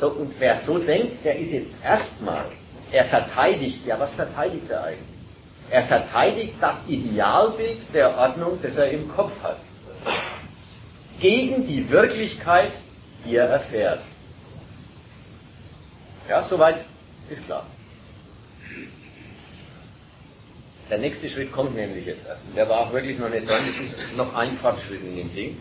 [0.00, 2.46] So, und wer so denkt, der ist jetzt erstmal,
[2.96, 5.16] er verteidigt, ja, was verteidigt er eigentlich?
[5.68, 9.58] Er verteidigt das Idealbild der Ordnung, das er im Kopf hat.
[11.20, 12.70] Gegen die Wirklichkeit,
[13.24, 14.00] die er erfährt.
[16.28, 16.76] Ja, soweit
[17.28, 17.66] ist klar.
[20.88, 22.42] Der nächste Schritt kommt nämlich jetzt erst.
[22.54, 23.58] Der war auch wirklich noch nicht dran.
[23.66, 25.56] Das ist noch ein Fortschritt in dem Ding.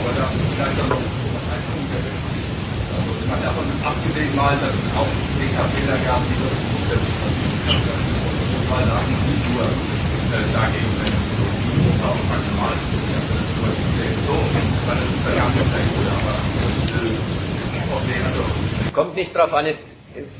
[0.00, 3.06] Aber da vielleicht auch noch ein Punkt, der wichtig ist.
[3.28, 5.06] Man davon abgesehen mal, dass es auch
[5.40, 6.66] DKPler gab, die das
[8.70, 8.98] weil da
[9.30, 11.46] nicht nur äh, dagegen, wenn es so
[12.06, 12.74] auf maximal
[14.26, 14.32] so,
[14.86, 15.62] weil das ist ja gar nicht
[15.94, 16.34] gut, aber
[16.74, 17.16] äh,
[18.26, 18.42] also
[18.80, 19.86] es kommt nicht darauf an, es,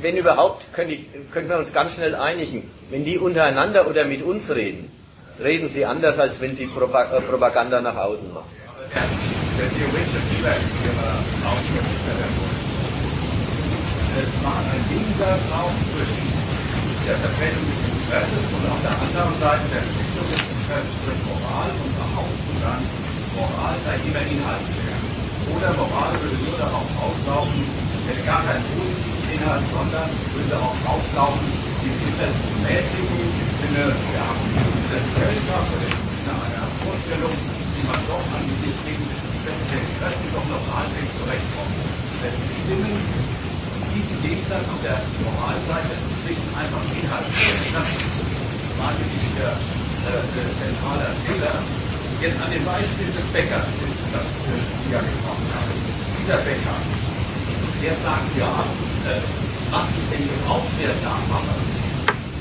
[0.03, 2.69] wenn überhaupt, könnte ich, könnten wir uns ganz schnell einigen.
[2.91, 4.91] Wenn die untereinander oder mit uns reden,
[5.43, 8.51] reden sie anders, als wenn sie äh, Propaganda nach außen machen.
[9.59, 12.36] Der theoretische Fehler, den wir ausführen,
[14.41, 16.25] machen einen Gegensatz auf zwischen
[17.05, 21.69] der Vertretung des Interesses und auf der anderen Seite der Entwicklung des Interesses durch Moral
[21.69, 22.83] und behaupten dann,
[23.37, 25.03] Moral sei immer inhaltswert.
[25.53, 27.61] Oder Moral würde nur darauf auslaufen,
[28.09, 31.47] hätte gar keinen positiven Inhalt, sondern würde darauf auflaufen,
[31.85, 34.27] die Interessen zu mäßigen im Sinne der
[34.97, 40.65] der Gesellschaft oder im Sinne einer Vorstellung, die man doch angesichts der Interessen doch noch
[40.73, 41.77] halbwegs zurechtkommt.
[42.23, 43.46] Wenn sie bestimmen,
[43.97, 47.27] diesen Gegensatz auf der Moralseite schlicht einfach Inhalt.
[47.73, 47.89] Das
[48.93, 50.21] wirklich der äh,
[50.61, 51.57] zentrale Fehler.
[52.21, 53.69] Jetzt an dem Beispiel des Bäckers,
[54.13, 55.73] das ich ja gebraucht habe.
[56.21, 56.77] Dieser Bäcker
[57.87, 58.51] der sagt, ja,
[59.07, 59.23] äh,
[59.71, 61.55] was ich denn Gebrauchswert nachmache,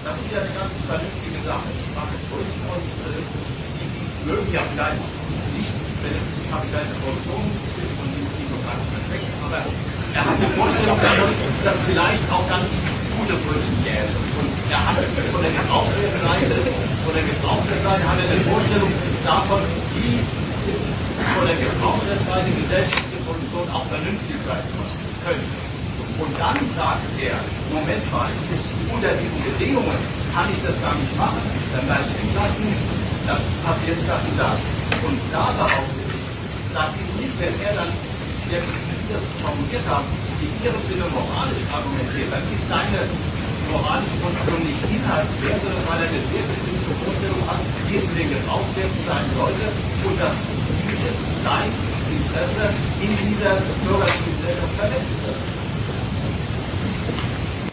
[0.01, 1.69] das ist ja eine ganz vernünftige Sache.
[1.69, 5.05] Ich mache Kunst und äh, die, mögen ja vielleicht
[5.53, 7.45] nicht, wenn es kapitalische Produktion
[7.77, 8.24] ist und die,
[8.65, 9.61] aber
[10.15, 11.31] er hat eine Vorstellung davon,
[11.63, 12.71] dass vielleicht auch ganz
[13.19, 14.09] gute Brötchen gäbe.
[14.39, 16.55] Und er hat von der Gebrauchswertseite,
[17.03, 18.91] von der Gebrauchswertseite hat er eine Vorstellung
[19.27, 19.61] davon,
[19.99, 20.23] wie
[21.35, 24.63] von der Gebrauchsseite gesellschaftliche Produktion auch vernünftig sein
[25.27, 25.53] könnte.
[26.15, 27.35] Und dann sagt er,
[27.75, 28.31] Moment mal,
[28.87, 29.99] unter diesen Bedingungen
[30.31, 31.43] kann ich das gar nicht machen.
[31.75, 32.71] Dann werde ich entlassen,
[33.27, 34.59] dann passiert das und das.
[35.03, 36.23] Und da behauptet ich,
[36.71, 37.91] das ist nicht, wenn er dann
[38.51, 40.05] jetzt, wie Sie das formuliert haben,
[40.41, 43.01] in Ihrem Sinne moralisch argumentiert, dann ist seine
[43.71, 48.17] moralische Position nicht inhaltswert, sondern weil er eine sehr bestimmte Vorstellung hat, wie es mit
[48.21, 49.65] den Gebrauchswerten sein sollte
[50.05, 50.35] und dass
[50.85, 51.69] dieses sein
[52.13, 52.65] Interesse
[53.01, 53.53] in dieser
[53.83, 55.41] bürgerlichen Gesellschaft verletzt wird.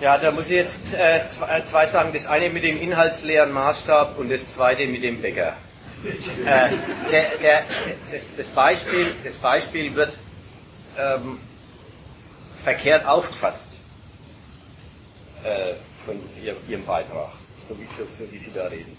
[0.00, 2.10] Ja, da muss ich jetzt äh, zwei, zwei sagen.
[2.12, 5.54] Das eine mit dem inhaltsleeren Maßstab und das zweite mit dem Bäcker.
[6.44, 6.70] Äh,
[7.12, 7.62] der, der,
[8.10, 10.12] das, das, Beispiel, das Beispiel wird
[10.98, 11.38] ähm,
[12.62, 13.68] verkehrt aufgefasst
[15.44, 15.74] äh,
[16.04, 18.96] von ihr, Ihrem Beitrag, so wie, so, so wie Sie da reden.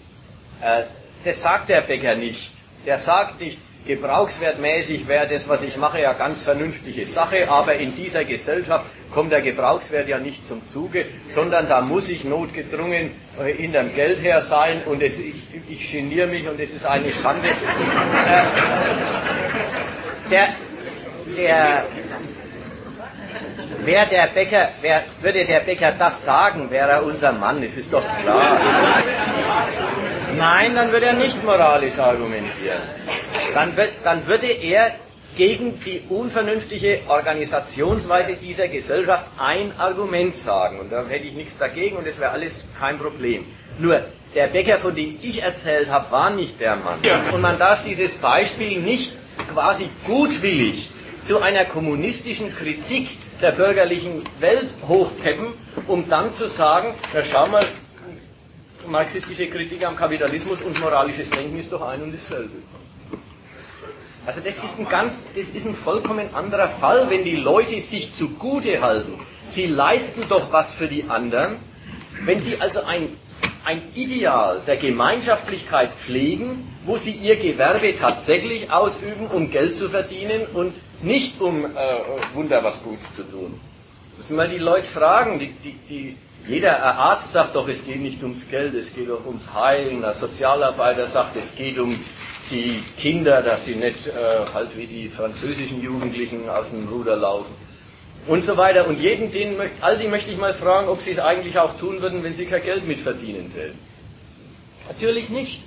[0.60, 0.84] Äh,
[1.24, 2.52] das sagt der Bäcker nicht.
[2.86, 7.94] Der sagt nicht, gebrauchswertmäßig wäre das, was ich mache, ja ganz vernünftige Sache, aber in
[7.94, 13.10] dieser Gesellschaft kommt der Gebrauchswert ja nicht zum Zuge, sondern da muss ich notgedrungen
[13.40, 17.12] äh, hinterm Geld her sein und es, ich, ich geniere mich und es ist eine
[17.12, 17.48] Schande.
[17.48, 17.52] Äh,
[20.30, 20.48] der,
[21.36, 21.84] der,
[23.84, 27.92] Wäre der Bäcker, wär, würde der Bäcker das sagen, wäre er unser Mann, das ist
[27.92, 28.58] doch klar.
[30.38, 32.80] Nein, dann würde er nicht moralisch argumentieren.
[33.52, 34.90] Dann, dann würde er
[35.36, 40.80] gegen die unvernünftige Organisationsweise dieser Gesellschaft ein Argument sagen.
[40.80, 43.44] Und da hätte ich nichts dagegen und das wäre alles kein Problem.
[43.78, 44.00] Nur,
[44.34, 47.00] der Bäcker, von dem ich erzählt habe, war nicht der Mann.
[47.32, 49.12] Und man darf dieses Beispiel nicht
[49.52, 50.90] quasi gutwillig
[51.24, 53.08] zu einer kommunistischen Kritik
[53.40, 55.46] der bürgerlichen Welt hochpeppen,
[55.88, 57.64] um dann zu sagen, na schau mal,
[58.86, 62.56] marxistische Kritik am Kapitalismus und moralisches Denken ist doch ein und dasselbe.
[64.26, 68.12] Also das ist ein ganz, das ist ein vollkommen anderer Fall, wenn die Leute sich
[68.12, 69.12] zugute halten.
[69.46, 71.56] Sie leisten doch was für die anderen.
[72.24, 73.08] Wenn sie also ein,
[73.64, 80.46] ein Ideal der Gemeinschaftlichkeit pflegen, wo sie ihr Gewerbe tatsächlich ausüben, um Geld zu verdienen
[80.54, 81.68] und nicht um äh,
[82.34, 83.60] Wunder was Gutes zu tun.
[84.16, 86.16] Müssen wir die Leute fragen, die, die, die,
[86.46, 90.02] jeder Arzt sagt doch, es geht nicht ums Geld, es geht doch ums Heilen.
[90.02, 91.98] Der Sozialarbeiter sagt, es geht um
[92.50, 94.12] die Kinder, dass sie nicht äh,
[94.52, 97.52] halt wie die französischen Jugendlichen aus dem Ruder laufen.
[98.26, 98.86] Und so weiter.
[98.86, 102.00] Und jeden, den, all die möchte ich mal fragen, ob sie es eigentlich auch tun
[102.00, 103.78] würden, wenn sie kein Geld mitverdienen täten.
[104.88, 105.62] Natürlich nicht.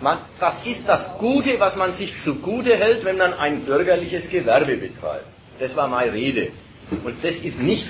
[0.00, 4.76] Man, das ist das Gute, was man sich zugute hält, wenn man ein bürgerliches Gewerbe
[4.76, 5.24] betreibt.
[5.58, 6.48] Das war meine Rede.
[7.04, 7.88] Und das ist nicht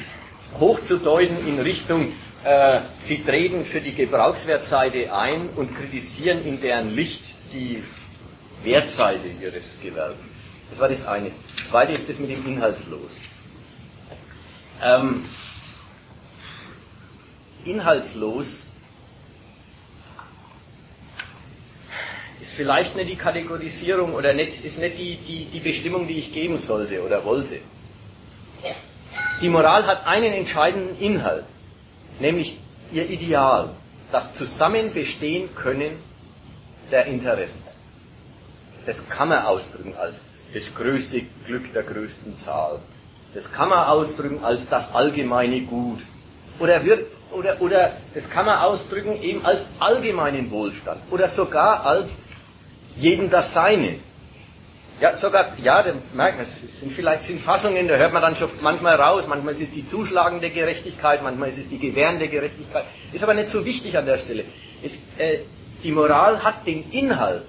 [0.61, 2.13] hochzudeuten in Richtung,
[2.45, 7.83] äh, sie treten für die Gebrauchswertseite ein und kritisieren in deren Licht die
[8.63, 10.17] Wertseite ihres Gewerbes.
[10.71, 11.33] Das war das eine.
[11.57, 13.19] Das zweite ist das mit dem Inhaltslos.
[14.83, 15.25] Ähm,
[17.65, 18.69] inhaltslos
[22.41, 26.33] ist vielleicht nicht die Kategorisierung oder nicht, ist nicht die, die, die Bestimmung, die ich
[26.33, 27.59] geben sollte oder wollte.
[29.41, 31.45] Die Moral hat einen entscheidenden Inhalt,
[32.21, 32.59] nämlich
[32.93, 33.71] ihr Ideal,
[34.13, 35.93] das Zusammenbestehen können
[36.91, 37.63] der Interessen.
[38.87, 40.23] Das kann man ausdrücken als
[40.55, 42.79] das größte Glück der größten Zahl.
[43.35, 46.01] Das kann man ausdrücken als das allgemeine Gut.
[46.59, 51.01] Oder, wird, oder, oder das kann man ausdrücken eben als allgemeinen Wohlstand.
[51.11, 52.19] Oder sogar als
[52.97, 53.97] jedem das Seine.
[55.01, 58.35] Ja, sogar, ja, da merkt man, es sind vielleicht sind Fassungen, da hört man dann
[58.35, 62.85] schon manchmal raus, manchmal ist es die zuschlagende Gerechtigkeit, manchmal ist es die gewährende Gerechtigkeit.
[63.13, 64.45] Ist aber nicht so wichtig an der Stelle.
[64.83, 65.41] Es, äh,
[65.85, 67.43] die Moral hat den Inhalt,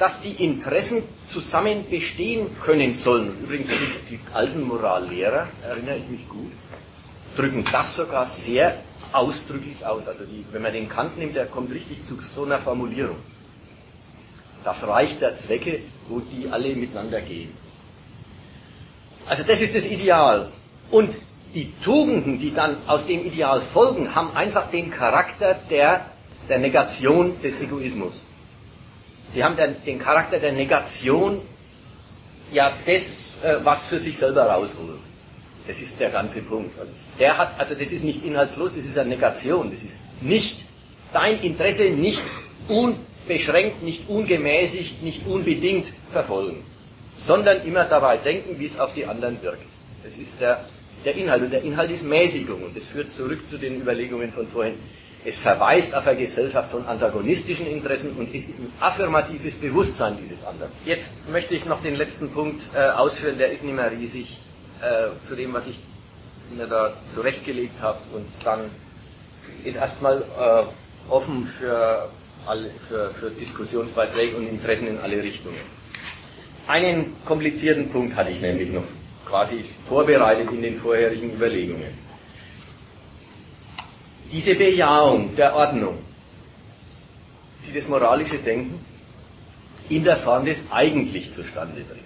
[0.00, 3.32] dass die Interessen zusammen bestehen können sollen.
[3.44, 6.50] Übrigens, die, die alten Morallehrer, erinnere ich mich gut,
[7.36, 8.76] drücken das sogar sehr
[9.12, 10.08] ausdrücklich aus.
[10.08, 13.16] Also die, wenn man den Kant nimmt, der kommt richtig zu so einer Formulierung.
[14.64, 17.52] Das Reich der Zwecke, wo die alle miteinander gehen.
[19.26, 20.48] Also das ist das Ideal.
[20.90, 21.22] Und
[21.54, 26.04] die Tugenden, die dann aus dem Ideal folgen, haben einfach den Charakter der,
[26.48, 28.22] der Negation des Egoismus.
[29.32, 31.40] Sie haben den, den Charakter der Negation
[32.52, 34.98] ja des, äh, was für sich selber rausholen.
[35.66, 36.76] Das ist der ganze Punkt.
[37.22, 39.70] Der hat, also das ist nicht inhaltslos, das ist eine Negation.
[39.70, 40.64] Das ist nicht
[41.12, 42.20] dein Interesse nicht
[42.66, 46.64] unbeschränkt, nicht ungemäßigt, nicht unbedingt verfolgen,
[47.16, 49.62] sondern immer dabei denken, wie es auf die anderen wirkt.
[50.02, 50.64] Das ist der,
[51.04, 51.42] der Inhalt.
[51.42, 52.60] Und der Inhalt ist Mäßigung.
[52.60, 54.74] Und das führt zurück zu den Überlegungen von vorhin.
[55.24, 60.42] Es verweist auf eine Gesellschaft von antagonistischen Interessen und es ist ein affirmatives Bewusstsein dieses
[60.44, 60.72] anderen.
[60.84, 64.40] Jetzt möchte ich noch den letzten Punkt äh, ausführen, der ist nicht mehr riesig,
[64.80, 65.76] äh, zu dem, was ich
[66.56, 68.60] mir da zurechtgelegt habe und dann
[69.64, 72.08] ist erstmal äh, offen für,
[72.46, 75.56] alle, für, für Diskussionsbeiträge und Interessen in alle Richtungen.
[76.66, 78.84] Einen komplizierten Punkt hatte ich nämlich noch
[79.26, 81.92] quasi vorbereitet in den vorherigen Überlegungen.
[84.30, 85.98] Diese Bejahung der Ordnung,
[87.66, 88.84] die das moralische Denken
[89.88, 92.02] in der Form des eigentlich zustande bringt.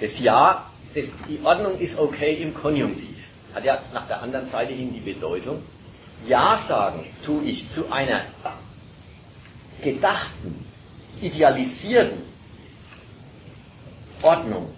[0.00, 3.16] Das Ja, das, die Ordnung ist okay im Konjunktiv,
[3.54, 5.62] hat ja nach der anderen Seite hin die Bedeutung,
[6.26, 8.22] Ja sagen tue ich zu einer
[9.82, 10.64] gedachten,
[11.20, 12.22] idealisierten
[14.22, 14.70] Ordnung,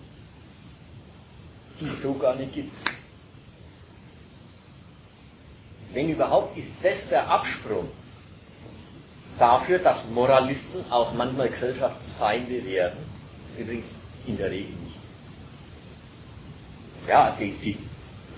[1.80, 2.74] die es so gar nicht gibt.
[5.92, 7.88] Wenn überhaupt, ist das der Absprung
[9.38, 12.98] dafür, dass Moralisten auch manchmal Gesellschaftsfeinde werden.
[13.58, 14.74] Übrigens in der Regel.
[17.06, 17.76] Ja, die, die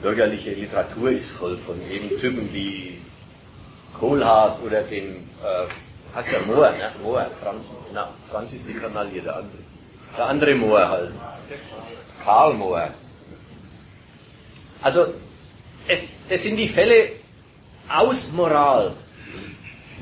[0.02, 2.98] bürgerliche Literatur ist voll von eben Typen wie
[3.98, 6.90] Kohlhaas oder dem, äh, heißt der Mohr, ne?
[7.02, 9.62] Mohr, Franz, na, Franz ist die Kanaille, der andere.
[10.16, 11.12] Der andere Mohr halt.
[12.24, 12.88] Karl Mohr.
[14.82, 15.06] Also,
[15.86, 17.12] es, das sind die Fälle
[17.88, 18.92] aus Moral,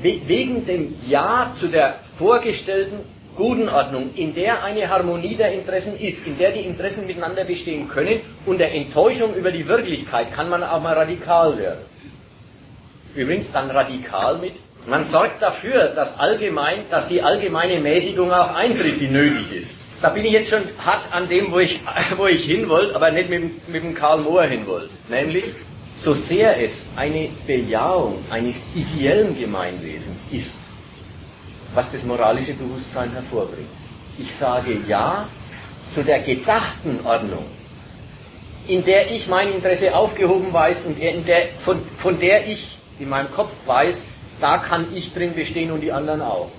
[0.01, 2.99] wegen dem Ja zu der vorgestellten
[3.35, 7.87] guten Ordnung, in der eine Harmonie der Interessen ist, in der die Interessen miteinander bestehen
[7.87, 11.79] können, und der Enttäuschung über die Wirklichkeit kann man auch mal radikal werden.
[13.15, 14.53] Übrigens dann radikal mit,
[14.87, 19.79] man sorgt dafür, dass allgemein, dass die allgemeine Mäßigung auch eintritt, die nötig ist.
[20.01, 21.79] Da bin ich jetzt schon hart an dem, wo ich,
[22.17, 24.89] wo ich hin wollte, aber nicht mit, mit dem Karl Mohr hin wollte.
[25.09, 25.45] Nämlich,
[25.95, 30.57] so sehr es eine Bejahung eines ideellen Gemeinwesens ist,
[31.75, 33.69] was das moralische Bewusstsein hervorbringt.
[34.17, 35.27] Ich sage Ja
[35.93, 37.45] zu der gedachten Ordnung,
[38.67, 43.09] in der ich mein Interesse aufgehoben weiß und in der, von, von der ich in
[43.09, 44.03] meinem Kopf weiß,
[44.41, 46.49] da kann ich drin bestehen und die anderen auch.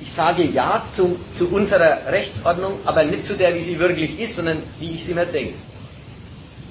[0.00, 4.36] Ich sage Ja zu, zu unserer Rechtsordnung, aber nicht zu der, wie sie wirklich ist,
[4.36, 5.54] sondern wie ich sie mir denke.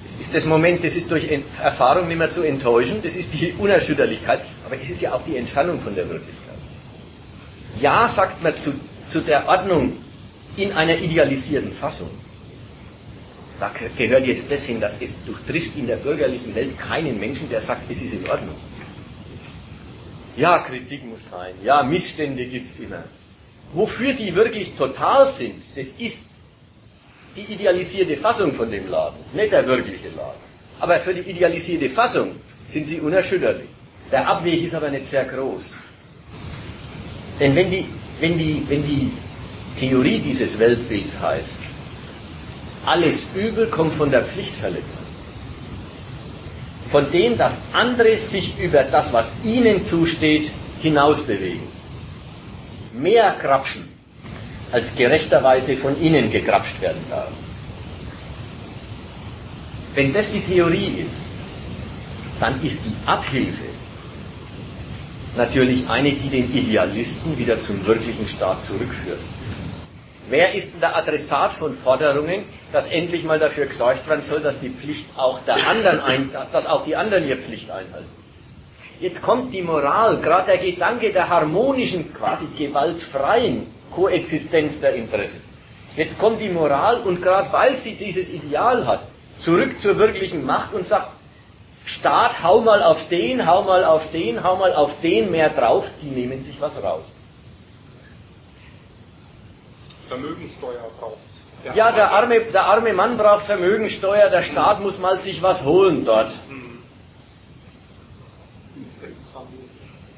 [0.02, 1.28] Das ist das Moment, das ist durch
[1.62, 5.36] Erfahrung nicht mehr zu enttäuschen, das ist die Unerschütterlichkeit, aber es ist ja auch die
[5.36, 6.49] Entfernung von der Wirklichkeit.
[7.80, 8.72] Ja, sagt man zu,
[9.08, 9.96] zu der Ordnung
[10.56, 12.10] in einer idealisierten Fassung.
[13.58, 17.60] Da gehört jetzt das hin, dass es durchtrifft in der bürgerlichen Welt keinen Menschen, der
[17.60, 18.56] sagt, es ist in Ordnung.
[20.36, 21.54] Ja, Kritik muss sein.
[21.62, 23.04] Ja, Missstände gibt es immer.
[23.74, 26.28] Wofür die wirklich total sind, das ist
[27.36, 30.40] die idealisierte Fassung von dem Laden, nicht der wirkliche Laden.
[30.80, 32.32] Aber für die idealisierte Fassung
[32.66, 33.68] sind sie unerschütterlich.
[34.10, 35.64] Der Abweg ist aber nicht sehr groß.
[37.40, 37.86] Denn wenn die,
[38.20, 39.10] wenn die, wenn die
[39.78, 41.56] Theorie dieses Weltbilds heißt,
[42.84, 45.04] alles Übel kommt von der Pflichtverletzung,
[46.90, 50.50] von dem, dass andere sich über das, was ihnen zusteht,
[50.82, 51.62] hinausbewegen,
[52.92, 53.88] mehr krapschen,
[54.72, 57.28] als gerechterweise von ihnen gegrapscht werden darf.
[59.94, 61.20] Wenn das die Theorie ist,
[62.38, 63.64] dann ist die Abhilfe
[65.36, 69.18] natürlich eine, die den Idealisten wieder zum wirklichen Staat zurückführt.
[70.28, 74.60] Wer ist denn der Adressat von Forderungen, dass endlich mal dafür gesorgt werden soll, dass
[74.60, 78.08] die Pflicht auch der anderen ein, dass auch die anderen ihre Pflicht einhalten?
[79.00, 85.40] Jetzt kommt die Moral, gerade der Gedanke der harmonischen, quasi gewaltfreien Koexistenz der Interessen.
[85.96, 89.00] Jetzt kommt die Moral und gerade weil sie dieses Ideal hat,
[89.38, 91.08] zurück zur wirklichen Macht und sagt,
[91.90, 95.90] Staat, hau mal auf den, hau mal auf den, hau mal auf den mehr drauf,
[96.00, 97.02] die nehmen sich was raus.
[100.08, 101.16] Vermögensteuer braucht.
[101.64, 105.64] Der ja, der arme, der arme Mann braucht Vermögensteuer, der Staat muss mal sich was
[105.64, 106.32] holen dort.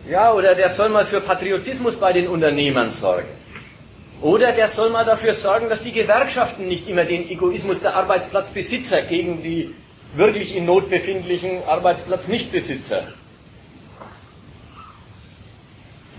[0.07, 3.29] Ja, oder der soll mal für Patriotismus bei den Unternehmern sorgen.
[4.21, 9.03] Oder der soll mal dafür sorgen, dass die Gewerkschaften nicht immer den Egoismus der Arbeitsplatzbesitzer
[9.03, 9.75] gegen die
[10.15, 13.05] wirklich in Not befindlichen Arbeitsplatznichtbesitzer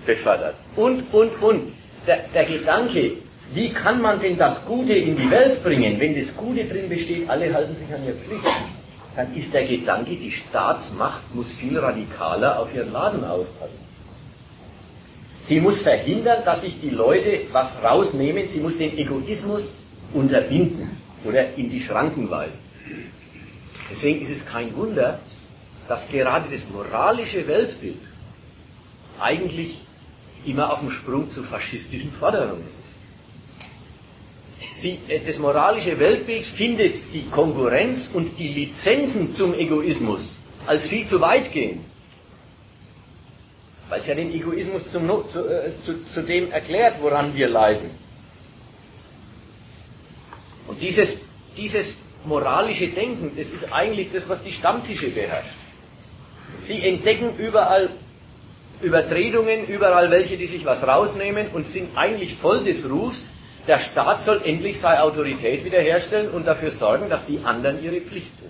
[0.05, 0.55] befördert.
[0.75, 1.73] Und, und, und.
[2.05, 3.13] Der, der Gedanke,
[3.53, 7.29] wie kann man denn das Gute in die Welt bringen, wenn das Gute drin besteht,
[7.29, 8.43] alle halten sich an ihre Pflicht,
[9.15, 13.83] dann ist der Gedanke, die Staatsmacht muss viel radikaler auf ihren Laden aufpassen.
[15.43, 19.75] Sie muss verhindern, dass sich die Leute was rausnehmen, sie muss den Egoismus
[20.13, 22.63] unterbinden oder in die Schranken weisen.
[23.93, 25.19] Deswegen ist es kein Wunder,
[25.87, 27.99] dass gerade das moralische Weltbild
[29.19, 29.81] eigentlich
[30.47, 32.67] immer auf dem Sprung zu faschistischen Forderungen
[34.71, 34.81] ist.
[34.81, 41.05] Sie, äh, das moralische Weltbild findet die Konkurrenz und die Lizenzen zum Egoismus als viel
[41.05, 41.85] zu weit gehen.
[43.89, 47.91] Weil es ja den Egoismus zum, zu, äh, zu, zu dem erklärt, woran wir leiden.
[50.67, 51.17] Und dieses,
[51.55, 55.57] dieses moralische Denken, das ist eigentlich das, was die Stammtische beherrscht.
[56.61, 57.89] Sie entdecken überall
[58.81, 63.23] Übertretungen, überall welche, die sich was rausnehmen und sind eigentlich voll des Rufs,
[63.67, 68.37] der Staat soll endlich seine Autorität wiederherstellen und dafür sorgen, dass die anderen ihre Pflicht
[68.39, 68.49] tun.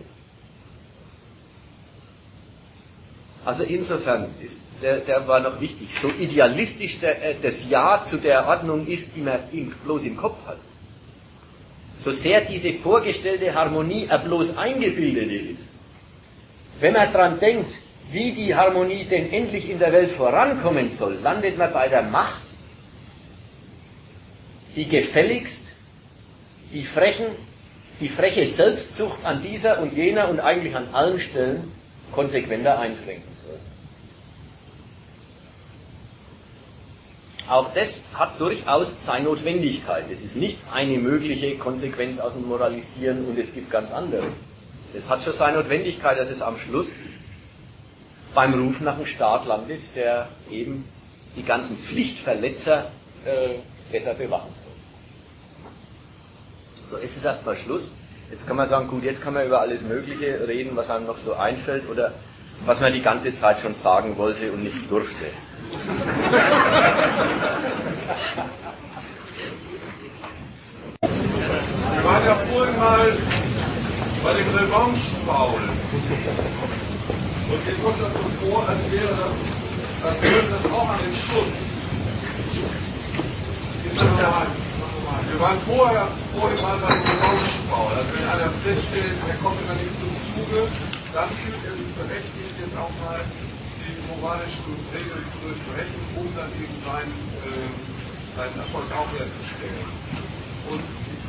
[3.46, 8.18] Also insofern ist der, der war noch wichtig, so idealistisch der, äh, das Ja zu
[8.18, 9.40] der Ordnung ist, die man
[9.84, 10.58] bloß im Kopf hat.
[11.98, 15.74] So sehr diese vorgestellte Harmonie ein bloß eingebildete ist.
[16.80, 17.72] Wenn man daran denkt,
[18.12, 22.42] wie die Harmonie denn endlich in der Welt vorankommen soll, landet man bei der Macht,
[24.76, 25.74] die gefälligst
[26.74, 27.28] die frechen,
[28.00, 31.72] die freche Selbstsucht an dieser und jener und eigentlich an allen Stellen
[32.12, 33.60] konsequenter einschränken soll.
[37.54, 40.06] Auch das hat durchaus seine Notwendigkeit.
[40.12, 44.24] Es ist nicht eine mögliche Konsequenz aus dem Moralisieren und es gibt ganz andere.
[44.98, 46.94] Es hat schon seine Notwendigkeit, dass es am Schluss
[48.34, 50.84] beim Ruf nach einem Staat landet, der eben
[51.36, 52.88] die ganzen Pflichtverletzer
[53.24, 53.60] äh,
[53.92, 54.74] besser bewachen soll.
[56.88, 57.92] So, jetzt ist erstmal Schluss.
[58.32, 61.20] Jetzt kann man sagen, gut, jetzt kann man über alles Mögliche reden, was einem noch
[61.20, 62.14] so einfällt oder
[62.66, 65.26] was man die ganze Zeit schon sagen wollte und nicht durfte.
[71.94, 73.08] Wir waren ja vorhin mal
[74.24, 75.62] bei dem Revanche-Faul.
[77.50, 79.34] Und mir kommt das so vor, als wäre das,
[80.06, 81.72] als würde das auch an den Schluss.
[83.86, 84.52] Ist das der Mann?
[85.32, 87.92] Wir waren vorher, vorher mal beim Revanche-Faul.
[87.98, 90.70] Also wenn einer feststellt, er kommt immer nicht zum Zuge,
[91.14, 93.26] dann fühlt er sich berechtigt, jetzt auch mal
[94.16, 97.70] moralischen Regeln zu durchbrechen, um dann eben seinen, äh,
[98.38, 99.88] seinen Erfolg auch herzustellen.
[100.70, 101.24] Und ich,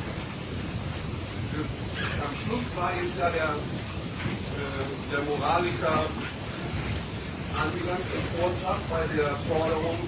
[2.20, 6.06] am Schluss war jetzt ja der äh, der Moraliker
[7.54, 9.98] angelangt im Vortrag bei der Forderung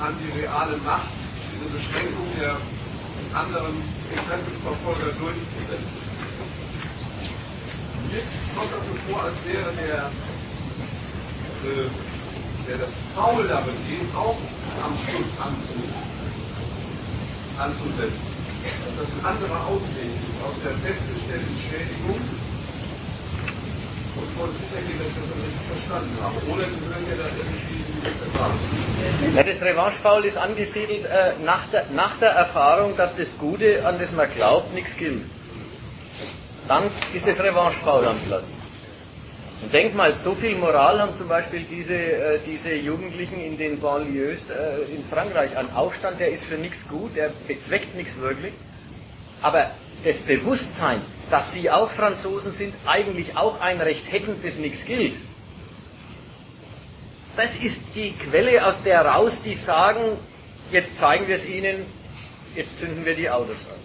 [0.00, 1.12] an die reale Macht,
[1.52, 2.56] diese Beschränkung der
[3.36, 3.76] anderen
[4.10, 6.02] Interessensverfolger durchzusetzen.
[8.10, 8.24] Mir
[8.56, 10.10] kommt das so vor, als wäre der,
[11.64, 12.11] äh,
[12.72, 14.40] der das Faul da begeht, auch
[14.80, 15.76] am Schluss anzu,
[17.60, 18.32] anzusetzen.
[18.88, 22.16] Dass das ein anderer Ausweg ist aus der festgestellten Schädigung
[24.16, 26.36] und wollte sicher gehen, dass ich das richtig verstanden habe.
[26.48, 27.82] Oder Sie hören mir da irgendwie
[29.36, 33.98] ja, das Revanche-Foul ist angesiedelt äh, nach, der, nach der Erfahrung, dass das Gute, an
[33.98, 35.22] das man glaubt, nichts gilt.
[36.68, 38.61] Dann ist das Revanche-Foul am Platz.
[39.62, 43.78] Und denk mal, so viel Moral haben zum Beispiel diese, äh, diese Jugendlichen in den
[43.78, 45.56] Banlieues äh, in Frankreich.
[45.56, 48.52] Ein Aufstand, der ist für nichts gut, der bezweckt nichts wirklich.
[49.40, 49.70] Aber
[50.04, 55.14] das Bewusstsein, dass sie auch Franzosen sind, eigentlich auch ein Recht hätten, das nichts gilt.
[57.36, 60.00] Das ist die Quelle, aus der raus die sagen,
[60.72, 61.76] jetzt zeigen wir es ihnen,
[62.56, 63.80] jetzt zünden wir die Autos an.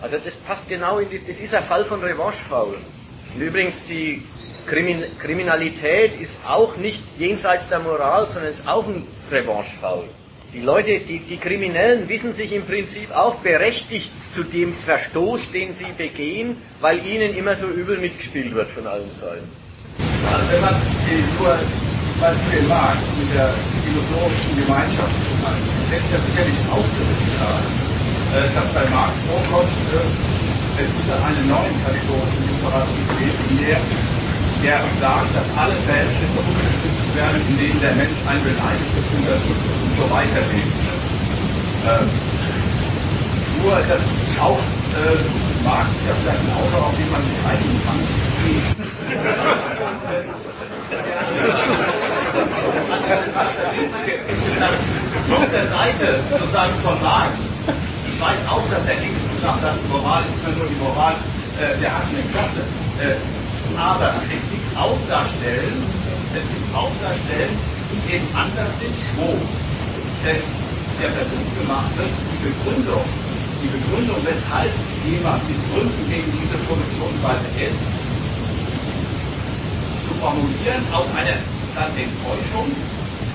[0.00, 2.78] Also das passt genau in die, das ist ein Fall von Revanche-Faul.
[3.34, 4.22] Und übrigens, die
[4.66, 10.04] Krimin Kriminalität ist auch nicht jenseits der Moral, sondern ist auch ein Revanche-Faul.
[10.52, 15.74] Die Leute, die, die Kriminellen wissen sich im Prinzip auch berechtigt zu dem Verstoß, den
[15.74, 19.48] sie begehen, weil ihnen immer so übel mitgespielt wird von allen Seiten.
[20.32, 20.74] Also wenn man
[21.38, 21.58] nur
[22.20, 23.50] mal den Markt mit der
[23.82, 25.24] philosophischen Gemeinschaft
[25.90, 27.10] denkt ja sicherlich auch das
[28.34, 33.78] äh, dass bei Marx vorkommt, äh, es muss eine neue Kategorie von Imperativ geben, der,
[34.64, 40.08] der sagt, dass alle Verhältnisse umgestimmt werden, in denen der Mensch ein beleidigtes Unterdrücktes so
[40.08, 40.40] weiter
[41.84, 42.08] ähm,
[43.60, 44.08] nur, dass
[44.40, 45.20] auch äh,
[45.62, 48.00] Marx ist ja vielleicht ein Autor, auf den man sich einigen kann.
[55.34, 57.34] auf der Seite sozusagen von Marx,
[58.08, 61.12] ich weiß auch, dass er hat, Moral ist nur die Moral
[61.60, 62.62] äh, der herrschenden Klasse.
[63.00, 63.16] Äh,
[63.78, 65.82] aber es gibt auch Darstellen,
[66.34, 67.54] es gibt auch Darstellen,
[67.90, 69.34] die eben anders sind, wo
[70.24, 73.04] der Versuch gemacht wird, die Begründung,
[73.60, 74.72] die Begründung, weshalb
[75.10, 77.84] jemand mit Gründen gegen diese Produktionsweise ist,
[80.06, 81.38] zu formulieren aus einer
[81.74, 82.70] dann Enttäuschung,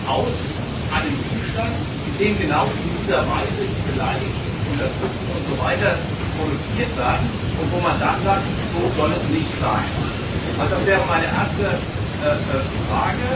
[0.08, 0.50] aus
[0.96, 5.94] einem Zustand, in dem genau in dieser Weise die Beleidigten, Unterdrückten und so weiter
[6.40, 7.28] produziert werden
[7.60, 10.19] und wo man dann sagt, so soll es nicht sein.
[10.60, 13.28] Also das wäre meine erste äh, äh, Frage,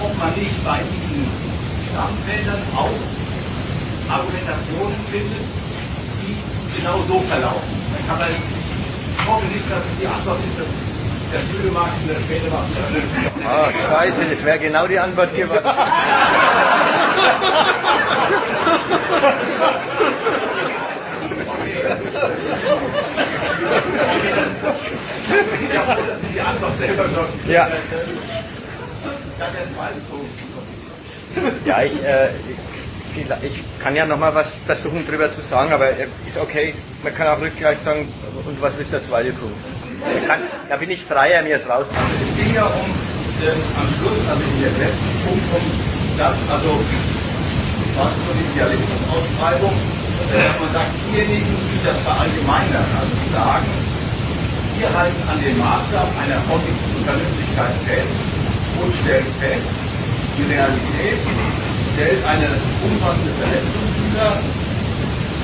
[0.00, 1.26] ob man nicht bei diesen
[1.90, 2.96] Stammfeldern auch
[4.08, 5.44] Argumentationen findet,
[6.22, 6.36] die
[6.80, 7.76] genau so verlaufen.
[7.92, 10.68] Dann kann man, ich hoffe nicht, dass es die Antwort ist, dass
[11.32, 12.66] der frühe Marx und der späte Marx
[13.44, 15.58] Ah, scheiße, das wäre genau die Antwort gewesen.
[24.22, 24.55] Ich habe
[26.58, 27.52] die Antwort selber schon.
[27.52, 27.68] Ja.
[30.10, 31.66] Punkt.
[31.66, 32.28] Ja, ich, äh,
[33.42, 36.74] ich kann ja nochmal was versuchen drüber zu sagen, aber äh, ist okay.
[37.02, 38.08] Man kann auch rückgleich sagen,
[38.46, 39.56] und was ist der zweite Punkt?
[40.26, 42.08] Kann, da bin ich freier, mir es rauszunehmen.
[42.22, 42.88] Es ging ja um
[43.42, 45.64] äh, am Schluss, also in dem letzten Punkt, um
[46.16, 46.80] das, also
[47.96, 53.85] was so die Idealismusaustreibung, äh, dass man sagt, diejenigen, die das verallgemeinern, also die sagen,
[54.78, 58.20] wir halten an dem Maßstab einer objektiven Vernünftigkeit fest
[58.76, 59.72] und stellen fest,
[60.36, 61.20] die Realität
[61.96, 62.48] stellt eine
[62.84, 64.36] umfassende Verletzung dieser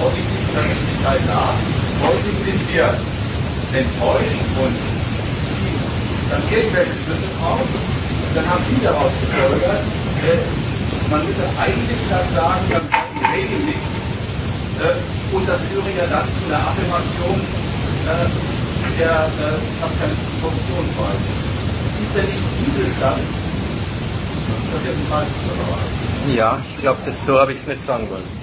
[0.04, 1.56] objektiven Vernünftigkeit dar.
[2.04, 2.92] Folglich sind wir
[3.72, 4.76] enttäuscht und
[5.56, 5.80] ziehen
[6.28, 7.64] dann irgendwelche Schlüsse raus.
[7.64, 9.80] Und dann haben Sie daraus gefolgert,
[11.09, 13.96] man müsse eigentlich dann sagen, dann sagt die Regel nichts
[14.80, 14.96] äh,
[15.34, 18.61] und das führe ja dann zu einer Affirmation äh,
[18.98, 21.28] der äh, kapitalistischen Produktionsweise.
[22.02, 23.20] Ist denn nicht dieses dann,
[24.70, 28.09] das ist jetzt ein falsches oder Ja, ich glaube, so habe ich es nicht sagen
[28.10, 28.42] wollen.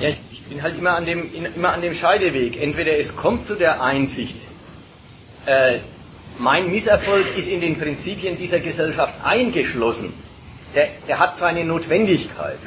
[0.00, 2.60] Ja, ich, ich bin halt immer an, dem, immer an dem Scheideweg.
[2.60, 4.36] Entweder es kommt zu der Einsicht,
[5.46, 5.78] äh,
[6.38, 10.12] mein Misserfolg ist in den Prinzipien dieser Gesellschaft eingeschlossen.
[10.74, 12.58] Der, der hat seine Notwendigkeit.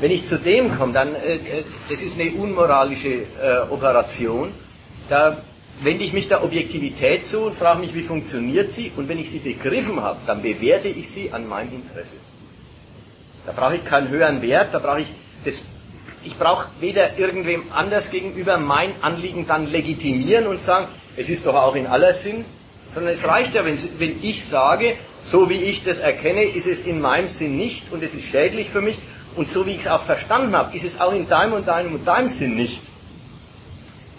[0.00, 4.52] Wenn ich zu dem komme, dann, äh, äh, das ist eine unmoralische äh, Operation.
[5.08, 5.36] Da
[5.82, 8.90] wende ich mich der Objektivität zu und frage mich, wie funktioniert sie?
[8.96, 12.16] Und wenn ich sie begriffen habe, dann bewerte ich sie an mein Interesse.
[13.46, 15.08] Da brauche ich keinen höheren Wert, da brauche ich
[15.44, 15.62] das.
[16.24, 20.86] Ich brauche weder irgendwem anders gegenüber mein Anliegen dann legitimieren und sagen,
[21.18, 22.46] es ist doch auch in aller Sinn,
[22.90, 26.78] sondern es reicht ja, wenn, wenn ich sage, so wie ich das erkenne, ist es
[26.78, 28.96] in meinem Sinn nicht und es ist schädlich für mich
[29.36, 31.94] und so wie ich es auch verstanden habe, ist es auch in deinem und deinem
[31.94, 32.82] und deinem Sinn nicht.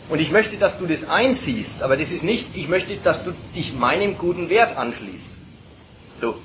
[0.10, 3.32] Und ich möchte, dass du das einsiehst, aber das ist nicht, ich möchte, dass du
[3.56, 5.32] dich meinem guten Wert anschließt.
[6.20, 6.36] So.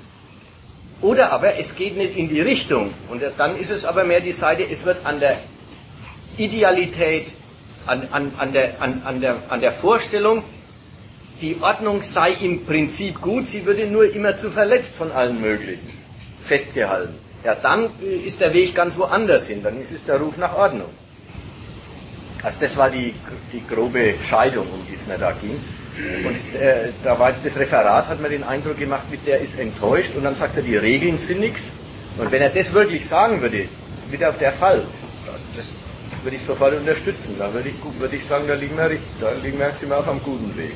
[1.01, 2.93] Oder aber es geht nicht in die Richtung.
[3.09, 5.37] Und dann ist es aber mehr die Seite, es wird an der
[6.37, 7.33] Idealität,
[7.85, 10.43] an, an, an, der, an, an, der, an der Vorstellung,
[11.41, 16.01] die Ordnung sei im Prinzip gut, sie würde nur immer zu verletzt von allen möglichen
[16.43, 17.20] festgehalten.
[17.43, 17.89] Ja, dann
[18.25, 20.89] ist der Weg ganz woanders hin, dann ist es der Ruf nach Ordnung.
[22.43, 23.13] Also das war die,
[23.53, 25.59] die grobe Scheidung, um die es mir da ging.
[26.25, 29.59] Und äh, da war jetzt das Referat, hat mir den Eindruck gemacht, mit der ist
[29.59, 31.71] enttäuscht und dann sagt er, die Regeln sind nichts.
[32.17, 33.65] Und wenn er das wirklich sagen würde,
[34.09, 34.83] wieder der Fall,
[35.55, 35.69] das
[36.23, 37.35] würde ich sofort unterstützen.
[37.37, 39.97] Da würde ich, würde ich sagen, da liegen wir, richtig, da liegen wir, sind wir
[39.97, 40.73] auf einem guten Weg.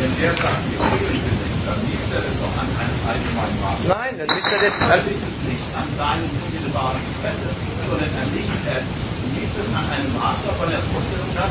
[0.00, 3.60] Wenn der sagt, die Regeln sind nichts, dann liest er das doch an einem allgemeinen
[3.60, 3.88] Markt.
[4.20, 4.76] Dann liest er das.
[4.76, 7.48] Dann ist es nicht an seinem unmittelbaren Interesse,
[7.88, 8.84] sondern er liest, er
[9.32, 11.48] liest es an einem Maßstab, weil er Vorstellung hat,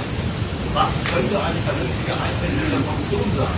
[0.77, 3.57] was könnte eine vernünftige Einwendung der Funktion sein.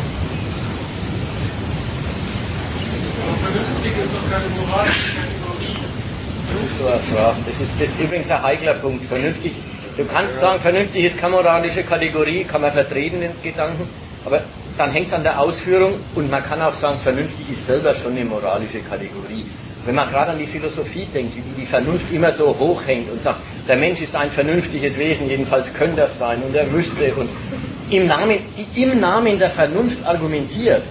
[3.35, 5.75] Vernünftig ist doch keine moralische Kategorie.
[5.75, 7.39] Das ist so eine Frage.
[7.51, 9.03] Das ist, das ist übrigens ein heikler Punkt.
[9.11, 9.51] Vernünftig,
[9.99, 13.83] du kannst sagen, vernünftig ist keine moralische Kategorie, kann man vertreten, den Gedanken,
[14.23, 14.39] aber
[14.81, 18.13] dann hängt es an der Ausführung und man kann auch sagen, vernünftig ist selber schon
[18.13, 19.45] eine moralische Kategorie.
[19.85, 23.21] Wenn man gerade an die Philosophie denkt, wie die Vernunft immer so hoch hängt und
[23.21, 23.37] sagt,
[23.67, 27.29] der Mensch ist ein vernünftiges Wesen, jedenfalls könnte das sein und er müsste und
[27.91, 30.81] im Namen, die im Namen der Vernunft argumentiert,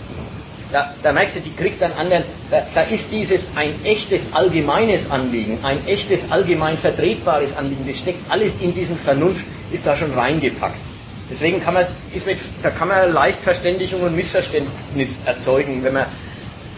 [0.71, 5.11] da, da merkst du, die kriegt einen anderen, da, da ist dieses ein echtes allgemeines
[5.11, 10.15] Anliegen, ein echtes allgemein vertretbares Anliegen, das steckt alles in diesen Vernunft, ist da schon
[10.15, 10.90] reingepackt.
[11.31, 16.07] Deswegen kann man ist mit, da kann man leicht Verständigung und Missverständnis erzeugen, wenn man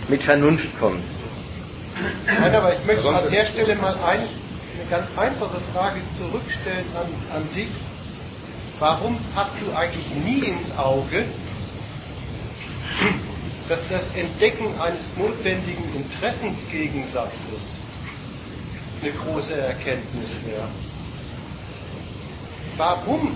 [0.09, 1.03] mit Vernunft kommt.
[2.27, 7.37] Nein, aber ich möchte an der Stelle mal ein, eine ganz einfache Frage zurückstellen an,
[7.37, 7.69] an dich.
[8.79, 11.25] Warum hast du eigentlich nie ins Auge,
[13.69, 17.79] dass das Entdecken eines notwendigen Interessensgegensatzes
[19.01, 20.69] eine große Erkenntnis wäre?
[22.77, 23.33] Warum?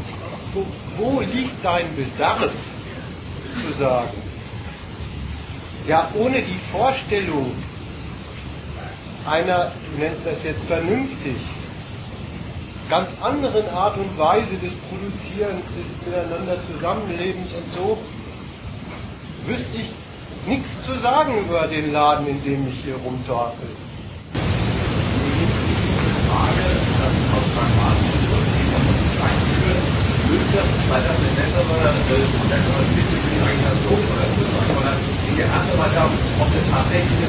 [0.56, 0.64] Wo,
[0.96, 4.22] wo liegt dein Bedarf zu sagen.
[5.86, 7.52] Ja, ohne die Vorstellung
[9.28, 11.36] einer, du nennst das jetzt vernünftig,
[12.88, 17.98] ganz anderen Art und Weise des Produzierens, des Miteinander Zusammenlebens und so,
[19.46, 23.68] wüsste ich nichts zu sagen über den Laden, in dem ich hier rumtorkel.
[30.88, 31.76] Weil das eine bessere,
[32.14, 36.48] äh, besseres Mittel für die Agitation oder für sondern es geht erst einmal darum, ob
[36.54, 37.26] das tatsächlich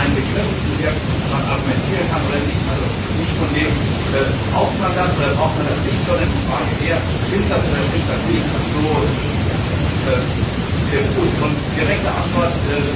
[0.00, 0.96] ein Begriff ist, mit dem
[1.28, 2.60] man argumentieren kann oder nicht.
[2.64, 2.84] Also
[3.20, 3.72] nicht von dem,
[4.16, 7.62] äh, braucht man das oder braucht man das nicht, sondern die Frage eher, stimmt das
[7.68, 8.46] oder stimmt das nicht.
[8.48, 8.84] Und so
[10.08, 10.22] äh,
[10.94, 12.86] und von direkter Antwort äh,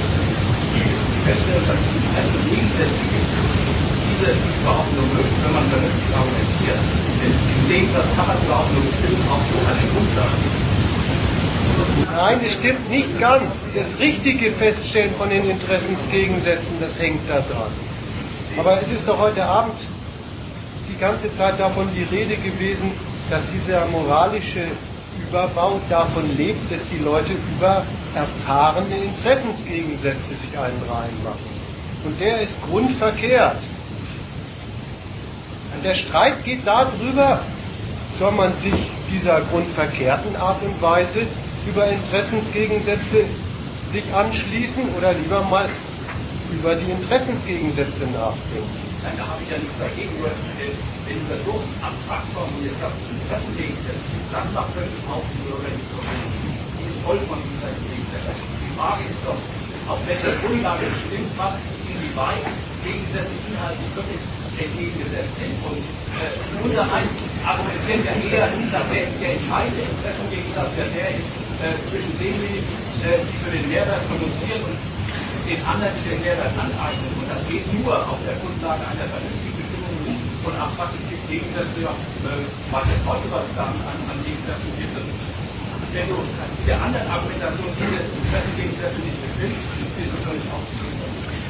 [1.27, 3.78] feststellen, dass es erste Gegensätze gibt
[4.19, 6.83] diese nur möglich, wenn man vernünftig argumentiert.
[7.23, 10.47] Denn im Gegensatz kann man überhaupt nur bestimmt auch so eine Grundlage.
[12.11, 13.71] Nein, das stimmt nicht ganz.
[13.73, 17.71] Das richtige Feststellen von den Interessensgegensätzen, das hängt da dran.
[18.57, 19.79] Aber es ist doch heute Abend
[20.91, 22.91] die ganze Zeit davon die Rede gewesen,
[23.29, 24.67] dass dieser moralische
[25.15, 27.85] Überbau davon lebt, dass die Leute über
[28.15, 31.47] erfahrene Interessensgegensätze sich einen reinmachen.
[32.03, 33.57] Und der ist grundverkehrt.
[35.83, 37.41] Der Streit geht darüber,
[38.17, 38.73] soll man sich
[39.09, 41.21] dieser grundverkehrten Art und Weise
[41.65, 43.23] über Interessensgegensätze
[43.91, 45.69] sich anschließen oder lieber mal
[46.59, 48.67] über die Interessensgegensätze nachdenken.
[49.03, 50.29] Nein, da habe ich ja nichts dagegen, nur
[51.07, 56.27] wenn du das so abstrakt formulierst, das Interessengegensätze, das macht völlig auf die Bürgerrechtskommune.
[56.75, 58.35] Die ist voll von Interessengegensätzen.
[58.61, 59.39] Die Frage ist doch,
[59.87, 62.43] auf welcher Grundlage bestimmt macht, inwieweit
[62.83, 64.19] Gegensätze inhaltlich wirklich
[64.59, 65.55] entgegengesetzt sind.
[65.63, 67.15] Und äh, unser eins
[67.47, 71.31] argumentiert ja eher, dass der, der entscheidende Interessengegensatz ja der ist
[71.63, 72.67] äh, zwischen denjenigen,
[73.07, 74.77] äh, die für den Mehrwert produzieren und
[75.47, 77.11] den anderen, die den Mehrwert aneignen.
[77.15, 79.89] Und das geht nur auf der Grundlage einer vernünftigen Bestimmung
[80.59, 80.91] Abfahrt.
[80.99, 81.87] Es gibt Gegensätze, äh,
[82.71, 84.91] was es da an, an Gegensätzen gibt.
[84.91, 85.31] Das ist,
[85.93, 86.17] wenn du
[86.67, 89.55] der anderen Argumentation diese Interessengegensätze nicht bestimmt,
[90.03, 90.99] ist es völlig ausgeschlossen.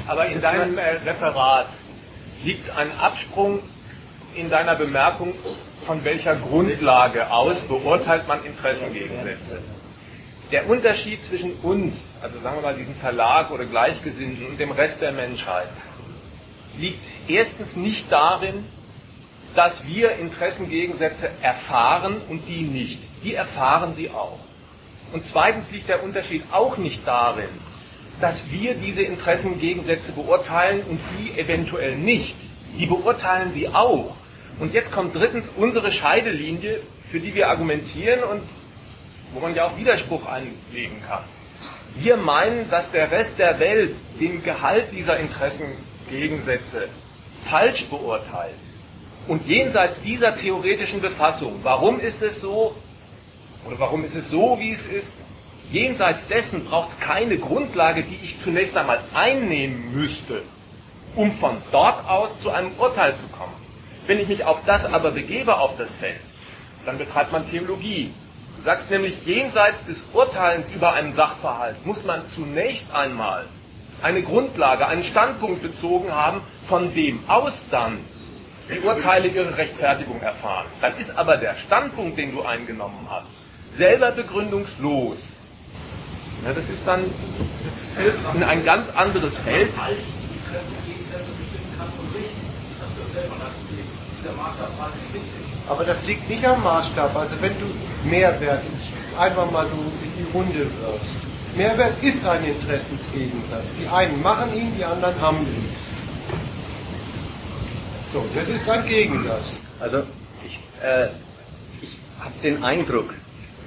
[0.05, 1.69] Aber in deinem äh, Referat
[2.43, 3.59] liegt ein Absprung
[4.35, 5.33] in deiner Bemerkung,
[5.85, 9.59] von welcher Grundlage aus beurteilt man Interessengegensätze.
[10.51, 15.01] Der Unterschied zwischen uns, also sagen wir mal diesen Verlag oder Gleichgesinnten und dem Rest
[15.01, 15.67] der Menschheit,
[16.77, 18.65] liegt erstens nicht darin,
[19.55, 22.99] dass wir Interessengegensätze erfahren und die nicht.
[23.23, 24.39] Die erfahren sie auch.
[25.11, 27.49] Und zweitens liegt der Unterschied auch nicht darin,
[28.21, 32.35] dass wir diese Interessengegensätze beurteilen und die eventuell nicht.
[32.77, 34.15] Die beurteilen sie auch.
[34.59, 36.79] Und jetzt kommt drittens unsere Scheidelinie,
[37.09, 38.41] für die wir argumentieren und
[39.33, 41.23] wo man ja auch Widerspruch einlegen kann.
[41.95, 46.87] Wir meinen, dass der Rest der Welt den Gehalt dieser Interessengegensätze
[47.45, 48.53] falsch beurteilt.
[49.27, 52.75] Und jenseits dieser theoretischen Befassung, warum ist es so,
[53.65, 55.23] oder warum ist es so, wie es ist,
[55.71, 60.41] Jenseits dessen braucht es keine Grundlage, die ich zunächst einmal einnehmen müsste,
[61.15, 63.53] um von dort aus zu einem Urteil zu kommen.
[64.07, 66.19] Wenn ich mich auf das aber begebe, auf das Feld,
[66.85, 68.11] dann betreibt man Theologie.
[68.57, 73.45] Du sagst nämlich, jenseits des Urteilens über einen Sachverhalt muss man zunächst einmal
[74.01, 77.99] eine Grundlage, einen Standpunkt bezogen haben, von dem aus dann
[78.73, 80.65] die Urteile ihre Rechtfertigung erfahren.
[80.81, 83.29] Dann ist aber der Standpunkt, den du eingenommen hast,
[83.71, 85.38] selber begründungslos.
[86.45, 89.69] Ja, das ist dann das fällt in ein ganz anderes Feld.
[95.67, 97.15] Aber das liegt nicht am Maßstab.
[97.15, 98.63] Also wenn du Mehrwert
[99.17, 101.29] einfach mal so in die Runde wirfst.
[101.55, 103.65] Mehrwert ist ein Interessensgegensatz.
[103.81, 105.69] Die einen machen ihn, die anderen haben ihn.
[108.13, 109.59] So, das ist ein Gegensatz.
[109.79, 110.03] Also
[110.45, 111.07] ich, äh,
[111.81, 113.13] ich habe den Eindruck,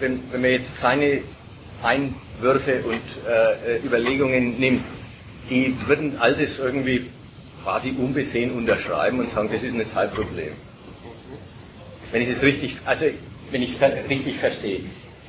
[0.01, 1.23] wenn, wenn man jetzt seine
[2.43, 4.83] Einwürfe und äh, Überlegungen nimmt,
[5.49, 7.07] die würden all das irgendwie
[7.63, 10.53] quasi unbesehen unterschreiben und sagen, das ist ein Zeitproblem.
[12.11, 13.07] Wenn ich es richtig, also
[13.51, 14.81] wenn ich es richtig verstehe.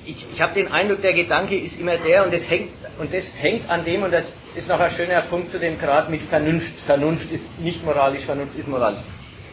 [0.06, 2.70] Ich, ich habe den Eindruck, der Gedanke ist immer der und das hängt
[3.00, 6.10] und das hängt an dem und das ist noch ein schöner Punkt zu dem Grad
[6.10, 6.80] mit Vernunft.
[6.86, 9.00] Vernunft ist nicht moralisch, Vernunft ist moralisch.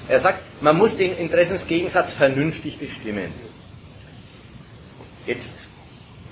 [0.09, 3.32] Er sagt, man muss den Interessensgegensatz vernünftig bestimmen.
[5.27, 5.70] Jetzt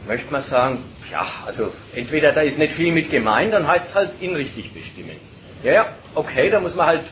[0.08, 0.82] möchte man sagen,
[1.12, 4.72] ja, also entweder da ist nicht viel mit gemeint, dann heißt es halt ihn richtig
[4.72, 5.16] bestimmen.
[5.62, 7.02] Ja, ja, okay, da muss man halt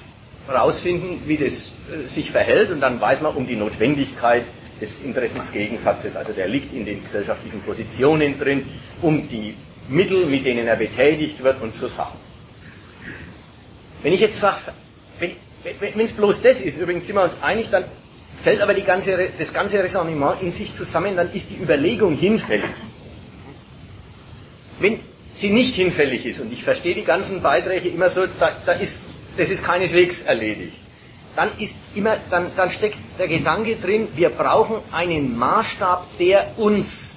[0.48, 4.44] rausfinden, wie das äh, sich verhält und dann weiß man um die Notwendigkeit
[4.80, 6.16] des Interessensgegensatzes.
[6.16, 8.66] Also der liegt in den gesellschaftlichen Positionen drin,
[9.02, 9.56] um die
[9.88, 12.18] Mittel, mit denen er betätigt wird und so Sachen.
[14.02, 14.56] Wenn ich jetzt sage,
[15.18, 17.84] wenn es bloß das ist, übrigens sind wir uns einig, dann
[18.36, 22.64] fällt aber ganze, das ganze Resonnement in sich zusammen, dann ist die Überlegung hinfällig.
[24.78, 25.00] Wenn
[25.32, 29.00] sie nicht hinfällig ist, und ich verstehe die ganzen Beiträge immer so, da, da ist,
[29.36, 30.76] das ist keineswegs erledigt,
[31.34, 37.16] dann ist immer, dann, dann steckt der Gedanke drin, wir brauchen einen Maßstab, der uns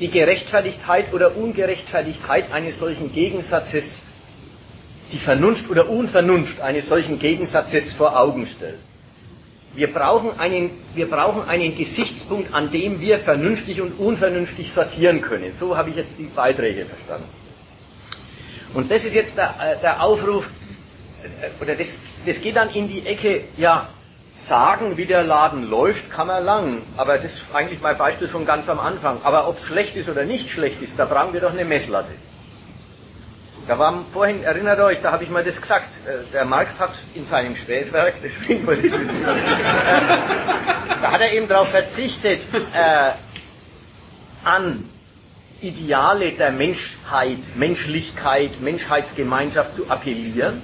[0.00, 4.02] die Gerechtfertigkeit oder Ungerechtfertigkeit eines solchen Gegensatzes,
[5.12, 8.78] die Vernunft oder Unvernunft eines solchen Gegensatzes vor Augen stellt.
[9.76, 15.54] Wir brauchen, einen, wir brauchen einen Gesichtspunkt, an dem wir vernünftig und unvernünftig sortieren können.
[15.54, 17.28] So habe ich jetzt die Beiträge verstanden.
[18.72, 20.50] Und das ist jetzt der, äh, der Aufruf,
[21.42, 23.88] äh, oder das, das geht dann in die Ecke, ja,
[24.34, 26.82] sagen, wie der Laden läuft, kann man lang.
[26.96, 29.18] Aber das ist eigentlich mein Beispiel von ganz am Anfang.
[29.24, 32.12] Aber ob es schlecht ist oder nicht schlecht ist, da brauchen wir doch eine Messlatte.
[33.66, 35.88] Da war vorhin, erinnert euch, da habe ich mal das gesagt.
[36.06, 39.00] Äh, der Marx hat in seinem Spätwerk, deswegen wollte ich das
[41.02, 42.40] da hat er eben darauf verzichtet,
[42.72, 43.10] äh,
[44.44, 44.88] an
[45.60, 50.62] Ideale der Menschheit, Menschlichkeit, Menschheitsgemeinschaft zu appellieren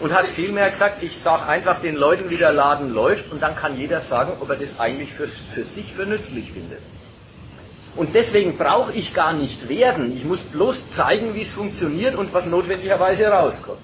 [0.00, 3.54] und hat vielmehr gesagt, ich sage einfach den Leuten, wie der Laden läuft und dann
[3.54, 6.80] kann jeder sagen, ob er das eigentlich für, für sich für nützlich findet.
[7.96, 12.32] Und deswegen brauche ich gar nicht werden, ich muss bloß zeigen, wie es funktioniert und
[12.32, 13.80] was notwendigerweise rauskommt.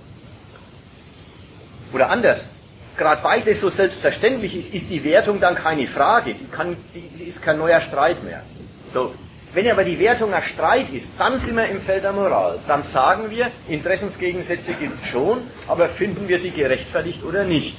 [1.92, 2.50] Oder anders,
[2.96, 7.24] gerade weil das so selbstverständlich ist, ist die Wertung dann keine Frage, die, kann, die
[7.24, 8.42] ist kein neuer Streit mehr.
[8.88, 9.12] So,
[9.52, 12.58] wenn aber die Wertung ein Streit ist, dann sind wir im Feld der Moral.
[12.68, 17.76] Dann sagen wir, Interessensgegensätze gibt es schon, aber finden wir sie gerechtfertigt oder nicht.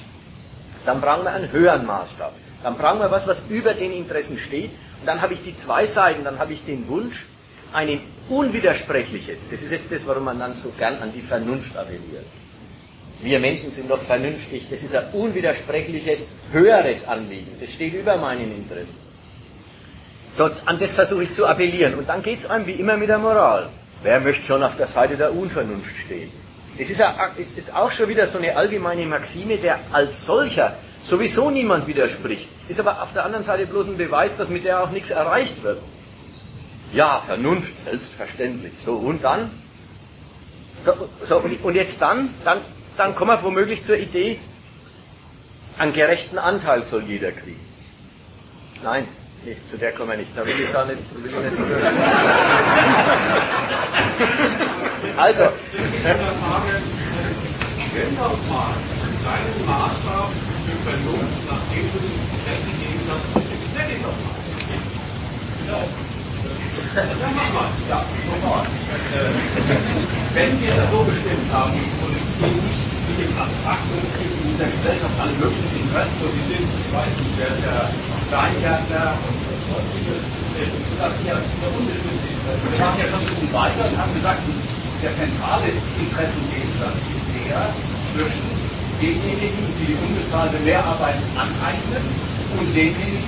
[0.85, 2.33] Dann brauchen wir einen höheren Maßstab.
[2.63, 4.71] Dann brauchen wir was, was über den Interessen steht.
[4.99, 7.25] Und dann habe ich die zwei Seiten, dann habe ich den Wunsch,
[7.73, 12.25] ein unwidersprechliches, das ist jetzt das, warum man dann so gern an die Vernunft appelliert.
[13.21, 18.51] Wir Menschen sind doch vernünftig, das ist ein unwidersprechliches, höheres Anliegen, das steht über meinen
[18.55, 19.07] Interessen.
[20.33, 21.95] So, an das versuche ich zu appellieren.
[21.95, 23.69] Und dann geht es einem wie immer mit der Moral.
[24.03, 26.31] Wer möchte schon auf der Seite der Unvernunft stehen?
[26.77, 30.75] Das ist, auch schon wieder so eine allgemeine Maxime, der als solcher
[31.07, 32.49] sowieso niemand widerspricht.
[32.67, 35.63] Ist aber auf der anderen Seite bloß ein Beweis, dass mit der auch nichts erreicht
[35.63, 35.81] wird.
[36.93, 38.73] Ja, Vernunft, selbstverständlich.
[38.77, 39.49] So, und dann?
[40.85, 42.29] So, so und, jetzt dann?
[42.43, 42.59] Dann,
[42.97, 44.37] dann kommen wir womöglich zur Idee,
[45.77, 47.59] einen gerechten Anteil soll jeder kriegen.
[48.83, 49.07] Nein,
[49.45, 50.31] nicht, zu der kommen wir nicht.
[50.35, 50.99] Da will ich auch nicht.
[51.13, 51.57] Will ich nicht
[55.17, 55.43] also.
[57.93, 58.73] Wenn doch mal
[59.23, 60.46] seinen Maßstab
[60.87, 64.39] für Vernunft nach dem du den Interessen gegen das bestimmt, nenne ich das mal.
[65.65, 65.93] Ja.
[67.19, 67.81] Dann mach mal.
[67.87, 68.67] Ja, sofort.
[69.09, 69.35] Äh,
[70.33, 75.17] wenn wir das so bestimmt haben und wir nicht mit dem Abstrakten in der Gesellschaft
[75.19, 79.43] alle möglichen Interessen und die sind, ich weiß nicht, wer der Kleingärtner und
[80.89, 82.71] gesagt, ja, der unbestimmte Interesse.
[82.71, 84.47] Wir waren ja schon ein bisschen weiter und haben gesagt,
[85.01, 87.81] der zentrale Interessengegensatz ist der
[88.11, 88.66] zwischen
[89.01, 92.03] denjenigen, die die unbezahlte Mehrarbeit aneignen
[92.57, 93.25] und denjenigen,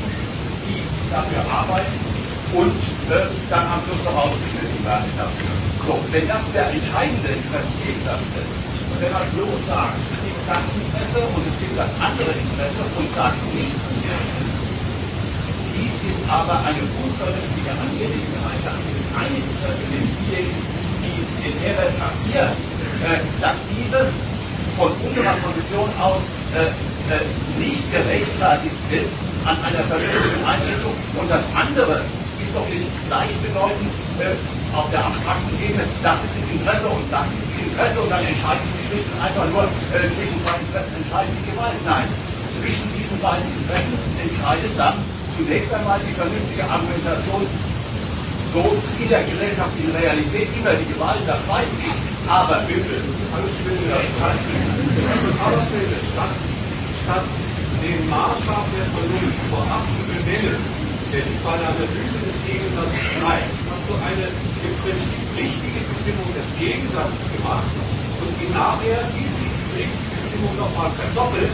[0.66, 0.82] die
[1.14, 1.94] dafür arbeiten
[2.54, 2.74] und
[3.14, 5.54] äh, dann am Schluss noch ausgeschmissen werden dafür.
[5.86, 8.56] So, wenn das der entscheidende Interessengegensatz ist,
[8.90, 12.82] und wenn man bloß sagt, es gibt das Interesse und es gibt das andere Interesse
[12.98, 13.78] und sagt nicht,
[15.78, 20.66] dies ist aber eine unvernünftige Angelegenheit, dass dieses eine Interesse, nämlich diejenigen,
[21.06, 22.54] die den Mehrwert kassieren,
[23.06, 24.18] äh, dass dieses
[24.80, 26.24] von unserer Position aus
[26.56, 26.72] äh,
[27.12, 27.28] äh,
[27.60, 30.96] nicht gerechtfertigt ist an einer vernünftigen Einrichtung.
[31.20, 32.08] Und das andere
[32.40, 33.92] ist doch nicht gleichbedeutend
[34.24, 34.40] äh,
[34.72, 38.00] auf der abstrakten Ebene, das ist ein Interesse und das ist ein Interesse.
[38.00, 41.80] Und dann entscheiden sich schlicht und einfach nur äh, zwischen zwei Interessen entscheiden die Gewalt.
[41.84, 42.08] Nein,
[42.56, 44.96] zwischen diesen beiden Interessen entscheidet dann
[45.36, 47.44] zunächst einmal die vernünftige Argumentation
[48.54, 51.94] so in der gesellschaftlichen Realität immer die Gewalt, das weiß ich,
[52.28, 52.98] aber bitte,
[56.14, 56.36] statt,
[57.06, 57.26] statt
[57.82, 60.58] den Maßstab der Vernunft vorab zu benennen,
[61.14, 64.26] der dich bei der Analyse des Gegensatzes treibt, hast du eine
[64.66, 67.70] im Prinzip richtige Bestimmung des Gegensatzes gemacht
[68.22, 69.38] und die nachher diese
[69.78, 71.54] richtige Bestimmung nochmal verdoppelt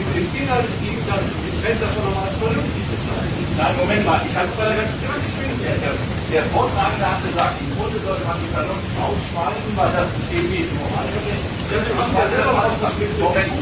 [0.00, 3.44] mit dem Inhalt des Gegensatzes getrennt, dass man nochmal als vernünftig bezeichnet.
[3.60, 5.94] Nein, Moment mal, ich habe es bei der ganz, ganz der, der,
[6.32, 11.06] der Vortragende hat gesagt, im Grunde sollte man die Vernunft rausschmeißen, weil das irgendwie moral
[11.12, 13.52] Das haben ja selber Moment,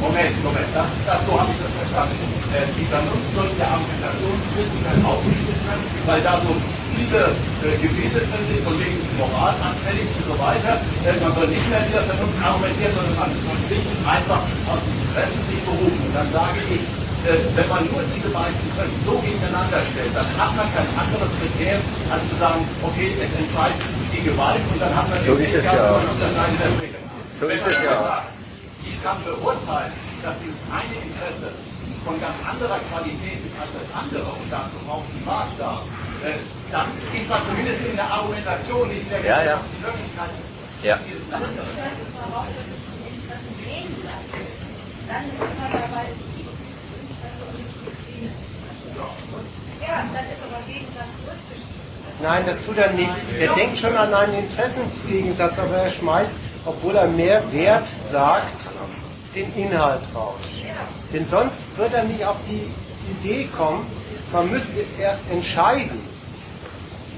[0.00, 2.16] Moment, Moment, das, das, so habe ich das verstanden.
[2.56, 6.52] Äh, die Vernunft sollte der Argumentationsprinzipien ausgerichtet werden, weil da so
[6.94, 10.78] viele äh, drin sind, von wegen Moral anfällig und so weiter.
[11.04, 14.42] Äh, man soll nicht mehr in dieser Vernunft argumentieren, sondern man soll schlicht und einfach
[14.70, 16.02] auf die Interessen sich berufen.
[16.06, 16.82] Und dann sage ich,
[17.24, 21.30] äh, wenn man nur diese beiden Interessen so gegeneinander stellt, dann hat man kein anderes
[21.40, 23.80] Kriterium, als zu sagen, okay, es entscheidet
[24.12, 25.98] die Gewalt und dann hat man so ist es ja.
[25.98, 27.00] auf der Seite der Schwäche.
[27.32, 27.98] So ist es ja.
[27.98, 28.30] Sagt,
[28.86, 29.92] ich kann beurteilen,
[30.22, 31.50] dass dieses eine Interesse
[32.04, 35.82] von ganz anderer Qualität ist als das andere und dazu braucht ein Maßstab.
[36.72, 39.60] Dann ist man zumindest in der Argumentation nicht mehr ja, ja.
[39.60, 40.30] die Wirklichkeit
[40.82, 40.98] ja.
[41.06, 41.50] dieses andere.
[45.06, 46.48] Dann ist immer dabei, es gibt
[47.12, 48.00] Interesse und es gibt
[49.82, 51.74] Ja, dann ist aber Gegensatz zurückgeschrieben.
[52.22, 53.10] Nein, das tut er nicht.
[53.38, 56.34] Er denkt schon an einen Interessensgegensatz, aber er schmeißt,
[56.64, 58.66] obwohl er mehr Wert sagt,
[59.34, 60.62] den Inhalt raus.
[61.12, 62.72] Denn sonst wird er nicht auf die
[63.12, 63.84] Idee kommen,
[64.32, 66.00] man müsste erst entscheiden,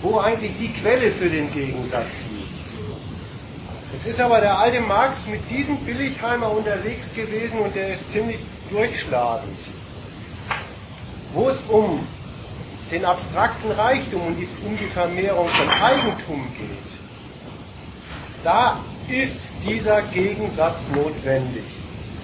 [0.06, 2.46] wo eigentlich die Quelle für den Gegensatz liegt.
[3.92, 8.38] Jetzt ist aber der alte Marx mit diesem Billigheimer unterwegs gewesen und der ist ziemlich
[8.70, 9.58] durchschlagend.
[11.32, 12.06] Wo es um
[12.92, 16.68] den abstrakten Reichtum und die, um die Vermehrung von Eigentum geht,
[18.44, 18.78] da
[19.08, 19.38] ist
[19.68, 21.64] dieser Gegensatz notwendig.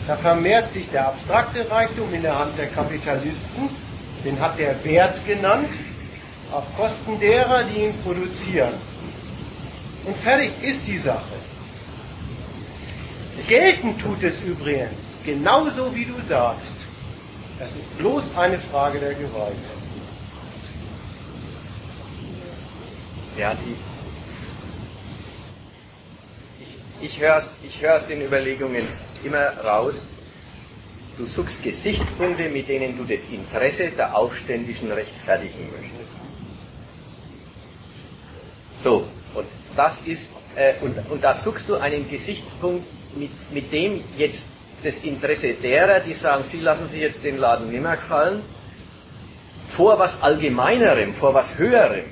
[0.06, 3.68] Da vermehrt sich der abstrakte Reichtum in der Hand der Kapitalisten,
[4.24, 5.68] den hat der Wert genannt,
[6.52, 8.74] auf Kosten derer, die ihn produzieren.
[10.04, 11.22] Und fertig ist die Sache.
[13.48, 16.76] Gelten tut es übrigens, genauso wie du sagst.
[17.58, 19.56] Das ist bloß eine Frage der Gewalt.
[23.36, 23.76] Die.
[26.62, 28.82] Ich, ich höre aus, ich hör aus den Überlegungen
[29.24, 30.06] immer raus,
[31.16, 36.01] du suchst Gesichtspunkte, mit denen du das Interesse der Aufständischen rechtfertigen möchtest.
[38.76, 39.46] So, und
[39.76, 42.86] das ist, äh, und, und da suchst du einen Gesichtspunkt,
[43.16, 44.48] mit, mit dem jetzt
[44.82, 48.42] das Interesse derer, die sagen, sie lassen sich jetzt den Laden nimmer gefallen,
[49.68, 52.04] vor was Allgemeinerem, vor was Höherem,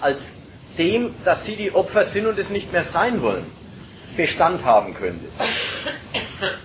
[0.00, 0.32] als
[0.78, 3.44] dem, dass sie die Opfer sind und es nicht mehr sein wollen,
[4.16, 5.26] Bestand haben könnte.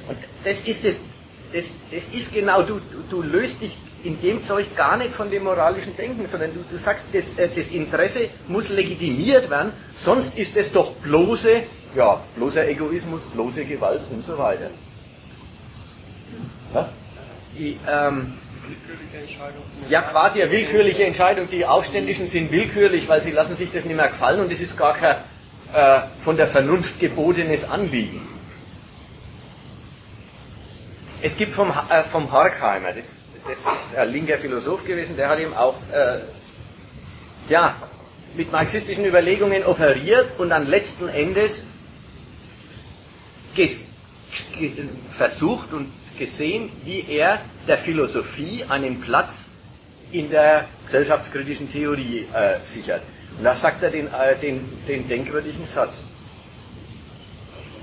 [0.08, 1.00] Und das ist es,
[1.54, 2.80] das, das ist genau, du,
[3.10, 6.78] du, löst dich in dem Zeug gar nicht von dem moralischen Denken, sondern du, du
[6.78, 11.64] sagst, das, äh, das Interesse muss legitimiert werden, sonst ist es doch bloße,
[11.96, 14.70] ja, bloßer Egoismus, bloße Gewalt und so weiter.
[16.74, 16.88] Was?
[17.58, 18.34] Die, ähm,
[19.90, 21.50] ja, quasi eine willkürliche Entscheidung.
[21.50, 24.78] Die Aufständischen sind willkürlich, weil sie lassen sich das nicht mehr gefallen und es ist
[24.78, 25.16] gar kein
[25.74, 28.28] äh, von der Vernunft gebotenes Anliegen.
[31.22, 35.40] Es gibt vom, äh, vom Horkheimer, das, das ist ein linker Philosoph gewesen, der hat
[35.40, 36.20] eben auch äh,
[37.50, 37.76] ja,
[38.36, 41.68] mit marxistischen Überlegungen operiert und dann letzten Endes
[45.12, 49.52] versucht und gesehen, wie er der Philosophie einen Platz
[50.12, 53.02] in der gesellschaftskritischen Theorie äh, sichert.
[53.38, 56.08] Und da sagt er den, äh, den, den denkwürdigen Satz.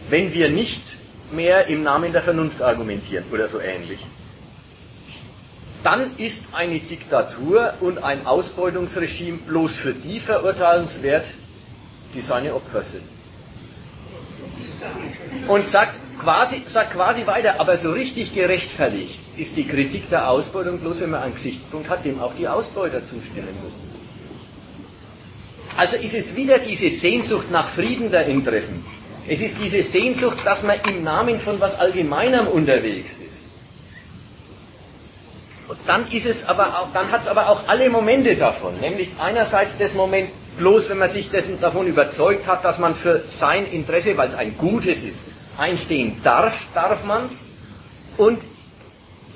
[0.09, 0.83] Wenn wir nicht
[1.33, 4.07] mehr im Namen der Vernunft argumentieren oder so ähnlich,
[5.83, 11.27] dann ist eine Diktatur und ein Ausbeutungsregime bloß für die verurteilenswert,
[12.15, 13.05] die seine Opfer sind.
[15.47, 20.79] Und sagt quasi, sagt quasi weiter, aber so richtig gerechtfertigt ist die Kritik der Ausbeutung
[20.81, 23.89] bloß, wenn man einen Gesichtspunkt hat, dem auch die Ausbeuter zustimmen müssen.
[25.77, 28.85] Also ist es wieder diese Sehnsucht nach Frieden der Interessen.
[29.29, 33.28] Es ist diese Sehnsucht, dass man im Namen von was Allgemeinem unterwegs ist.
[35.69, 38.81] Und dann ist es aber auch, dann hat es aber auch alle Momente davon.
[38.81, 43.23] Nämlich einerseits das Moment, bloß wenn man sich dessen, davon überzeugt hat, dass man für
[43.29, 45.27] sein Interesse, weil es ein gutes ist,
[45.59, 47.45] einstehen darf, darf man es.
[48.17, 48.41] Und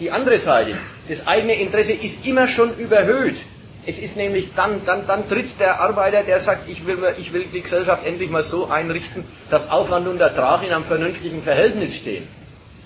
[0.01, 0.75] die andere Seite,
[1.09, 3.37] das eigene Interesse ist immer schon überhöht.
[3.85, 7.45] Es ist nämlich dann, dann, dann tritt der Arbeiter, der sagt, ich will, ich will
[7.53, 12.27] die Gesellschaft endlich mal so einrichten, dass Aufwand und Ertrag in einem vernünftigen Verhältnis stehen.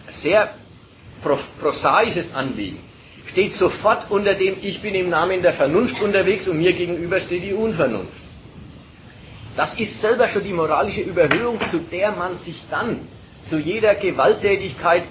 [0.09, 0.51] Sehr
[1.23, 2.79] prosaisches Anliegen.
[3.27, 7.43] Steht sofort unter dem, ich bin im Namen der Vernunft unterwegs und mir gegenüber steht
[7.43, 8.13] die Unvernunft.
[9.57, 13.01] Das ist selber schon die moralische Überhöhung, zu der man sich dann
[13.45, 15.03] zu jeder Gewalttätigkeit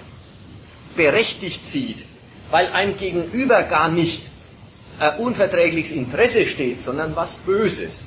[0.96, 2.06] berechtigt sieht,
[2.52, 4.30] weil einem gegenüber gar nicht
[5.00, 8.06] ein unverträgliches Interesse steht, sondern was Böses.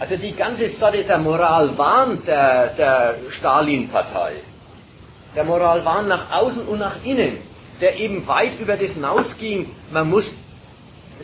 [0.00, 4.32] Also die ganze Sorte der Moralwahn der, der Stalin-Partei,
[5.36, 7.38] der Moralwahn nach außen und nach innen,
[7.80, 10.36] der eben weit über das hinausging, man muss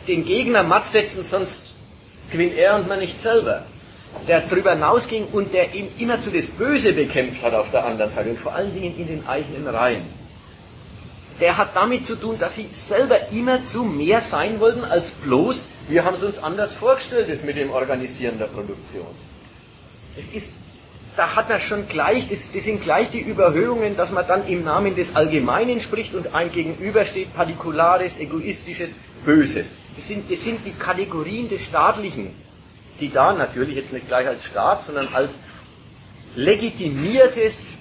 [0.07, 1.73] den Gegner matt setzen, sonst
[2.31, 3.65] gewinnt er und man nicht selber.
[4.27, 8.29] Der darüber hinausging und der ihm immerzu das Böse bekämpft hat auf der anderen Seite
[8.29, 10.03] und vor allen Dingen in den eigenen Reihen.
[11.39, 16.03] Der hat damit zu tun, dass sie selber immerzu mehr sein wollten als bloß, wir
[16.03, 19.07] haben es uns anders vorgestellt, das mit dem Organisieren der Produktion.
[20.17, 20.51] Es ist,
[21.15, 24.63] da hat man schon gleich, das, das sind gleich die Überhöhungen, dass man dann im
[24.63, 29.73] Namen des Allgemeinen spricht und ein gegenübersteht Partikulares, Egoistisches, Böses.
[29.95, 32.33] Das sind, das sind die Kategorien des Staatlichen,
[32.99, 35.35] die da natürlich jetzt nicht gleich als Staat, sondern als
[36.35, 37.77] legitimiertes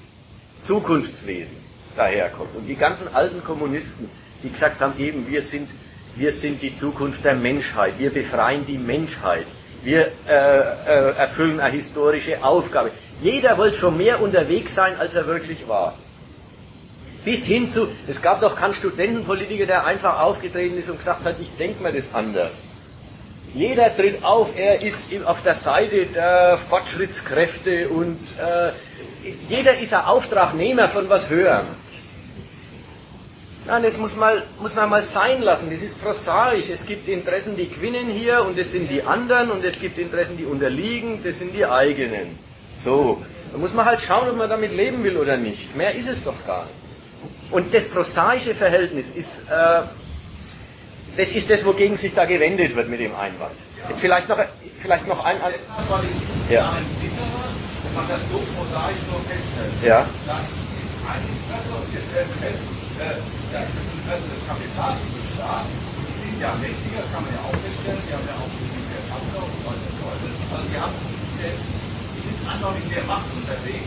[0.63, 1.57] Zukunftswesen
[1.97, 2.55] daherkommt.
[2.57, 4.11] Und die ganzen alten Kommunisten,
[4.43, 5.71] die gesagt haben, eben, wir sind,
[6.17, 9.47] wir sind die Zukunft der Menschheit, wir befreien die Menschheit,
[9.83, 12.91] wir äh, äh, erfüllen eine historische Aufgabe.
[13.23, 15.95] Jeder wollte schon mehr unterwegs sein, als er wirklich war.
[17.25, 21.37] Bis hin zu, es gab doch keinen Studentenpolitiker, der einfach aufgetreten ist und gesagt hat,
[21.39, 22.69] ich denke mir das anders.
[23.53, 28.71] Jeder tritt auf, er ist auf der Seite der Fortschrittskräfte und äh,
[29.49, 31.67] jeder ist ein Auftragnehmer von was Höherem.
[33.67, 35.69] Nein, das muss, mal, muss man mal sein lassen.
[35.71, 36.71] Das ist prosaisch.
[36.71, 40.39] Es gibt Interessen, die gewinnen hier und das sind die anderen und es gibt Interessen,
[40.39, 42.39] die unterliegen, das sind die eigenen.
[42.85, 43.23] So.
[43.53, 45.75] Da muss man halt schauen, ob man damit leben will oder nicht.
[45.77, 46.75] Mehr ist es doch gar nicht.
[47.51, 49.83] Und das prosaische Verhältnis ist, äh,
[51.17, 53.59] das ist das, wogegen sich da gewendet wird mit dem Einwand.
[53.89, 54.39] Jetzt vielleicht noch,
[54.81, 55.37] vielleicht noch ein...
[55.43, 55.53] ein
[56.49, 56.71] ja.
[56.71, 59.75] wenn man das so prosaisch nur feststellt.
[59.83, 60.07] Ja.
[60.27, 60.55] Da ist
[61.11, 62.63] ein Interesse und wir stellen fest,
[63.03, 63.19] äh,
[63.51, 65.75] da ist das Interesse des Kapitals des Staats.
[66.07, 67.99] Die sind ja mächtiger, kann man ja auch feststellen.
[68.07, 70.27] Die haben ja auch mehr Panzer und was Leute.
[70.55, 70.95] Also die, haben,
[72.59, 73.87] mit mehr Macht unterwegs.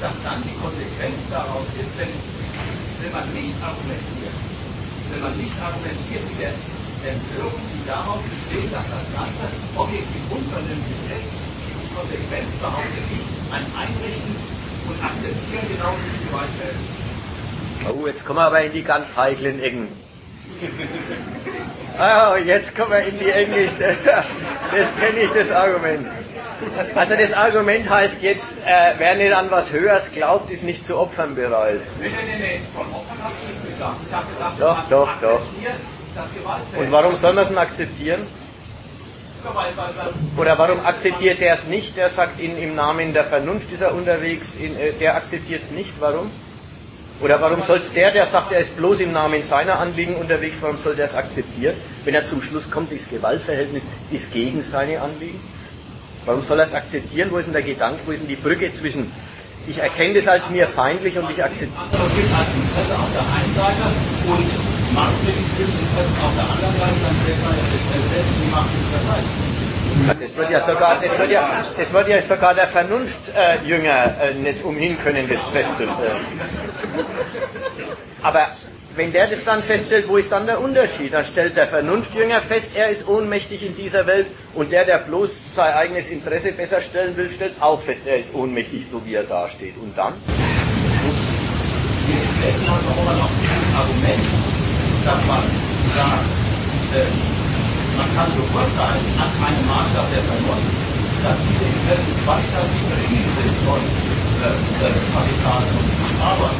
[0.00, 2.12] Dass dann die Konsequenz daraus ist, wenn,
[3.02, 4.36] wenn man nicht argumentiert,
[5.10, 6.54] wenn man nicht argumentiert mit der
[7.02, 13.26] Empörung, die daraus besteht, dass das Ganze objektiv unvernünftig ist, ist die Konsequenz, behaupte ich,
[13.50, 14.34] ein Einrichten
[14.86, 16.78] und Akzeptieren genau dieses Gewaltfeld.
[17.90, 19.88] Oh, jetzt kommen wir aber in die ganz heiklen Ecken.
[21.98, 23.54] Oh, jetzt kommen wir in die Ecken.
[24.70, 26.06] Das kenne ich, das Argument.
[26.94, 30.98] Also das Argument heißt jetzt, äh, wer nicht an was Höheres glaubt, ist nicht zu
[30.98, 31.80] Opfern bereit.
[32.00, 32.60] Nee, nee, nee.
[32.74, 33.96] Von Opfern habe ich nicht gesagt.
[34.06, 35.40] Ich habe gesagt, doch, man doch, doch.
[36.14, 36.82] das Gewaltfeld.
[36.82, 38.26] Und warum soll man es denn akzeptieren?
[40.36, 41.96] Oder warum akzeptiert er es nicht?
[41.96, 45.70] Der sagt, in, im Namen der Vernunft ist er unterwegs, in, äh, der akzeptiert es
[45.70, 45.92] nicht.
[46.00, 46.30] Warum?
[47.20, 50.58] Oder warum soll es der, der sagt, er ist bloß im Namen seiner Anliegen unterwegs,
[50.60, 51.74] warum soll der es akzeptieren?
[52.04, 55.40] Wenn er zum Schluss kommt, das Gewaltverhältnis ist gegen seine Anliegen.
[56.28, 57.30] Warum soll er es akzeptieren?
[57.30, 59.10] Wo ist denn der Gedanke, wo ist denn die Brücke zwischen,
[59.66, 61.80] ich erkenne das als mir feindlich und ich akzeptiere.
[62.04, 63.88] Es gibt halt Interesse auf der einen Seite
[64.28, 67.54] und marktwirtschaftliche Interessen auf der anderen Seite, dann stellt man
[68.12, 70.20] fest, die Macht ist verteidigt.
[70.20, 74.62] Das wird ja sogar, das wird ja, das wird ja sogar der Vernunftjünger äh, nicht
[74.64, 75.96] umhin können, das festzustellen.
[78.22, 78.48] Aber
[78.98, 81.14] wenn der das dann feststellt, wo ist dann der Unterschied?
[81.14, 85.54] Dann stellt der Vernunftjünger fest, er ist ohnmächtig in dieser Welt und der, der bloß
[85.54, 89.22] sein eigenes Interesse besser stellen will, stellt auch fest, er ist ohnmächtig, so wie er
[89.22, 89.76] dasteht.
[89.78, 90.14] Und dann?
[92.08, 94.26] Mir ist letztes Mal noch auf dieses Argument,
[95.06, 95.46] dass man
[95.94, 96.26] sagt,
[96.98, 97.06] äh,
[97.96, 100.74] man kann beurteilen an einem Maßstab der Vernunft,
[101.22, 105.86] dass diese Interessen qualitativ verschieden sind von äh, äh, Kapital und
[106.18, 106.58] Arbeit.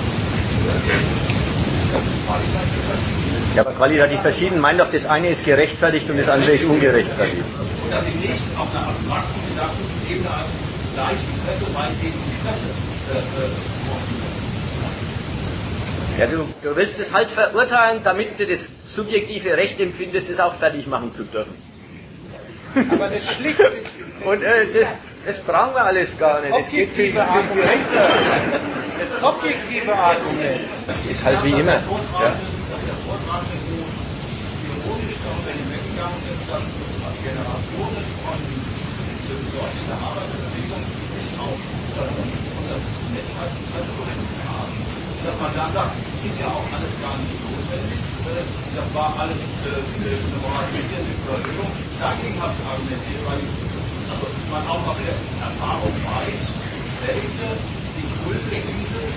[3.55, 7.43] Ja, aber qualitativ verschieden meint doch, das eine ist gerechtfertigt und das andere ist ungerechtfertigt.
[7.59, 10.53] Und dass sie nicht auf einer abstrakten Gedankenebene als
[10.95, 12.67] gleich Interesse, meinetwegen Interesse
[13.15, 13.79] äh, äh,
[16.19, 20.53] ja, du, du willst es halt verurteilen, damit du das subjektive Recht empfindest, es auch
[20.53, 21.55] fertig machen zu dürfen.
[22.91, 23.61] Aber das schlicht.
[24.25, 26.53] Und äh, das, das brauchen wir alles gar nicht.
[26.53, 27.23] Das geht viel, viel
[27.55, 28.09] direkter.
[28.99, 30.61] Das objektive Argument.
[30.87, 31.73] Das ist halt wie immer.
[31.73, 32.35] Ja.
[37.23, 38.39] Generationen von
[39.59, 41.59] Leuten der Arbeiterbewegung sich auf
[41.95, 42.11] das
[43.15, 43.53] Menschheit
[44.51, 44.75] haben,
[45.23, 45.95] dass man dann sagt,
[46.27, 48.03] ist ja auch alles gar nicht notwendig.
[48.75, 51.71] Das war alles äh, eine moralisierende Überhöhung.
[52.03, 53.43] Dagegen habe ich argumentiert, weil
[54.11, 56.43] also man auch aus der Erfahrung weiß,
[57.03, 57.47] welche
[58.27, 59.09] Dieses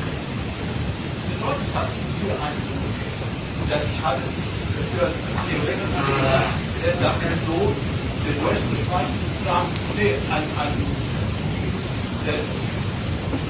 [1.30, 1.90] bedeutet hat
[2.22, 2.86] für einzelne.
[3.62, 4.54] Und ich halte es nicht
[4.94, 5.06] für
[5.48, 5.92] theoretisch
[7.02, 7.18] das
[7.48, 7.58] so
[8.22, 10.74] den Deutschen und sagen, nee, ein, ein,
[12.26, 12.38] der,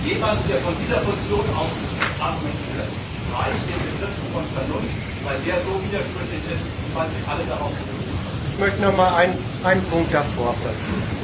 [0.07, 1.73] jemand, der von dieser Position aus
[2.19, 2.87] argumentiert,
[3.35, 4.95] reicht den Begriff von Vernunft,
[5.25, 6.63] weil der so widersprüchlich ist,
[6.95, 11.20] weil sich alle darauf Ich möchte noch mal einen, einen Punkt davor platzieren.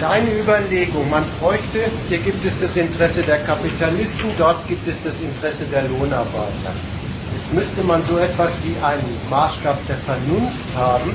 [0.00, 5.20] Deine Überlegung, man bräuchte, hier gibt es das Interesse der Kapitalisten, dort gibt es das
[5.20, 6.74] Interesse der Lohnarbeiter.
[7.34, 11.14] Jetzt müsste man so etwas wie einen Maßstab der Vernunft haben,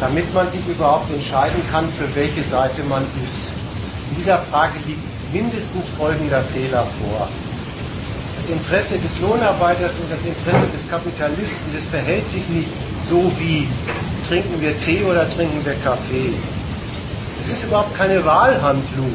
[0.00, 3.48] damit man sich überhaupt entscheiden kann, für welche Seite man ist.
[4.10, 7.28] In dieser Frage liegt mindestens folgender Fehler vor.
[8.36, 12.68] Das Interesse des Lohnarbeiters und das Interesse des Kapitalisten, das verhält sich nicht
[13.10, 13.66] so wie
[14.28, 16.32] trinken wir Tee oder trinken wir Kaffee.
[17.50, 19.14] Es ist überhaupt keine Wahlhandlung,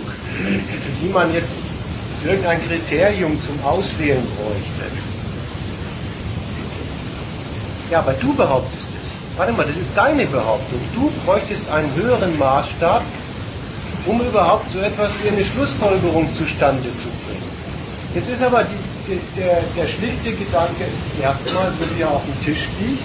[1.01, 1.61] die man jetzt
[2.26, 4.91] irgendein Kriterium zum Auswählen bräuchte.
[7.91, 9.38] Ja, aber du behauptest es.
[9.38, 10.80] Warte mal, das ist deine Behauptung.
[10.95, 13.03] Du bräuchtest einen höheren Maßstab,
[14.07, 17.53] um überhaupt so etwas wie eine Schlussfolgerung zustande zu bringen.
[18.15, 20.85] Jetzt ist aber die, der, der schlichte Gedanke
[21.22, 23.03] erstmal, so wie er auf dem Tisch liegt,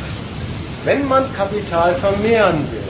[0.84, 2.87] wenn man Kapital vermehren will,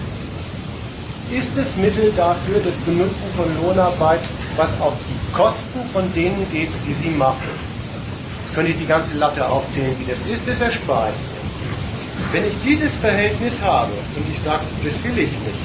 [1.31, 4.21] ist es Mittel dafür das Benutzen von Lohnarbeit,
[4.57, 7.49] was auf die Kosten von denen geht, die sie machen.
[8.45, 12.33] Jetzt könnte ich die ganze Latte aufzählen, wie das ist, das erspare ich.
[12.33, 15.63] Wenn ich dieses Verhältnis habe und ich sage, das will ich nicht,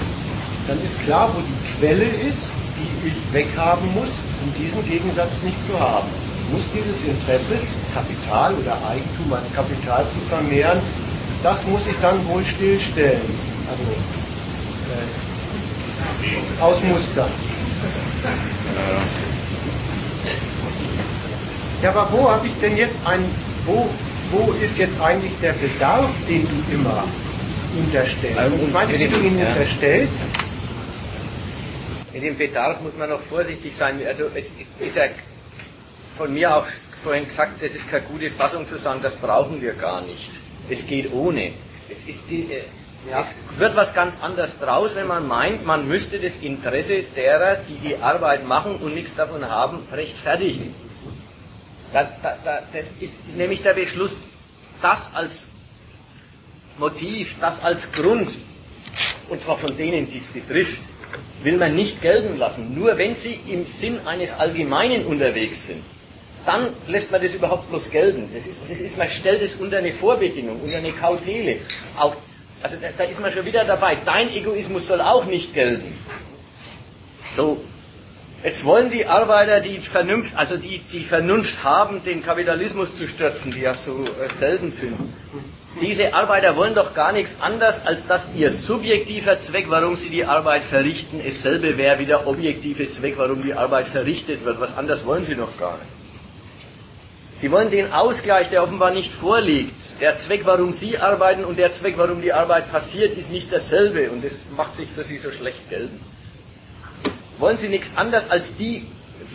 [0.68, 4.12] dann ist klar, wo die Quelle ist, die ich weghaben muss,
[4.44, 6.08] um diesen Gegensatz nicht zu haben.
[6.48, 7.56] Ich muss dieses Interesse,
[7.94, 10.80] Kapital oder Eigentum als Kapital zu vermehren,
[11.42, 13.22] das muss ich dann wohl stillstellen.
[13.68, 15.33] Also äh,
[16.60, 17.30] ausmustern.
[21.82, 23.24] Ja, aber wo habe ich denn jetzt ein,
[23.66, 23.90] wo
[24.34, 27.04] wo ist jetzt eigentlich der Bedarf, den du immer
[27.78, 28.38] unterstellst?
[28.38, 29.48] Also, ich meine, wie du ihn ja.
[29.48, 30.24] unterstellst.
[32.14, 34.00] Mit dem Bedarf muss man noch vorsichtig sein.
[34.08, 35.04] Also es ist ja
[36.18, 36.66] von mir auch
[37.04, 40.32] vorhin gesagt, das ist keine gute Fassung zu sagen, das brauchen wir gar nicht.
[40.70, 41.52] Es geht ohne.
[41.90, 42.62] Es, ist die, äh.
[43.12, 47.88] Es wird was ganz anderes draus, wenn man meint, man müsste das Interesse derer, die
[47.88, 50.74] die Arbeit machen und nichts davon haben, rechtfertigen.
[51.92, 54.22] Da, da, da, das ist nämlich der Beschluss,
[54.82, 55.50] das als
[56.78, 58.32] Motiv, das als Grund,
[59.30, 60.80] und zwar von denen, die es betrifft,
[61.44, 62.74] will man nicht gelten lassen.
[62.74, 65.84] Nur wenn sie im Sinn eines Allgemeinen unterwegs sind,
[66.46, 68.30] dann lässt man das überhaupt bloß gelten.
[68.34, 71.58] Das ist, das ist, man stellt es unter eine Vorbedingung, unter eine Kautele.
[71.98, 72.16] Auch,
[72.64, 73.98] also da, da ist man schon wieder dabei.
[74.04, 75.96] Dein Egoismus soll auch nicht gelten.
[77.36, 77.62] So,
[78.44, 83.54] Jetzt wollen die Arbeiter, die Vernunft, also die, die Vernunft haben, den Kapitalismus zu stürzen,
[83.54, 84.98] die ja so äh, selten sind.
[85.80, 90.26] Diese Arbeiter wollen doch gar nichts anderes, als dass ihr subjektiver Zweck, warum sie die
[90.26, 94.60] Arbeit verrichten, dasselbe wäre wie der objektive Zweck, warum die Arbeit verrichtet wird.
[94.60, 96.03] Was anderes wollen sie doch gar nicht.
[97.44, 99.76] Sie wollen den Ausgleich, der offenbar nicht vorliegt.
[100.00, 104.10] Der Zweck, warum Sie arbeiten und der Zweck, warum die Arbeit passiert, ist nicht dasselbe
[104.12, 106.00] und das macht sich für Sie so schlecht geltend
[107.44, 108.86] wollen sie nichts anderes als die,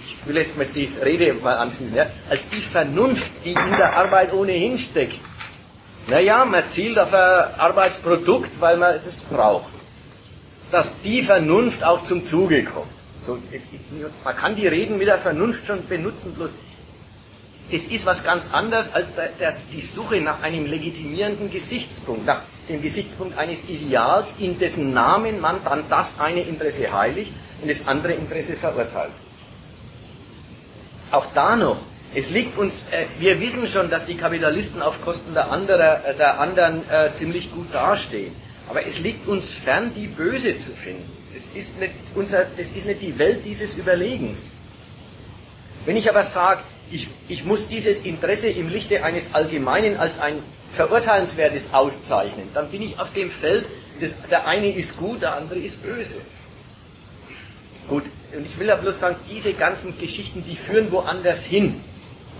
[0.06, 3.96] ich will jetzt mal die Rede mal anschließen, ja, als die Vernunft, die in der
[3.96, 5.20] Arbeit ohnehin steckt.
[6.08, 9.68] Naja, man zielt auf ein Arbeitsprodukt, weil man das braucht.
[10.70, 12.90] Dass die Vernunft auch zum Zuge kommt.
[13.20, 13.64] So, es,
[14.24, 16.52] man kann die Reden mit der Vernunft schon benutzen, bloß
[17.70, 22.80] das ist was ganz anderes als das, die Suche nach einem legitimierenden Gesichtspunkt, nach dem
[22.80, 28.14] Gesichtspunkt eines Ideals, in dessen Namen man dann das eine Interesse heiligt und das andere
[28.14, 29.12] Interesse verurteilt.
[31.10, 31.78] Auch da noch,
[32.14, 36.14] es liegt uns, äh, wir wissen schon, dass die Kapitalisten auf Kosten der, anderer, äh,
[36.14, 38.34] der anderen äh, ziemlich gut dastehen.
[38.68, 41.08] Aber es liegt uns fern, die Böse zu finden.
[41.34, 44.50] Das ist, nicht unser, das ist nicht die Welt dieses Überlegens.
[45.84, 50.42] Wenn ich aber sage, ich, ich muss dieses Interesse im Lichte eines Allgemeinen als ein
[50.70, 53.64] verurteilenswertes auszeichnen, dann bin ich auf dem Feld,
[54.00, 56.16] das, der eine ist gut, der andere ist böse.
[57.88, 58.04] Gut,
[58.36, 61.80] und ich will ja bloß sagen, diese ganzen Geschichten, die führen woanders hin.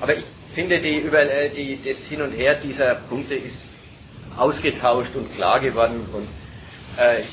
[0.01, 3.73] Aber ich finde, die, über, äh, die, das Hin und Her dieser Punkte ist
[4.37, 6.07] ausgetauscht und klar geworden.
[6.13, 6.29] Und
[7.03, 7.29] äh, ich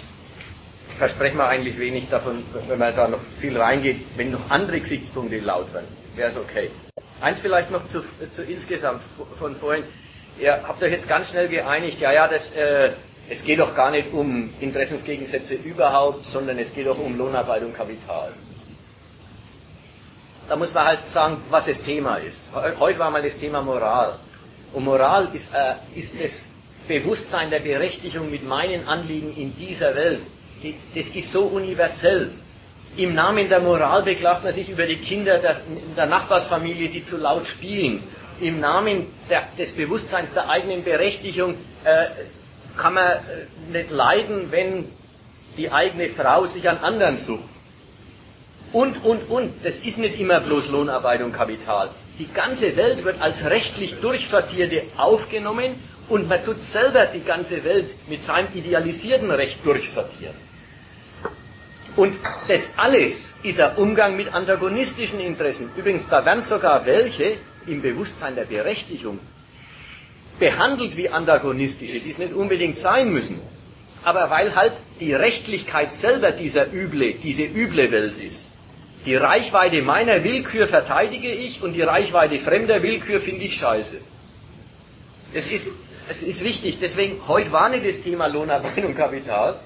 [0.98, 5.40] verspreche mir eigentlich wenig davon, wenn man da noch viel reingeht, wenn noch andere Gesichtspunkte
[5.40, 5.88] laut werden.
[6.16, 6.70] Wäre es okay.
[7.20, 8.02] Eins vielleicht noch zu,
[8.32, 9.84] zu insgesamt von vorhin.
[10.40, 12.92] Ihr habt euch jetzt ganz schnell geeinigt, ja, ja, das, äh,
[13.30, 17.76] es geht doch gar nicht um Interessensgegensätze überhaupt, sondern es geht doch um Lohnarbeit und
[17.76, 18.32] Kapital.
[20.48, 22.52] Da muss man halt sagen, was das Thema ist.
[22.80, 24.18] Heute war mal das Thema Moral.
[24.72, 26.52] Und Moral ist, äh, ist das
[26.88, 30.22] Bewusstsein der Berechtigung mit meinen Anliegen in dieser Welt.
[30.94, 32.32] Das ist so universell.
[32.98, 35.58] Im Namen der Moral beklagt man sich über die Kinder der,
[35.98, 38.02] der Nachbarsfamilie, die zu laut spielen.
[38.40, 42.06] Im Namen der, des Bewusstseins der eigenen Berechtigung äh,
[42.78, 43.18] kann man äh,
[43.72, 44.90] nicht leiden, wenn
[45.58, 47.44] die eigene Frau sich an anderen sucht.
[48.72, 49.54] Und, und, und.
[49.64, 51.90] Das ist nicht immer bloß Lohnarbeit und Kapital.
[52.20, 55.76] Die ganze Welt wird als rechtlich Durchsortierte aufgenommen
[56.08, 60.45] und man tut selber die ganze Welt mit seinem idealisierten Recht durchsortieren.
[61.96, 62.16] Und
[62.48, 65.70] das alles ist ein Umgang mit antagonistischen Interessen.
[65.78, 69.20] Übrigens, da werden sogar welche im Bewusstsein der Berechtigung
[70.40, 73.40] behandelt wie antagonistische, die es nicht unbedingt sein müssen.
[74.04, 78.50] Aber weil halt die Rechtlichkeit selber dieser üble, diese üble Welt ist.
[79.06, 83.98] Die Reichweite meiner Willkür verteidige ich und die Reichweite fremder Willkür finde ich scheiße.
[85.34, 85.78] Es ist,
[86.10, 89.60] es ist wichtig, deswegen, heute war nicht das Thema Lohnarbeit und Kapital,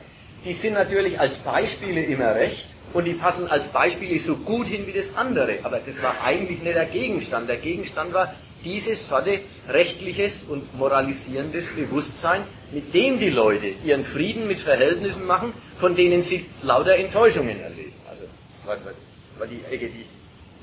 [0.46, 4.88] die sind natürlich als Beispiele immer recht und die passen als Beispiele so gut hin
[4.88, 5.60] wie das andere.
[5.64, 7.50] Aber das war eigentlich nicht der Gegenstand.
[7.50, 8.34] Der Gegenstand war
[8.64, 9.40] dieses Sorte
[9.70, 12.42] rechtliches und moralisierendes Bewusstsein,
[12.72, 17.94] mit dem die Leute ihren Frieden mit Verhältnissen machen, von denen sie lauter Enttäuschungen erleben.
[18.10, 18.26] Also,
[18.66, 20.06] war die Ecke, die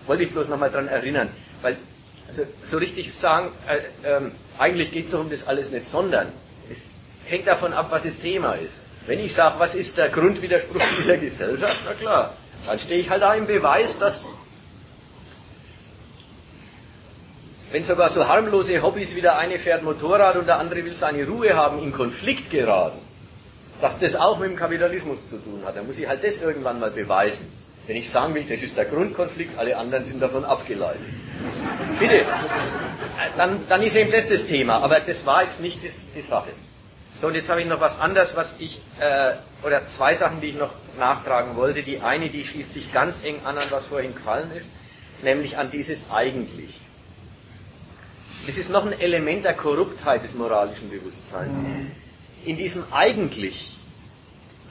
[0.07, 1.28] wollte ich bloß nochmal dran erinnern.
[1.62, 1.77] Weil,
[2.28, 4.20] also, so richtig sagen, äh, äh,
[4.59, 6.28] eigentlich geht es doch um das alles nicht, sondern
[6.70, 6.90] es
[7.24, 8.82] hängt davon ab, was das Thema ist.
[9.07, 12.35] Wenn ich sage, was ist der Grundwiderspruch dieser Gesellschaft, na klar,
[12.66, 14.28] dann stehe ich halt da im Beweis, dass
[17.73, 21.27] wenn sogar so harmlose Hobbys wie der eine fährt Motorrad und der andere will seine
[21.27, 22.99] Ruhe haben, in Konflikt geraten,
[23.81, 26.81] dass das auch mit dem Kapitalismus zu tun hat, dann muss ich halt das irgendwann
[26.81, 27.47] mal beweisen.
[27.87, 31.01] Wenn ich sagen will, das ist der Grundkonflikt, alle anderen sind davon abgeleitet.
[32.01, 32.23] Bitte,
[33.37, 36.49] dann, dann ist eben das das Thema, aber das war jetzt nicht das, die Sache.
[37.19, 39.33] So, und jetzt habe ich noch was anderes, was ich, äh,
[39.65, 41.83] oder zwei Sachen, die ich noch nachtragen wollte.
[41.83, 44.71] Die eine, die schließt sich ganz eng an, an was vorhin gefallen ist,
[45.23, 46.79] nämlich an dieses eigentlich.
[48.47, 51.59] Das ist noch ein Element der Korruptheit des moralischen Bewusstseins.
[52.45, 53.77] In diesem eigentlich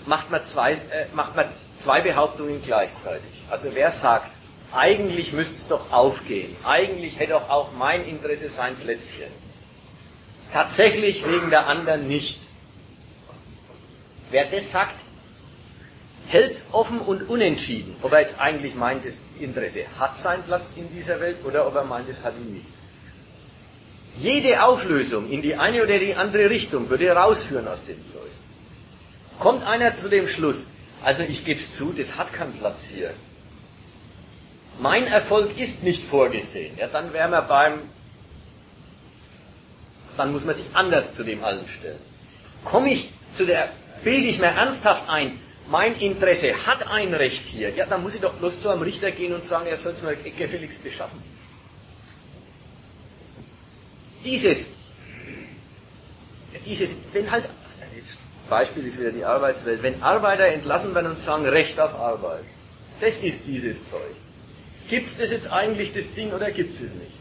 [0.06, 1.48] macht man zwei, äh, macht man
[1.80, 3.44] zwei Behauptungen gleichzeitig.
[3.50, 4.32] Also wer sagt,
[4.72, 9.32] eigentlich müsste es doch aufgehen, eigentlich hätte doch auch mein Interesse sein Plätzchen
[10.52, 12.40] tatsächlich wegen der anderen nicht.
[14.32, 14.96] Wer das sagt,
[16.28, 20.74] hält es offen und unentschieden, ob er jetzt eigentlich meint, das Interesse hat seinen Platz
[20.76, 22.66] in dieser Welt oder ob er meint, es hat ihn nicht.
[24.18, 28.32] Jede Auflösung in die eine oder die andere Richtung würde rausführen aus dem Zeug.
[29.40, 30.68] Kommt einer zu dem Schluss,
[31.04, 33.14] also ich gebe es zu, das hat keinen Platz hier.
[34.80, 36.78] Mein Erfolg ist nicht vorgesehen.
[36.78, 37.80] Ja, dann wären wir beim
[40.18, 42.00] dann muss man sich anders zu dem allen stellen.
[42.64, 43.70] Komme ich zu der,
[44.04, 48.22] bilde ich mir ernsthaft ein, mein Interesse hat ein Recht hier, ja, dann muss ich
[48.22, 51.22] doch bloß zu einem Richter gehen und sagen, er soll es mir gefälligst beschaffen.
[54.24, 54.72] Dieses,
[56.66, 57.46] dieses, wenn halt,
[57.96, 58.18] jetzt
[58.50, 62.44] Beispiel ist wieder die Arbeitswelt, wenn Arbeiter entlassen werden und sagen, Recht auf Arbeit,
[63.02, 64.16] das ist dieses Zeug.
[64.88, 67.12] Gibt es das jetzt eigentlich, das Ding, oder gibt es es nicht?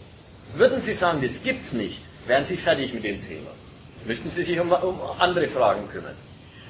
[0.55, 3.51] Würden Sie sagen, das gibt es nicht, wären Sie fertig mit dem Thema.
[4.05, 6.17] Müssten Sie sich um, um andere Fragen kümmern.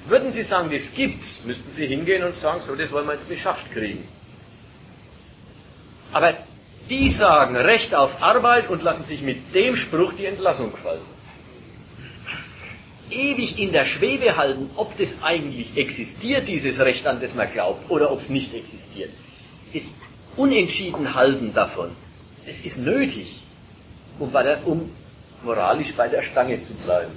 [0.07, 3.27] Würden Sie sagen, das gibt's, müssten Sie hingehen und sagen, so, das wollen wir jetzt
[3.27, 4.07] beschafft kriegen.
[6.13, 6.33] Aber
[6.89, 11.01] die sagen Recht auf Arbeit und lassen sich mit dem Spruch die Entlassung gefallen.
[13.09, 17.89] Ewig in der Schwebe halten, ob das eigentlich existiert, dieses Recht, an das man glaubt,
[17.89, 19.09] oder ob es nicht existiert.
[19.73, 19.95] Das
[20.37, 21.91] Unentschiedenhalten davon,
[22.45, 23.43] das ist nötig,
[24.19, 24.89] um, der, um
[25.43, 27.11] moralisch bei der Stange zu bleiben.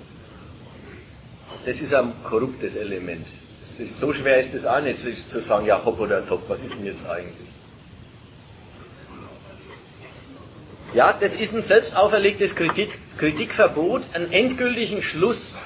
[1.64, 3.26] Das ist ein korruptes Element.
[3.60, 6.62] Das ist, so schwer ist es auch nicht zu sagen, ja, hopp oder top, was
[6.62, 7.48] ist denn jetzt eigentlich?
[10.94, 15.56] Ja, das ist ein selbst auferlegtes Kritik, Kritikverbot, einen endgültigen Schluss,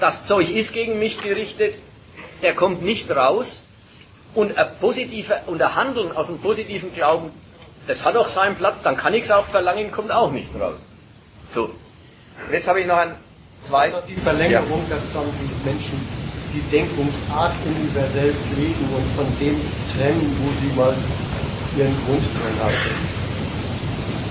[0.00, 1.74] das Zeug ist gegen mich gerichtet,
[2.42, 3.62] der kommt nicht raus
[4.34, 7.30] und ein, positiver, und ein Handeln aus einem positiven Glauben,
[7.86, 10.74] das hat auch seinen Platz, dann kann ich es auch verlangen, kommt auch nicht raus.
[11.48, 11.70] So,
[12.46, 13.14] und jetzt habe ich noch ein
[13.62, 14.00] zweites.
[14.08, 14.96] Die Verlängerung, ja.
[14.96, 15.98] dass dann die Menschen
[16.52, 19.56] die Denkungsart universell pflegen und von dem
[19.92, 20.94] trennen, wo sie mal
[21.76, 22.56] ihren Grund drin.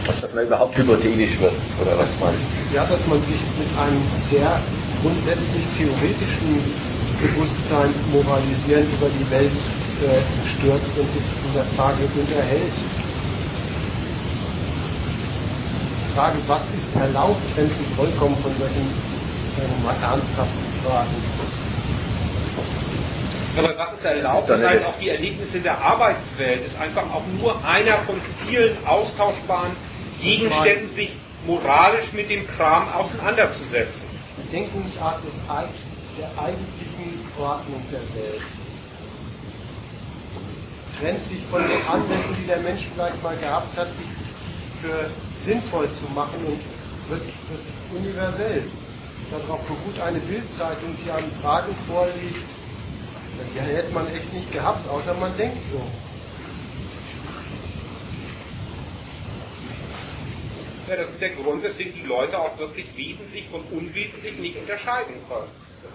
[0.07, 2.76] Was, dass man überhaupt hypothetisch wird, oder was meinst du?
[2.76, 4.60] Ja, dass man sich mit einem sehr
[5.02, 6.61] grundsätzlich theoretischen
[7.22, 12.73] Bewusstsein moralisieren über die Welt äh, stürzt und sich in der Frage unterhält.
[16.15, 18.87] Frage, was ist erlaubt, wenn Sie vollkommen von solchen
[19.59, 21.09] äh, mal ernsthaften Fragen.
[23.57, 27.23] Aber was ist erlaubt, das ist halt auch die Erlebnisse der Arbeitswelt, ist einfach auch
[27.41, 28.15] nur einer von
[28.47, 29.71] vielen austauschbaren
[30.21, 34.03] Gegenständen, sich moralisch mit dem Kram auseinanderzusetzen.
[34.37, 35.39] Die Denkungsart des,
[36.17, 38.41] der eigentlichen Ordnung der Welt
[40.97, 44.07] trennt sich von den Anlässen, die der Mensch vielleicht mal gehabt hat, sich
[44.81, 45.09] für
[45.45, 46.59] sinnvoll zu machen und
[47.09, 48.63] wird, wird universell.
[49.31, 52.45] Darauf beruht eine Bildzeitung, die an Fragen vorliegt,
[53.53, 55.81] die hätte man echt nicht gehabt, außer man denkt so.
[60.88, 65.15] Ja, das ist der Grund, weswegen die Leute auch wirklich wesentlich von unwesentlich nicht unterscheiden
[65.27, 65.49] können.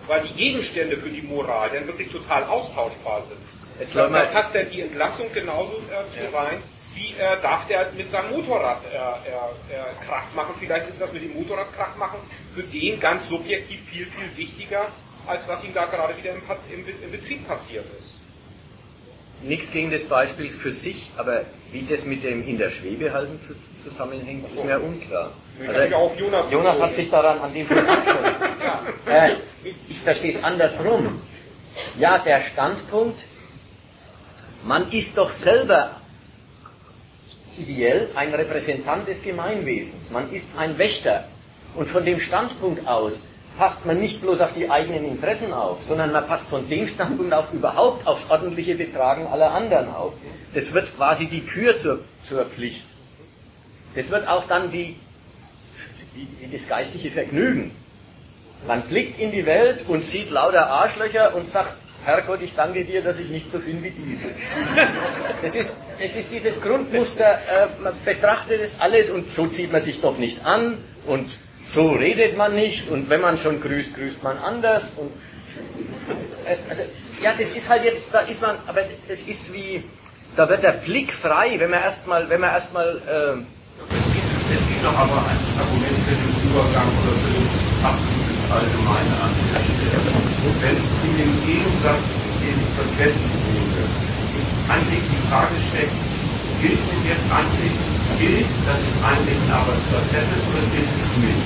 [0.09, 3.39] Weil die Gegenstände für die Moral dann wirklich total austauschbar sind.
[3.79, 6.61] Es da passt ja die Entlassung genauso äh, zu rein,
[6.95, 10.55] wie äh, darf der mit seinem Motorrad äh, äh, Kraft machen.
[10.59, 12.19] Vielleicht ist das mit dem Motorrad Kraft machen
[12.55, 14.87] für den ganz subjektiv viel, viel wichtiger,
[15.27, 16.43] als was ihm da gerade wieder im,
[16.73, 18.15] im, im Betrieb passiert ist.
[19.43, 23.41] Nichts gegen das Beispiel für sich, aber wie das mit dem in der Schwebe halten
[23.77, 25.31] zusammenhängt, ist mir unklar.
[25.67, 27.89] Also, Jonas, Jonas hat sich daran an dem Punkt
[29.07, 29.33] äh,
[29.65, 31.21] ich, ich verstehe es andersrum.
[31.99, 33.21] Ja, der Standpunkt,
[34.65, 36.00] man ist doch selber
[37.59, 40.11] ideell ein Repräsentant des Gemeinwesens.
[40.11, 41.25] Man ist ein Wächter.
[41.75, 43.27] Und von dem Standpunkt aus
[43.59, 47.33] passt man nicht bloß auf die eigenen Interessen auf, sondern man passt von dem Standpunkt
[47.35, 50.15] auch überhaupt aufs ordentliche Betragen aller anderen auf.
[50.55, 52.85] Das wird quasi die Kür zur, zur Pflicht.
[53.95, 54.97] Das wird auch dann die,
[56.17, 57.73] die, das geistige Vergnügen.
[58.67, 61.75] Man blickt in die Welt und sieht lauter Arschlöcher und sagt,
[62.05, 64.29] Herrgott, ich danke dir, dass ich nicht so bin wie diese.
[65.43, 69.81] Das ist, es ist dieses Grundmuster, äh, man betrachtet es alles und so zieht man
[69.81, 71.31] sich doch nicht an und
[71.65, 74.95] so redet man nicht und wenn man schon grüßt, grüßt man anders.
[74.99, 75.11] Und,
[76.47, 76.83] äh, also,
[77.23, 79.83] ja, das ist halt jetzt, da ist man, aber das ist wie,
[80.37, 82.89] da wird der Blick frei, wenn man erstmal, wenn man erstmal.
[82.89, 83.41] Äh,
[83.97, 87.49] es, gibt, es gibt doch aber ein Argument für den Übergang oder für den
[87.83, 89.70] Abzug ins Allgemeine an.
[90.41, 90.73] Wenn
[91.05, 93.85] in dem Gegensatz, den zur Kenntnis nehme,
[94.73, 96.01] eigentlich die Frage steckt,
[96.65, 97.77] gilt denn jetzt eigentlich,
[98.17, 99.21] gilt, dass ich ein
[99.53, 101.45] Arbeitsplatz hätte oder gilt es nicht?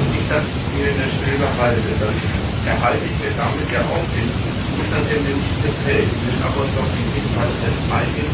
[0.00, 2.16] Und ich das mir in der Schwebe halte, dann
[2.64, 4.28] erhalte ich mir damit ja auch den
[4.64, 8.32] Zustand, der mir nicht gefällt, will aber doch den Hinweis des Eigenen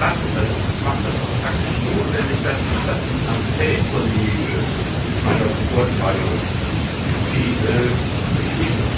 [0.00, 0.28] lassen.
[0.32, 0.48] Dann
[0.80, 4.56] macht das auch praktisch notwendig, dass ich das am Feld verlege,
[5.28, 6.40] meiner Beurteilung.
[7.36, 8.23] Die äh,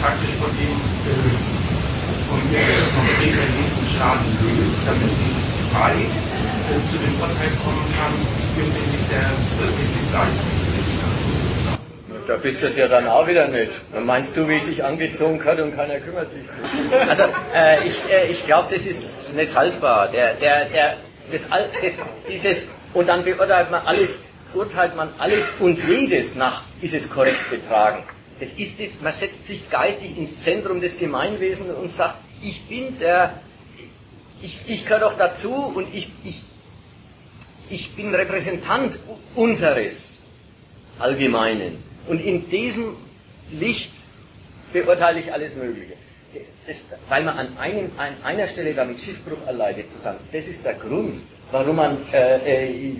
[0.07, 0.78] praktisch von dem
[1.10, 1.35] äh,
[2.31, 5.35] konkret erlebten Schaden löst, damit sie
[5.75, 8.15] frei äh, zu dem Urteil kommen kann,
[8.55, 9.26] hinsichtlich der
[9.59, 10.55] wirklichen Leistung.
[12.28, 13.70] Da bist du es ja dann auch wieder nicht.
[13.93, 16.43] Dann meinst du, wie sich angezogen hat und keiner kümmert sich.
[17.09, 20.09] Also äh, ich, äh, ich glaube, das ist nicht haltbar.
[20.09, 20.97] Der, der, der,
[21.33, 21.47] das,
[21.83, 24.20] das, dieses, und dann beurteilt man alles,
[24.55, 28.02] urteilt man alles und jedes nach, ist es korrekt betragen.
[28.39, 32.98] Es ist es, man setzt sich geistig ins Zentrum des Gemeinwesens und sagt, ich bin
[32.98, 33.40] der,
[34.42, 36.44] ich, ich gehöre doch dazu und ich, ich,
[37.70, 38.98] ich bin Repräsentant
[39.34, 40.23] unseres
[40.98, 41.82] Allgemeinen.
[42.08, 42.97] Und in diesem
[43.52, 43.92] Licht
[44.73, 45.94] beurteile ich alles Mögliche.
[46.66, 50.66] Das, weil man an, einem, an einer Stelle damit Schiffbruch erleidet, zu sagen, das ist
[50.66, 52.97] der Grund, warum man äh, äh,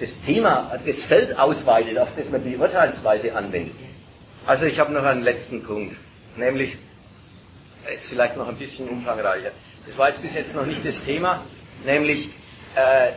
[0.00, 3.74] das Thema, das Feld ausweitet, auf das man die Urteilsweise anwendet.
[4.46, 5.96] Also ich habe noch einen letzten Punkt,
[6.36, 6.76] nämlich,
[7.94, 9.50] ist vielleicht noch ein bisschen umfangreicher.
[9.86, 11.44] Das war jetzt bis jetzt noch nicht das Thema,
[11.84, 12.30] nämlich
[12.74, 13.10] äh,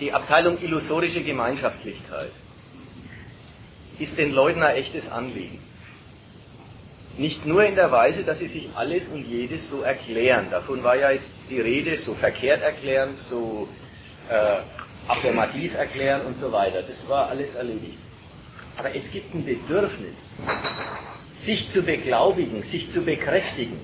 [0.00, 2.30] die Abteilung illusorische Gemeinschaftlichkeit.
[3.98, 5.60] Ist den Leuten ein echtes Anliegen.
[7.16, 10.48] Nicht nur in der Weise, dass sie sich alles und jedes so erklären.
[10.50, 13.68] Davon war ja jetzt die Rede, so verkehrt erklären, so
[14.28, 14.56] äh,
[15.06, 16.82] affirmativ erklären und so weiter.
[16.82, 17.98] Das war alles erledigt.
[18.76, 20.30] Aber es gibt ein Bedürfnis,
[21.34, 23.78] sich zu beglaubigen, sich zu bekräftigen,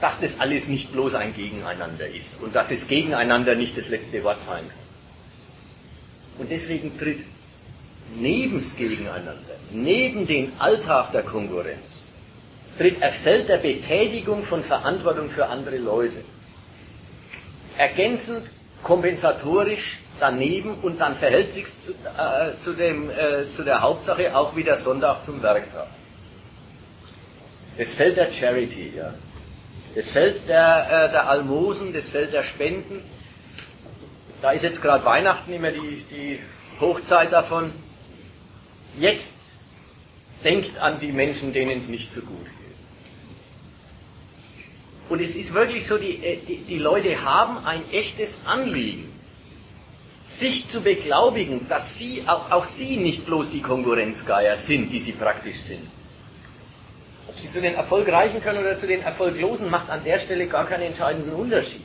[0.00, 4.22] dass das alles nicht bloß ein Gegeneinander ist und dass es gegeneinander nicht das letzte
[4.24, 4.78] Wort sein kann.
[6.38, 7.20] Und deswegen tritt
[8.16, 9.36] neben das Gegeneinander,
[9.72, 12.06] neben den Alltag der Konkurrenz,
[12.78, 16.24] tritt Feld der Betätigung von Verantwortung für andere Leute.
[17.76, 18.50] Ergänzend,
[18.82, 24.54] kompensatorisch daneben und dann verhält sich zu, äh, zu, dem, äh, zu der Hauptsache auch
[24.54, 25.86] wie der Sonntag zum Werktag.
[27.78, 29.14] Das Feld der Charity, ja.
[29.94, 33.02] Das Feld der, äh, der Almosen, das Feld der Spenden.
[34.42, 36.38] Da ist jetzt gerade Weihnachten immer die, die
[36.80, 37.72] Hochzeit davon.
[38.98, 39.36] Jetzt
[40.44, 42.60] denkt an die Menschen, denen es nicht so gut geht.
[45.08, 49.09] Und es ist wirklich so, die, äh, die, die Leute haben ein echtes Anliegen,
[50.30, 55.12] sich zu beglaubigen, dass sie, auch, auch sie nicht bloß die Konkurrenzgeier sind, die sie
[55.12, 55.88] praktisch sind.
[57.26, 60.66] Ob sie zu den Erfolgreichen können oder zu den Erfolglosen, macht an der Stelle gar
[60.66, 61.82] keinen entscheidenden Unterschied.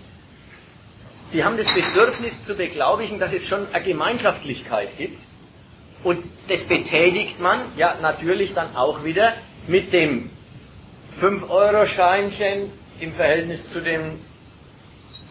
[1.27, 5.23] Sie haben das Bedürfnis zu beglaubigen, dass es schon eine Gemeinschaftlichkeit gibt.
[6.03, 9.33] Und das betätigt man ja natürlich dann auch wieder
[9.65, 10.29] mit dem
[11.19, 14.19] 5-Euro-Scheinchen im Verhältnis zu den,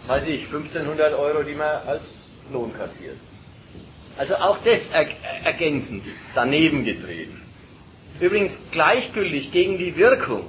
[0.09, 3.17] weiß ich, 1500 Euro, die man als Lohn kassiert.
[4.17, 5.09] Also auch das er
[5.45, 7.41] ergänzend daneben getreten.
[8.21, 10.45] Übrigens gleichgültig gegen die Wirkung.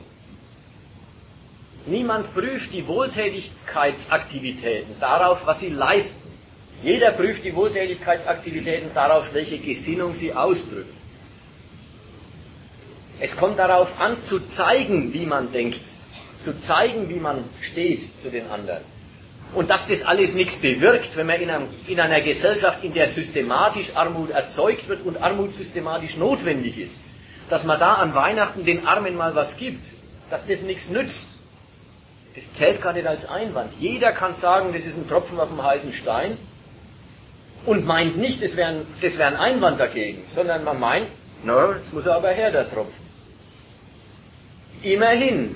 [1.88, 6.30] Niemand prüft die Wohltätigkeitsaktivitäten darauf, was sie leisten.
[6.84, 10.94] Jeder prüft die Wohltätigkeitsaktivitäten darauf, welche Gesinnung sie ausdrücken.
[13.20, 15.80] Es kommt darauf an, zu zeigen, wie man denkt,
[16.42, 18.84] zu zeigen, wie man steht zu den anderen.
[19.54, 23.08] Und dass das alles nichts bewirkt, wenn man in, einem, in einer Gesellschaft, in der
[23.08, 27.00] systematisch Armut erzeugt wird und Armut systematisch notwendig ist,
[27.50, 29.86] dass man da an Weihnachten den Armen mal was gibt,
[30.30, 31.38] dass das nichts nützt,
[32.36, 33.72] das zählt gar nicht als Einwand.
[33.80, 36.38] Jeder kann sagen, das ist ein Tropfen auf dem heißen Stein
[37.66, 41.08] und meint nicht, das wäre ein, das wär ein Einwand dagegen, sondern man meint,
[41.44, 43.06] na, jetzt muss er aber her, der Tropfen.
[44.82, 45.56] Immerhin,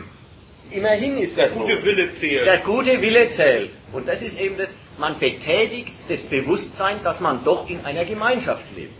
[0.71, 2.45] immerhin ist der, der gute Wille zählt.
[2.45, 3.71] Der gute Wille zählt.
[3.91, 8.65] Und das ist eben das, man betätigt das Bewusstsein, dass man doch in einer Gemeinschaft
[8.75, 8.93] lebt.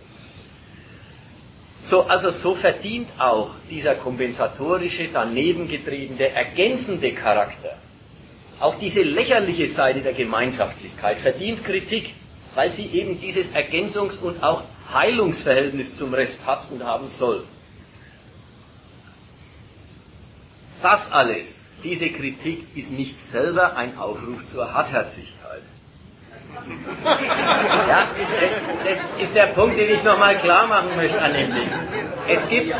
[1.81, 7.77] So, also so verdient auch dieser kompensatorische, daneben getriebene, ergänzende Charakter,
[8.59, 12.13] auch diese lächerliche Seite der Gemeinschaftlichkeit verdient Kritik,
[12.55, 17.45] weil sie eben dieses Ergänzungs- und auch Heilungsverhältnis zum Rest hat und haben soll.
[20.81, 25.61] Das alles, diese Kritik ist nicht selber ein Aufruf zur Hartherzigkeit.
[27.05, 28.07] Ja,
[28.83, 31.69] das ist der Punkt, den ich nochmal klar machen möchte an dem Ding.
[32.27, 32.75] Es, gibt,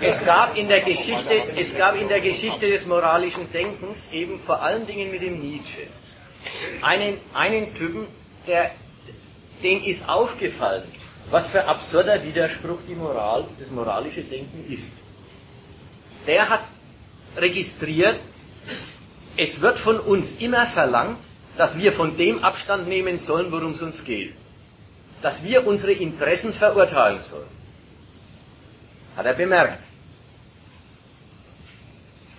[0.00, 4.62] es, gab in der Geschichte, es gab in der Geschichte des moralischen Denkens eben vor
[4.62, 5.82] allen Dingen mit dem Nietzsche
[6.82, 8.06] einen, einen Typen,
[8.46, 8.70] der,
[9.62, 10.82] dem ist aufgefallen,
[11.30, 14.98] was für absurder Widerspruch die Moral, das moralische Denken ist.
[16.26, 16.62] Der hat
[17.36, 18.16] registriert,
[19.36, 21.18] es wird von uns immer verlangt,
[21.56, 24.34] dass wir von dem Abstand nehmen sollen, worum es uns geht.
[25.22, 27.48] Dass wir unsere Interessen verurteilen sollen.
[29.16, 29.82] Hat er bemerkt.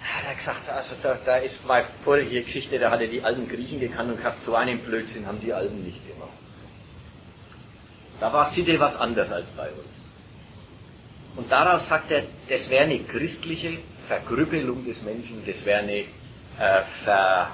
[0.02, 3.48] Hat er gesagt, also da, da ist meine vorige Geschichte, da hat er die alten
[3.48, 6.30] Griechen gekannt und gesagt, so einen Blödsinn haben die Alten nicht gemacht.
[8.20, 10.06] Da war Sitte was anderes als bei uns.
[11.36, 16.06] Und daraus sagt er, das wäre eine christliche Verkrüppelung des Menschen, das wäre eine äh,
[16.86, 17.48] Ver,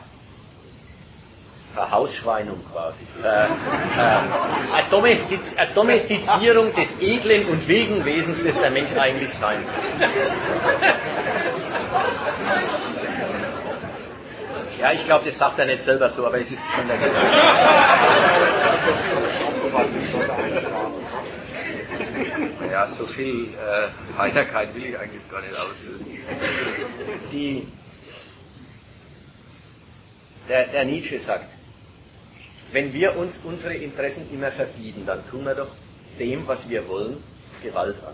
[1.73, 3.03] Verhausschweinung quasi.
[3.05, 9.33] Ver, äh, eine, Domestiz eine Domestizierung des edlen und wilden Wesens, das der Mensch eigentlich
[9.33, 10.07] sein will.
[14.79, 17.27] Ja, ich glaube, das sagt er nicht selber so, aber es ist schon der Gedanke.
[22.71, 26.06] Ja, so viel äh, Heiterkeit will ich eigentlich gar nicht auslösen.
[27.31, 27.67] Die,
[30.49, 31.51] der, der Nietzsche sagt,
[32.71, 35.71] wenn wir uns unsere Interessen immer verbieten, dann tun wir doch
[36.19, 37.17] dem, was wir wollen,
[37.63, 38.13] Gewalt an.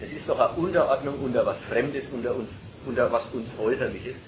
[0.00, 4.20] Das ist doch eine Unterordnung unter was Fremdes, unter, uns, unter was uns Äußerliches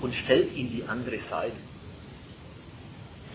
[0.00, 1.56] und fällt in die andere Seite.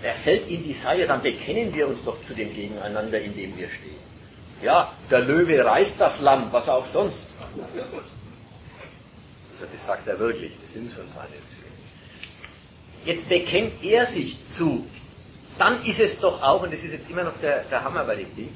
[0.04, 3.58] Er fällt in die Seite, dann bekennen wir uns doch zu dem Gegeneinander, in dem
[3.58, 3.98] wir stehen.
[4.62, 7.30] Ja, der Löwe reißt das Lamm, was auch sonst.
[9.60, 11.28] Also das sagt er wirklich, das sind schon seine
[13.06, 14.86] Jetzt bekennt er sich zu
[15.58, 18.16] dann ist es doch auch, und das ist jetzt immer noch der, der Hammer bei
[18.16, 18.50] dem Ding,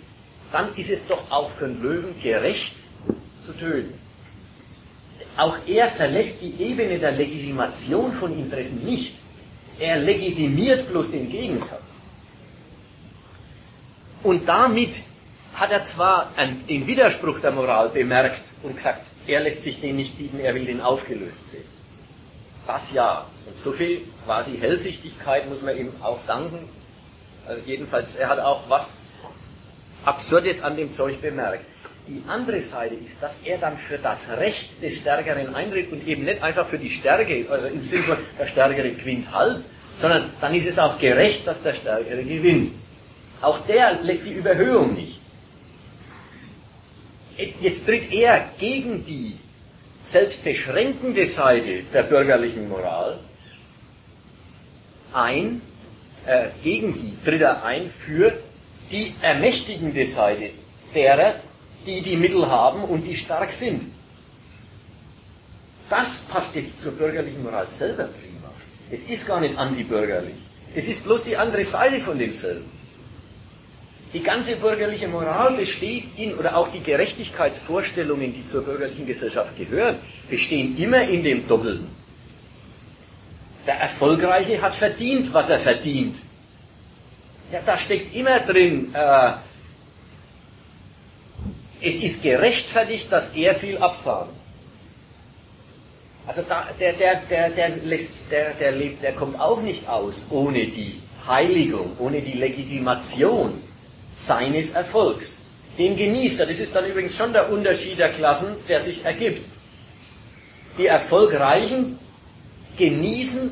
[0.52, 2.76] dann ist es doch auch für einen Löwen gerecht
[3.44, 3.94] zu töten.
[5.38, 9.16] Auch er verlässt die Ebene der Legitimation von Interessen nicht.
[9.80, 11.96] Er legitimiert bloß den Gegensatz.
[14.24, 15.04] Und damit
[15.56, 16.32] hat er zwar
[16.70, 20.66] den Widerspruch der Moral bemerkt und gesagt, er lässt sich den nicht bieten, er will
[20.66, 21.64] den aufgelöst sehen.
[22.68, 23.26] Das ja.
[23.48, 26.60] Und so viel quasi Hellsichtigkeit muss man ihm auch danken,
[27.48, 28.94] also jedenfalls, er hat auch was
[30.06, 31.66] Absurdes an dem Zeug bemerkt.
[32.08, 36.24] Die andere Seite ist, dass er dann für das Recht des Stärkeren eintritt und eben
[36.24, 39.64] nicht einfach für die Stärke, also im Sinne von der Stärkere gewinnt halt,
[39.98, 42.74] sondern dann ist es auch gerecht, dass der Stärkere gewinnt.
[43.42, 45.21] Auch der lässt die Überhöhung nicht.
[47.62, 49.38] Jetzt tritt er gegen die
[50.04, 53.20] selbstbeschränkende Seite der bürgerlichen Moral
[55.14, 55.62] ein,
[56.26, 58.34] äh, gegen die tritt er ein für
[58.92, 60.52] die ermächtigende Seite
[60.94, 61.36] derer,
[61.86, 63.82] die die Mittel haben und die stark sind.
[65.90, 68.52] Das passt jetzt zur bürgerlichen Moral selber prima.
[68.90, 70.36] Es ist gar nicht antibürgerlich.
[70.74, 72.70] Es ist bloß die andere Seite von demselben.
[74.14, 79.96] Die ganze bürgerliche Moral besteht in, oder auch die Gerechtigkeitsvorstellungen, die zur bürgerlichen Gesellschaft gehören,
[80.30, 81.88] bestehen immer in dem Doppelten.
[83.66, 86.18] Der Erfolgreiche hat verdient, was er verdient.
[87.54, 89.34] Ja, da steckt immer drin, äh,
[91.82, 94.30] es ist gerechtfertigt, dass er viel absahnt.
[96.28, 100.28] Also da, der, der, der, der, lässt, der, der, lebt, der kommt auch nicht aus
[100.32, 103.62] ohne die Heiligung, ohne die Legitimation
[104.14, 105.44] seines Erfolgs.
[105.78, 106.46] Den genießt er.
[106.46, 109.46] Das ist dann übrigens schon der Unterschied der Klassen, der sich ergibt.
[110.78, 112.00] Die Erfolgreichen
[112.78, 113.52] genießen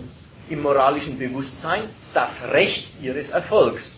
[0.49, 3.97] im moralischen Bewusstsein das Recht ihres Erfolgs.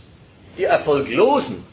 [0.57, 1.63] Die Erfolglosen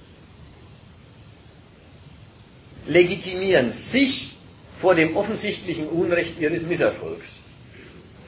[2.87, 4.37] legitimieren sich
[4.79, 7.27] vor dem offensichtlichen Unrecht ihres Misserfolgs.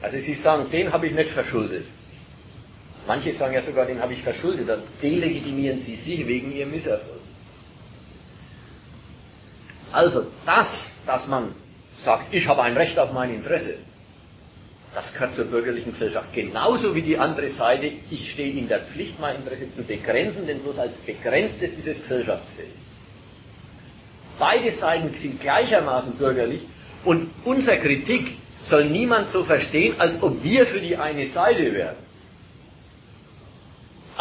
[0.01, 1.85] Also sie sagen, den habe ich nicht verschuldet.
[3.11, 7.19] Manche sagen ja sogar, den habe ich verschuldet, dann delegitimieren sie sich wegen ihrem Misserfolg.
[9.91, 11.53] Also das, dass man
[11.99, 13.75] sagt, ich habe ein Recht auf mein Interesse,
[14.95, 16.31] das gehört zur bürgerlichen Gesellschaft.
[16.31, 20.59] Genauso wie die andere Seite, ich stehe in der Pflicht, mein Interesse zu begrenzen, denn
[20.59, 22.69] bloß als begrenztes ist es gesellschaftsfähig.
[24.39, 26.61] Beide Seiten sind gleichermaßen bürgerlich
[27.03, 32.10] und unsere Kritik soll niemand so verstehen, als ob wir für die eine Seite wären.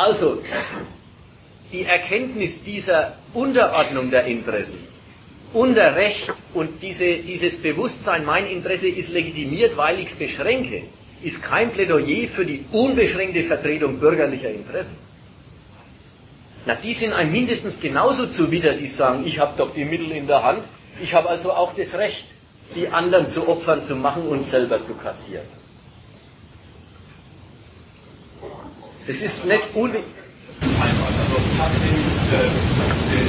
[0.00, 0.42] Also,
[1.74, 4.78] die Erkenntnis dieser Unterordnung der Interessen
[5.52, 10.84] unter Recht und diese, dieses Bewusstsein, mein Interesse ist legitimiert, weil ich es beschränke,
[11.22, 14.96] ist kein Plädoyer für die unbeschränkte Vertretung bürgerlicher Interessen.
[16.64, 20.26] Na, die sind einem mindestens genauso zuwider, die sagen, ich habe doch die Mittel in
[20.26, 20.62] der Hand,
[21.02, 22.24] ich habe also auch das Recht,
[22.74, 25.59] die anderen zu Opfern zu machen und selber zu kassieren.
[29.06, 30.04] Das ist nicht unwichtig.
[30.60, 31.96] Also ich hatte den,
[33.08, 33.26] den,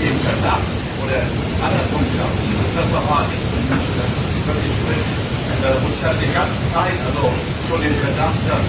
[0.00, 0.68] den, Verdacht
[1.04, 1.20] oder
[1.60, 4.76] andersrum gesagt, dieses Referat ist wirklich.
[5.56, 7.28] Äh, und ich hatte die ganze Zeit also
[7.68, 8.68] schon den Verdacht, dass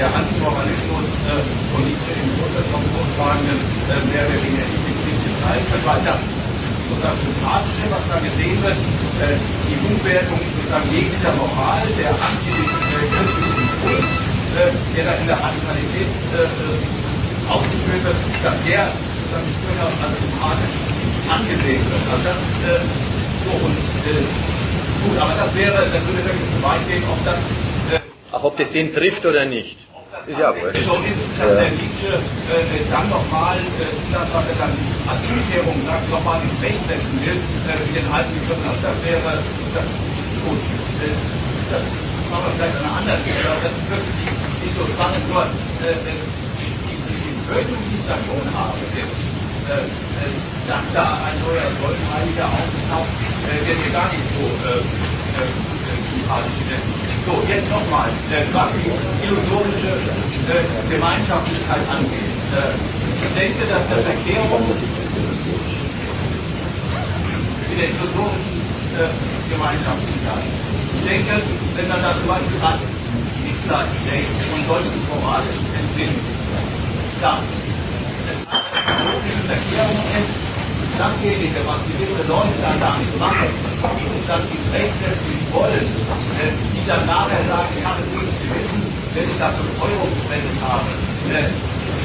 [0.00, 1.44] der Antimoralismus äh,
[1.76, 6.20] von Nietzsche im Vortragenden äh, mehr oder weniger effektiv geteilt wird, weil das
[6.88, 8.80] sozusagen Sympathische, was da gesehen wird,
[9.68, 14.29] die Umwertung sozusagen jeglicher Moral, der antichristlichen Impuls, äh,
[14.94, 18.82] der da in der Radikalität äh, äh, ausgeführt wird, dass der
[19.32, 20.76] dann durchaus als sympathisch
[21.30, 22.02] angesehen wird.
[22.10, 22.80] Also das äh,
[23.44, 27.50] so und äh, gut, aber das wäre, das würde wirklich zu weit gehen, ob das
[27.94, 27.98] äh,
[28.32, 29.78] Ach, ob das den trifft oder nicht.
[30.12, 30.84] das Ist ja wurscht.
[30.84, 33.62] so ist, dass der Nietzsche äh, dann nochmal äh,
[34.12, 38.06] das, was er dann als Umkehrung sagt, nochmal ins Recht setzen will, äh, mit den
[38.08, 38.64] alten Begriffen.
[38.68, 39.42] Also das wäre,
[39.74, 39.86] das
[40.44, 40.58] gut.
[41.00, 41.14] Äh,
[41.70, 41.86] das
[42.30, 44.16] machen wir vielleicht an einer anderen Stelle, aber das ist wirklich
[44.60, 45.28] nicht so spannend.
[45.28, 45.44] Nur
[45.78, 46.28] äh,
[46.86, 47.44] die, die, die
[47.90, 49.18] die ich da schon habe, ist,
[49.66, 54.80] äh, äh, dass da ein neuer Säulenheiliger auftaucht, äh, der mir gar nicht so äh,
[55.38, 56.88] äh, sympathisch ist.
[57.26, 60.10] So, jetzt nochmal, äh, was die illusorische
[60.46, 62.36] äh, Gemeinschaftlichkeit angeht.
[62.52, 62.78] Äh,
[63.24, 64.80] ich denke, dass der Verkehrung
[67.70, 69.10] in der illusorischen äh,
[69.50, 70.46] Gemeinschaftlichkeit.
[70.98, 71.34] Ich denke,
[71.76, 72.78] wenn man da zum Beispiel an
[73.38, 76.26] Hitler denkt und solches moralisches Empfinden,
[77.22, 77.62] dass
[78.30, 80.34] es eine illusorische Verkehrung ist,
[80.98, 83.48] dasjenige, was gewisse Leute dann gar nicht machen,
[83.96, 85.86] die sich dann ins Recht setzen wollen,
[86.42, 88.82] äh, die dann nachher sagen, ich habe gutes Gewissen,
[89.14, 90.88] wenn ich dafür Euro gespendet habe.
[91.30, 91.48] Äh,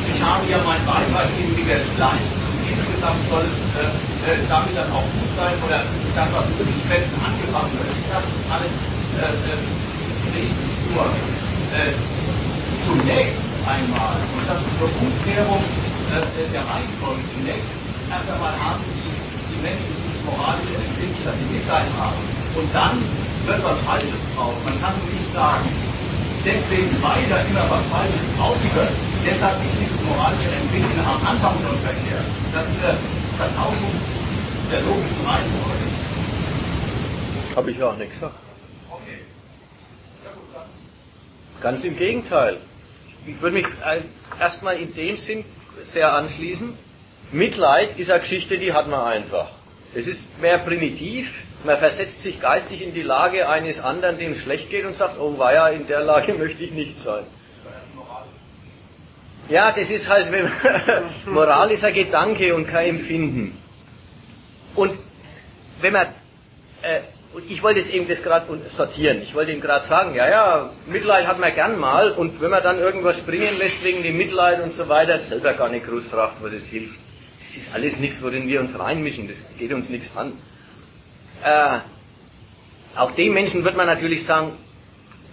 [0.06, 1.66] ich habe ja meinen Beitrag irgendwie
[1.98, 2.45] leisten und
[3.06, 5.86] insgesamt soll es äh, äh, damit dann auch gut sein oder
[6.16, 7.90] das, was mit den Spenden angefangen wird.
[8.10, 8.82] Das ist alles
[9.14, 10.58] äh, äh, nicht
[10.90, 11.06] nur
[11.70, 11.94] äh,
[12.86, 15.62] zunächst einmal, und das ist eine Umkehrung
[16.06, 17.72] der Reihenfolge, zunächst
[18.12, 19.10] erst einmal haben die,
[19.50, 22.22] die Menschen dieses moralische Empfinden, das sie Mitleid haben.
[22.54, 23.02] Und dann
[23.44, 24.64] wird was Falsches draus.
[24.64, 25.74] Man kann nicht sagen,
[26.46, 28.94] deswegen, weil da immer was Falsches rausgehört,
[29.26, 32.26] deshalb ist dieses moralische Empfinden am Anfang schon verkehrt.
[32.54, 32.98] Das ist eine
[33.38, 33.94] Vertauschung
[34.72, 35.86] der logischen Reihenfolge.
[37.56, 38.36] Habe ich ja auch nicht gesagt.
[38.90, 39.20] Okay.
[40.24, 40.64] Ja, gut, dann.
[41.62, 42.58] Ganz im Gegenteil.
[43.26, 44.02] Ich würde mich äh,
[44.40, 45.44] erstmal in dem Sinn
[45.84, 46.78] sehr anschließen.
[47.32, 49.50] Mitleid ist eine Geschichte, die hat man einfach.
[49.96, 51.46] Es ist mehr primitiv.
[51.64, 55.18] Man versetzt sich geistig in die Lage eines anderen, dem es schlecht geht und sagt,
[55.20, 57.24] oh weia, in der Lage möchte ich nicht sein.
[59.48, 60.28] Ja, das ist halt,
[61.26, 63.58] Moral ist ein Gedanke und kein Empfinden.
[64.74, 64.92] Und
[65.80, 66.08] wenn man,
[66.82, 67.00] äh,
[67.48, 69.22] ich wollte jetzt eben das gerade sortieren.
[69.22, 72.64] Ich wollte ihm gerade sagen, ja, ja, Mitleid hat man gern mal und wenn man
[72.64, 76.54] dann irgendwas springen lässt wegen dem Mitleid und so weiter, selber gar nicht groß was
[76.54, 77.05] es hilft.
[77.46, 80.34] Das ist alles nichts, worin wir uns reinmischen, das geht uns nichts an.
[81.44, 81.78] Äh,
[82.96, 84.52] auch dem Menschen wird man natürlich sagen,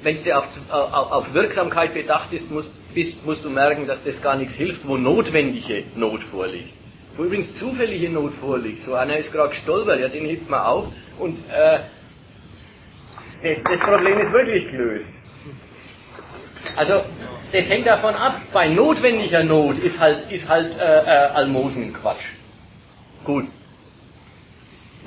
[0.02, 4.20] wenn du auf, auf, auf, Wirksamkeit bedacht ist, musst, bist, musst du merken, dass das
[4.20, 6.74] gar nichts hilft, wo notwendige Not vorliegt.
[7.16, 8.80] Wo übrigens zufällige Not vorliegt.
[8.82, 11.78] So einer ist gerade gestolpert, ja, den hebt man auf und äh,
[13.42, 15.14] das, das Problem ist wirklich gelöst.
[16.76, 17.00] Also,
[17.52, 22.24] das hängt davon ab, bei notwendiger Not ist halt, ist halt äh, äh, Almosenquatsch.
[23.24, 23.46] Gut.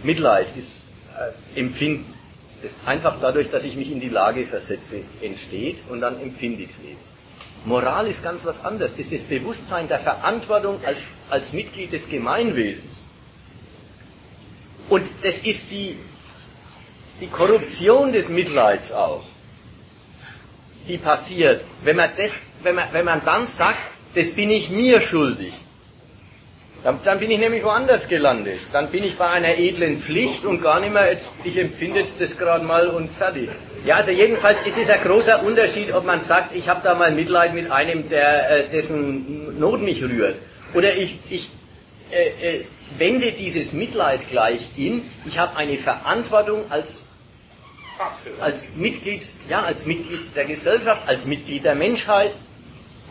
[0.03, 0.83] Mitleid ist
[1.56, 2.14] äh, Empfinden.
[2.61, 6.64] Das ist einfach dadurch, dass ich mich in die Lage versetze, entsteht und dann empfinde
[6.64, 6.98] ich es eben.
[7.65, 8.91] Moral ist ganz was anderes.
[8.91, 13.09] Das ist das Bewusstsein der Verantwortung als, als Mitglied des Gemeinwesens.
[14.88, 15.98] Und das ist die,
[17.22, 19.24] die Korruption des Mitleids auch,
[20.88, 23.77] die passiert, wenn man, das, wenn man, wenn man dann sagt,
[24.14, 25.53] das bin ich mir schuldig.
[26.83, 28.59] Dann, dann bin ich nämlich woanders gelandet.
[28.72, 32.22] Dann bin ich bei einer edlen Pflicht und gar nicht mehr, jetzt, ich empfinde jetzt
[32.22, 33.49] das gerade mal und fertig.
[33.85, 37.11] Ja, also jedenfalls ist es ein großer Unterschied, ob man sagt, ich habe da mal
[37.11, 40.35] Mitleid mit einem, der, äh, dessen Not mich rührt.
[40.75, 41.49] Oder ich, ich
[42.11, 42.65] äh, äh,
[42.97, 47.05] wende dieses Mitleid gleich in, ich habe eine Verantwortung als,
[48.41, 52.32] als Mitglied, ja, als Mitglied der Gesellschaft, als Mitglied der Menschheit.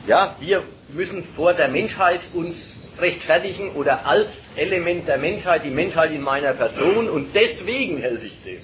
[0.06, 6.12] Ja, wir müssen vor der Menschheit uns rechtfertigen oder als Element der Menschheit, die Menschheit
[6.12, 8.60] in meiner Person und deswegen helfe ich dem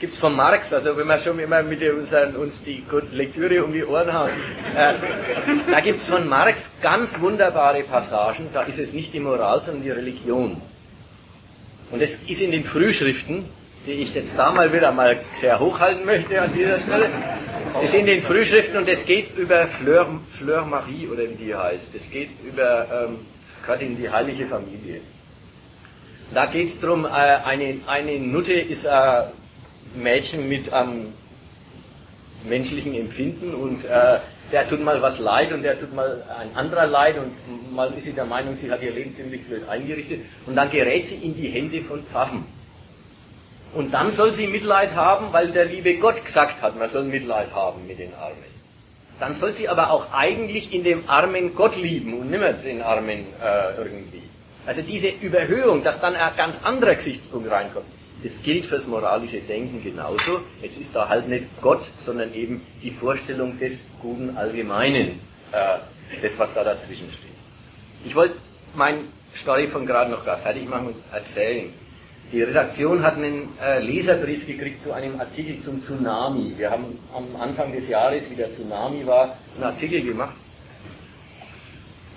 [0.00, 3.72] gibt es von Marx, also wenn wir schon immer mit unseren, uns die Lektüre um
[3.72, 4.30] die Ohren haben,
[4.76, 4.94] äh,
[5.70, 9.82] da gibt es von Marx ganz wunderbare Passagen, da ist es nicht die Moral, sondern
[9.82, 10.60] die Religion.
[11.90, 13.46] Und es ist in den Frühschriften,
[13.86, 17.08] die ich jetzt da mal wieder mal sehr hochhalten möchte an dieser Stelle,
[17.82, 21.94] es sind in Frühschriften und es geht über Fleur, Fleur Marie oder wie die heißt,
[21.94, 25.00] es geht über, ähm, es gehört in die heilige Familie.
[26.34, 29.22] Da geht es darum, äh, eine, eine Nutte ist äh,
[29.94, 31.12] Mädchen mit einem
[32.44, 34.18] menschlichen Empfinden und äh,
[34.52, 38.04] der tut mal was leid und der tut mal ein anderer leid und mal ist
[38.04, 41.36] sie der Meinung, sie hat ihr Leben ziemlich blöd eingerichtet und dann gerät sie in
[41.36, 42.44] die Hände von Pfaffen.
[43.74, 47.52] Und dann soll sie Mitleid haben, weil der liebe Gott gesagt hat, man soll Mitleid
[47.54, 48.48] haben mit den Armen.
[49.20, 52.82] Dann soll sie aber auch eigentlich in dem Armen Gott lieben und nicht mehr den
[52.82, 54.22] Armen äh, irgendwie.
[54.64, 57.86] Also diese Überhöhung, dass dann ein ganz anderer Gesichtspunkt reinkommt,
[58.22, 60.40] das gilt fürs moralische Denken genauso.
[60.62, 65.20] Jetzt ist da halt nicht Gott, sondern eben die Vorstellung des guten Allgemeinen,
[65.52, 65.78] äh,
[66.22, 67.30] das, was da dazwischen steht.
[68.04, 68.34] Ich wollte
[68.74, 68.98] mein
[69.34, 71.72] Story von gerade noch gar fertig machen und erzählen.
[72.30, 76.54] Die Redaktion hat einen äh, Leserbrief gekriegt zu einem Artikel zum Tsunami.
[76.58, 80.34] Wir haben am Anfang des Jahres, wie der Tsunami war, einen Artikel gemacht.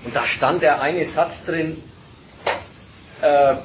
[0.03, 1.77] Und da stand der eine Satz drin,
[3.21, 3.55] äh,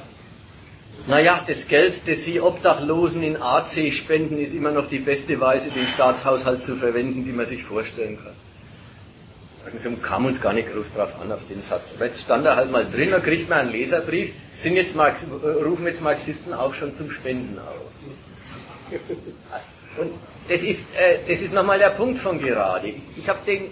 [1.07, 5.69] naja, das Geld, das Sie Obdachlosen in AC spenden, ist immer noch die beste Weise,
[5.71, 8.46] den Staatshaushalt zu verwenden, die man sich vorstellen kann.
[9.73, 11.93] Also kam uns gar nicht groß drauf an, auf den Satz.
[11.95, 15.25] Aber jetzt stand er halt mal drin, da kriegt man einen Leserbrief, sind jetzt Marx,
[15.43, 17.75] rufen jetzt Marxisten auch schon zum Spenden auf.
[19.97, 20.11] Und
[20.47, 22.93] das ist, äh, das ist nochmal der Punkt von gerade.
[23.15, 23.65] Ich habe den,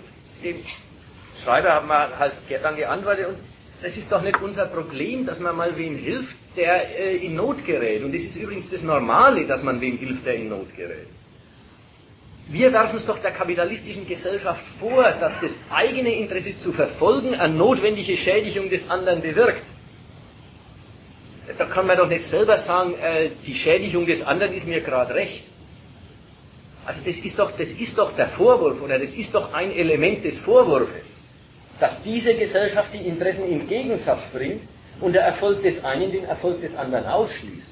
[0.44, 0.58] den
[1.34, 3.38] Schreiber haben wir halt dann geantwortet und
[3.82, 7.66] das ist doch nicht unser Problem, dass man mal wem hilft, der äh, in Not
[7.66, 8.04] gerät.
[8.04, 11.08] Und das ist übrigens das Normale, dass man wem hilft, der in Not gerät.
[12.48, 17.54] Wir werfen es doch der kapitalistischen Gesellschaft vor, dass das eigene Interesse zu verfolgen eine
[17.54, 19.64] notwendige Schädigung des anderen bewirkt.
[21.58, 25.16] Da kann man doch nicht selber sagen, äh, die Schädigung des anderen ist mir gerade
[25.16, 25.46] recht.
[26.86, 30.24] Also das ist, doch, das ist doch der Vorwurf oder das ist doch ein Element
[30.24, 31.16] des Vorwurfs
[31.80, 34.62] dass diese Gesellschaft die Interessen im Gegensatz bringt
[35.02, 37.68] und der Erfolg des einen den Erfolg des anderen ausschließt.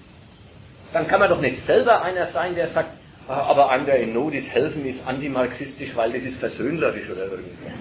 [0.91, 2.89] Dann kann man doch nicht selber einer sein, der sagt,
[3.27, 7.73] aber an der in Not ist helfen ist antimarxistisch, weil das ist versöhnlerisch oder irgendwas.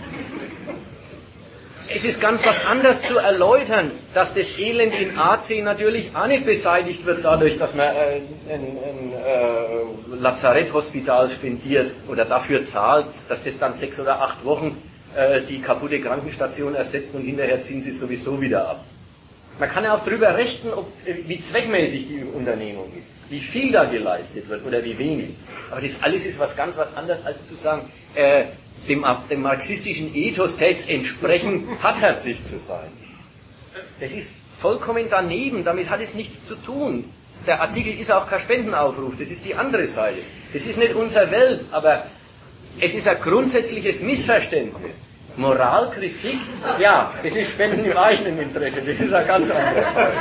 [1.94, 6.46] Es ist ganz was anderes zu erläutern, dass das Elend in AC natürlich auch nicht
[6.46, 13.42] beseitigt wird dadurch, dass man äh, ein, ein äh, Lazaretthospital spendiert oder dafür zahlt, dass
[13.42, 14.76] das dann sechs oder acht Wochen
[15.14, 18.84] äh, die kaputte Krankenstation ersetzen und hinterher ziehen sie es sowieso wieder ab.
[19.58, 23.84] Man kann ja auch darüber richten, ob, wie zweckmäßig die Unternehmung ist, wie viel da
[23.84, 25.30] geleistet wird oder wie wenig.
[25.70, 27.82] Aber das alles ist was ganz was anderes, als zu sagen,
[28.14, 28.44] äh,
[28.88, 32.90] dem, dem marxistischen Ethos täte es entsprechen, hartherzig zu sein.
[34.00, 37.04] Das ist vollkommen daneben, damit hat es nichts zu tun.
[37.46, 40.18] Der Artikel ist auch kein Spendenaufruf, das ist die andere Seite.
[40.52, 42.06] Das ist nicht unsere Welt, aber
[42.80, 45.04] es ist ein grundsätzliches Missverständnis.
[45.36, 46.36] Moralkritik,
[46.78, 50.12] ja, das ist Spenden im eigenen Interesse, das ist ein ganz anderer Fall.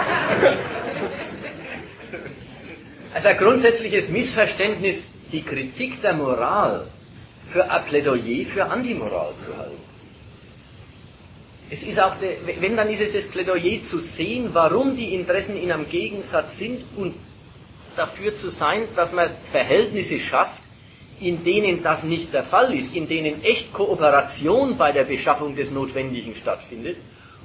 [3.13, 6.87] Also ein grundsätzliches Missverständnis, die Kritik der Moral
[7.47, 9.77] für ein Plädoyer für Antimoral zu halten.
[11.69, 12.15] Es ist auch,
[12.59, 16.83] wenn dann ist es das Plädoyer zu sehen, warum die Interessen in einem Gegensatz sind
[16.97, 17.15] und
[17.95, 20.61] dafür zu sein, dass man Verhältnisse schafft,
[21.19, 25.71] in denen das nicht der Fall ist, in denen echt Kooperation bei der Beschaffung des
[25.71, 26.97] Notwendigen stattfindet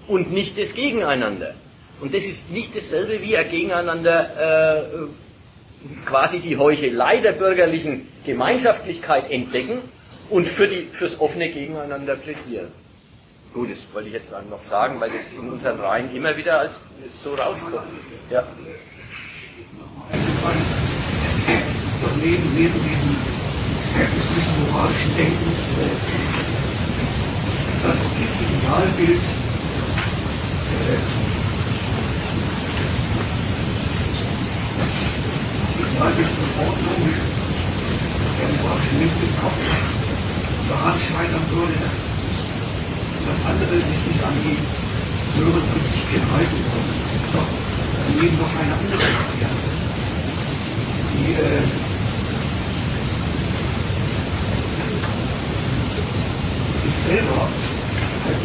[0.08, 1.54] und nicht das Gegeneinander.
[2.00, 5.25] Und das ist nicht dasselbe wie ein Gegeneinander äh,
[6.04, 9.78] quasi die Heuchelei der bürgerlichen Gemeinschaftlichkeit entdecken
[10.30, 12.68] und für die, fürs offene Gegeneinander plädieren.
[13.54, 16.80] Gut, das wollte ich jetzt noch sagen, weil das in unseren Reihen immer wieder als
[17.12, 17.88] so rauskommt.
[18.30, 18.42] Ja.
[22.22, 23.16] Neben, diesem
[23.94, 25.52] christlichen moralischen Denken
[27.86, 29.22] das Idealbild
[30.72, 31.26] äh,
[38.96, 39.56] Im Kopf
[40.68, 42.04] daran scheitern würde, dass
[43.24, 44.60] das andere sich nicht an die
[45.40, 46.92] höheren Prinzipien halten würde.
[47.32, 47.48] Doch
[48.12, 49.68] daneben noch eine andere Variante,
[51.16, 51.64] die äh,
[56.84, 57.48] sich selber
[58.28, 58.44] als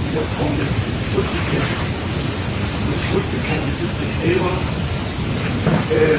[0.00, 0.72] in der Form des
[3.04, 4.52] Schuldbekenntnisses sich selber
[5.90, 6.18] äh,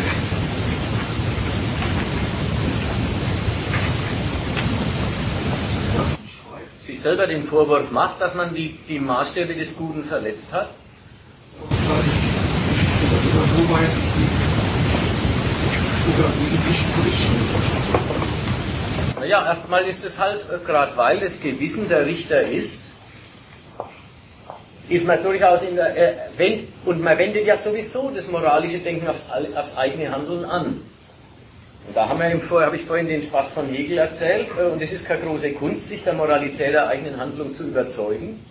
[6.85, 10.69] sich selber den Vorwurf macht, dass man die, die Maßstäbe des Guten verletzt hat?
[19.19, 22.84] Naja, erstmal ist es halt, äh, gerade weil das Gewissen der Richter ist,
[24.89, 29.07] ist man durchaus in der, äh, wenn, und man wendet ja sowieso das moralische Denken
[29.07, 29.23] aufs,
[29.55, 30.81] aufs eigene Handeln an.
[31.87, 35.21] Und da habe ich vorhin den Spaß von Hegel erzählt, äh, und es ist keine
[35.21, 38.43] große Kunst, sich der Moralität der eigenen Handlung zu überzeugen.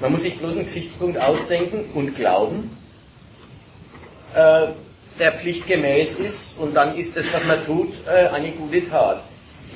[0.00, 2.76] Man muss sich bloß einen Gesichtspunkt ausdenken und glauben,
[4.34, 4.68] äh,
[5.18, 9.22] der pflichtgemäß ist, und dann ist das, was man tut, äh, eine gute Tat.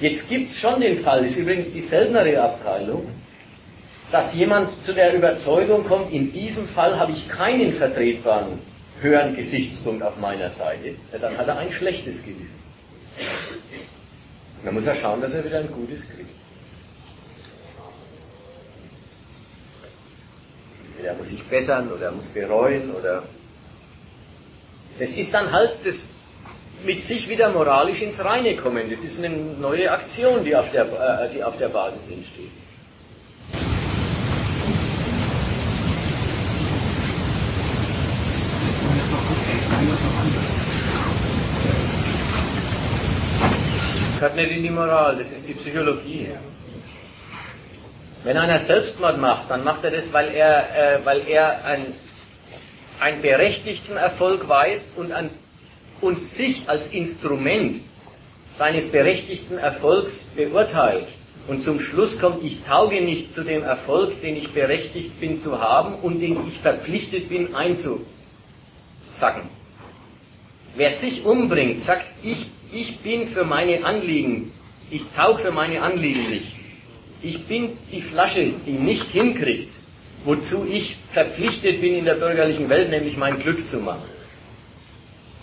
[0.01, 3.07] Jetzt gibt es schon den Fall, das ist übrigens die seltenere Abteilung,
[4.13, 8.59] dass jemand zu der Überzeugung kommt, in diesem Fall habe ich keinen vertretbaren
[9.01, 12.61] höheren Gesichtspunkt auf meiner Seite, ja, dann hat er ein schlechtes Gewissen.
[14.65, 16.29] dann muss er schauen, dass er wieder ein gutes kriegt.
[21.03, 23.25] Er muss sich bessern oder er muss bereuen oder.
[25.01, 26.05] Das ist dann halt das
[26.85, 28.89] mit sich wieder moralisch ins Reine kommen.
[28.89, 32.62] Das ist eine neue Aktion, die auf der, äh, die auf der Basis entsteht.
[44.23, 46.29] Gehört nicht in die Moral, das ist die Psychologie.
[48.23, 51.81] Wenn einer Selbstmord macht, dann macht er das, weil er, äh, weil er ein,
[53.01, 55.29] einen berechtigten Erfolg weiß und, ein,
[56.01, 57.81] und sich als Instrument
[58.57, 61.09] seines berechtigten Erfolgs beurteilt
[61.49, 65.61] und zum Schluss kommt, ich tauge nicht zu dem Erfolg, den ich berechtigt bin zu
[65.61, 68.07] haben und den ich verpflichtet bin einzusacken.
[70.77, 74.51] Wer sich umbringt, sagt, ich ich bin für meine Anliegen,
[74.91, 76.57] ich taug für meine Anliegen nicht.
[77.23, 79.73] Ich bin die Flasche, die nicht hinkriegt,
[80.25, 84.03] wozu ich verpflichtet bin in der bürgerlichen Welt, nämlich mein Glück zu machen.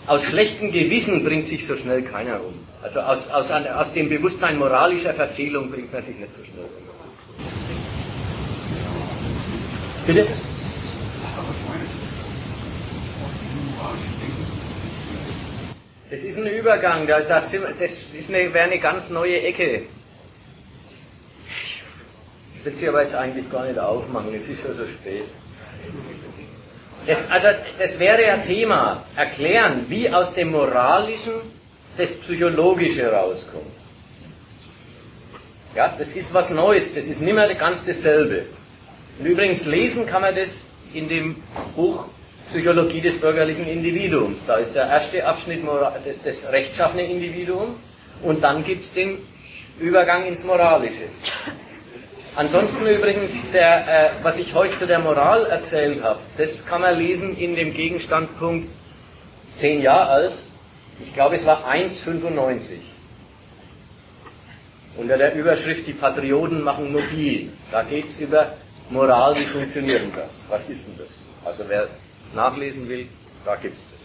[0.06, 2.54] Aus schlechtem Gewissen bringt sich so schnell keiner um.
[2.82, 6.90] Also aus, aus, aus dem Bewusstsein moralischer Verfehlung bringt man sich nicht so schnell um.
[10.06, 10.26] Bitte?
[16.10, 19.82] Das ist ein Übergang, das, ist eine, wäre eine ganz neue Ecke.
[22.52, 25.24] Ich will sie aber jetzt eigentlich gar nicht aufmachen, es ist schon so spät.
[27.06, 27.48] Das, also,
[27.78, 31.34] das wäre ein Thema, erklären, wie aus dem Moralischen
[31.96, 33.64] das Psychologische rauskommt.
[35.76, 38.46] Ja, das ist was Neues, das ist nicht mehr ganz dasselbe.
[39.20, 41.36] Und übrigens lesen kann man das in dem
[41.76, 42.08] Buch
[42.50, 44.44] Psychologie des bürgerlichen Individuums.
[44.46, 45.62] Da ist der erste Abschnitt
[46.04, 47.76] das, das rechtschaffene Individuum
[48.22, 49.18] und dann gibt es den
[49.78, 51.04] Übergang ins Moralische.
[52.36, 56.96] Ansonsten übrigens, der, äh, was ich heute zu der Moral erzählt habe, das kann man
[56.98, 58.68] lesen in dem Gegenstandpunkt
[59.56, 60.32] 10 Jahre alt.
[61.04, 62.76] Ich glaube, es war 1,95.
[64.96, 67.50] Unter der Überschrift Die Patrioten machen mobil.
[67.70, 68.54] Da geht es über
[68.90, 70.44] Moral, wie funktioniert denn das?
[70.48, 71.08] Was ist denn das?
[71.44, 71.88] Also wer
[72.34, 73.08] nachlesen will,
[73.44, 73.99] da gibt es das.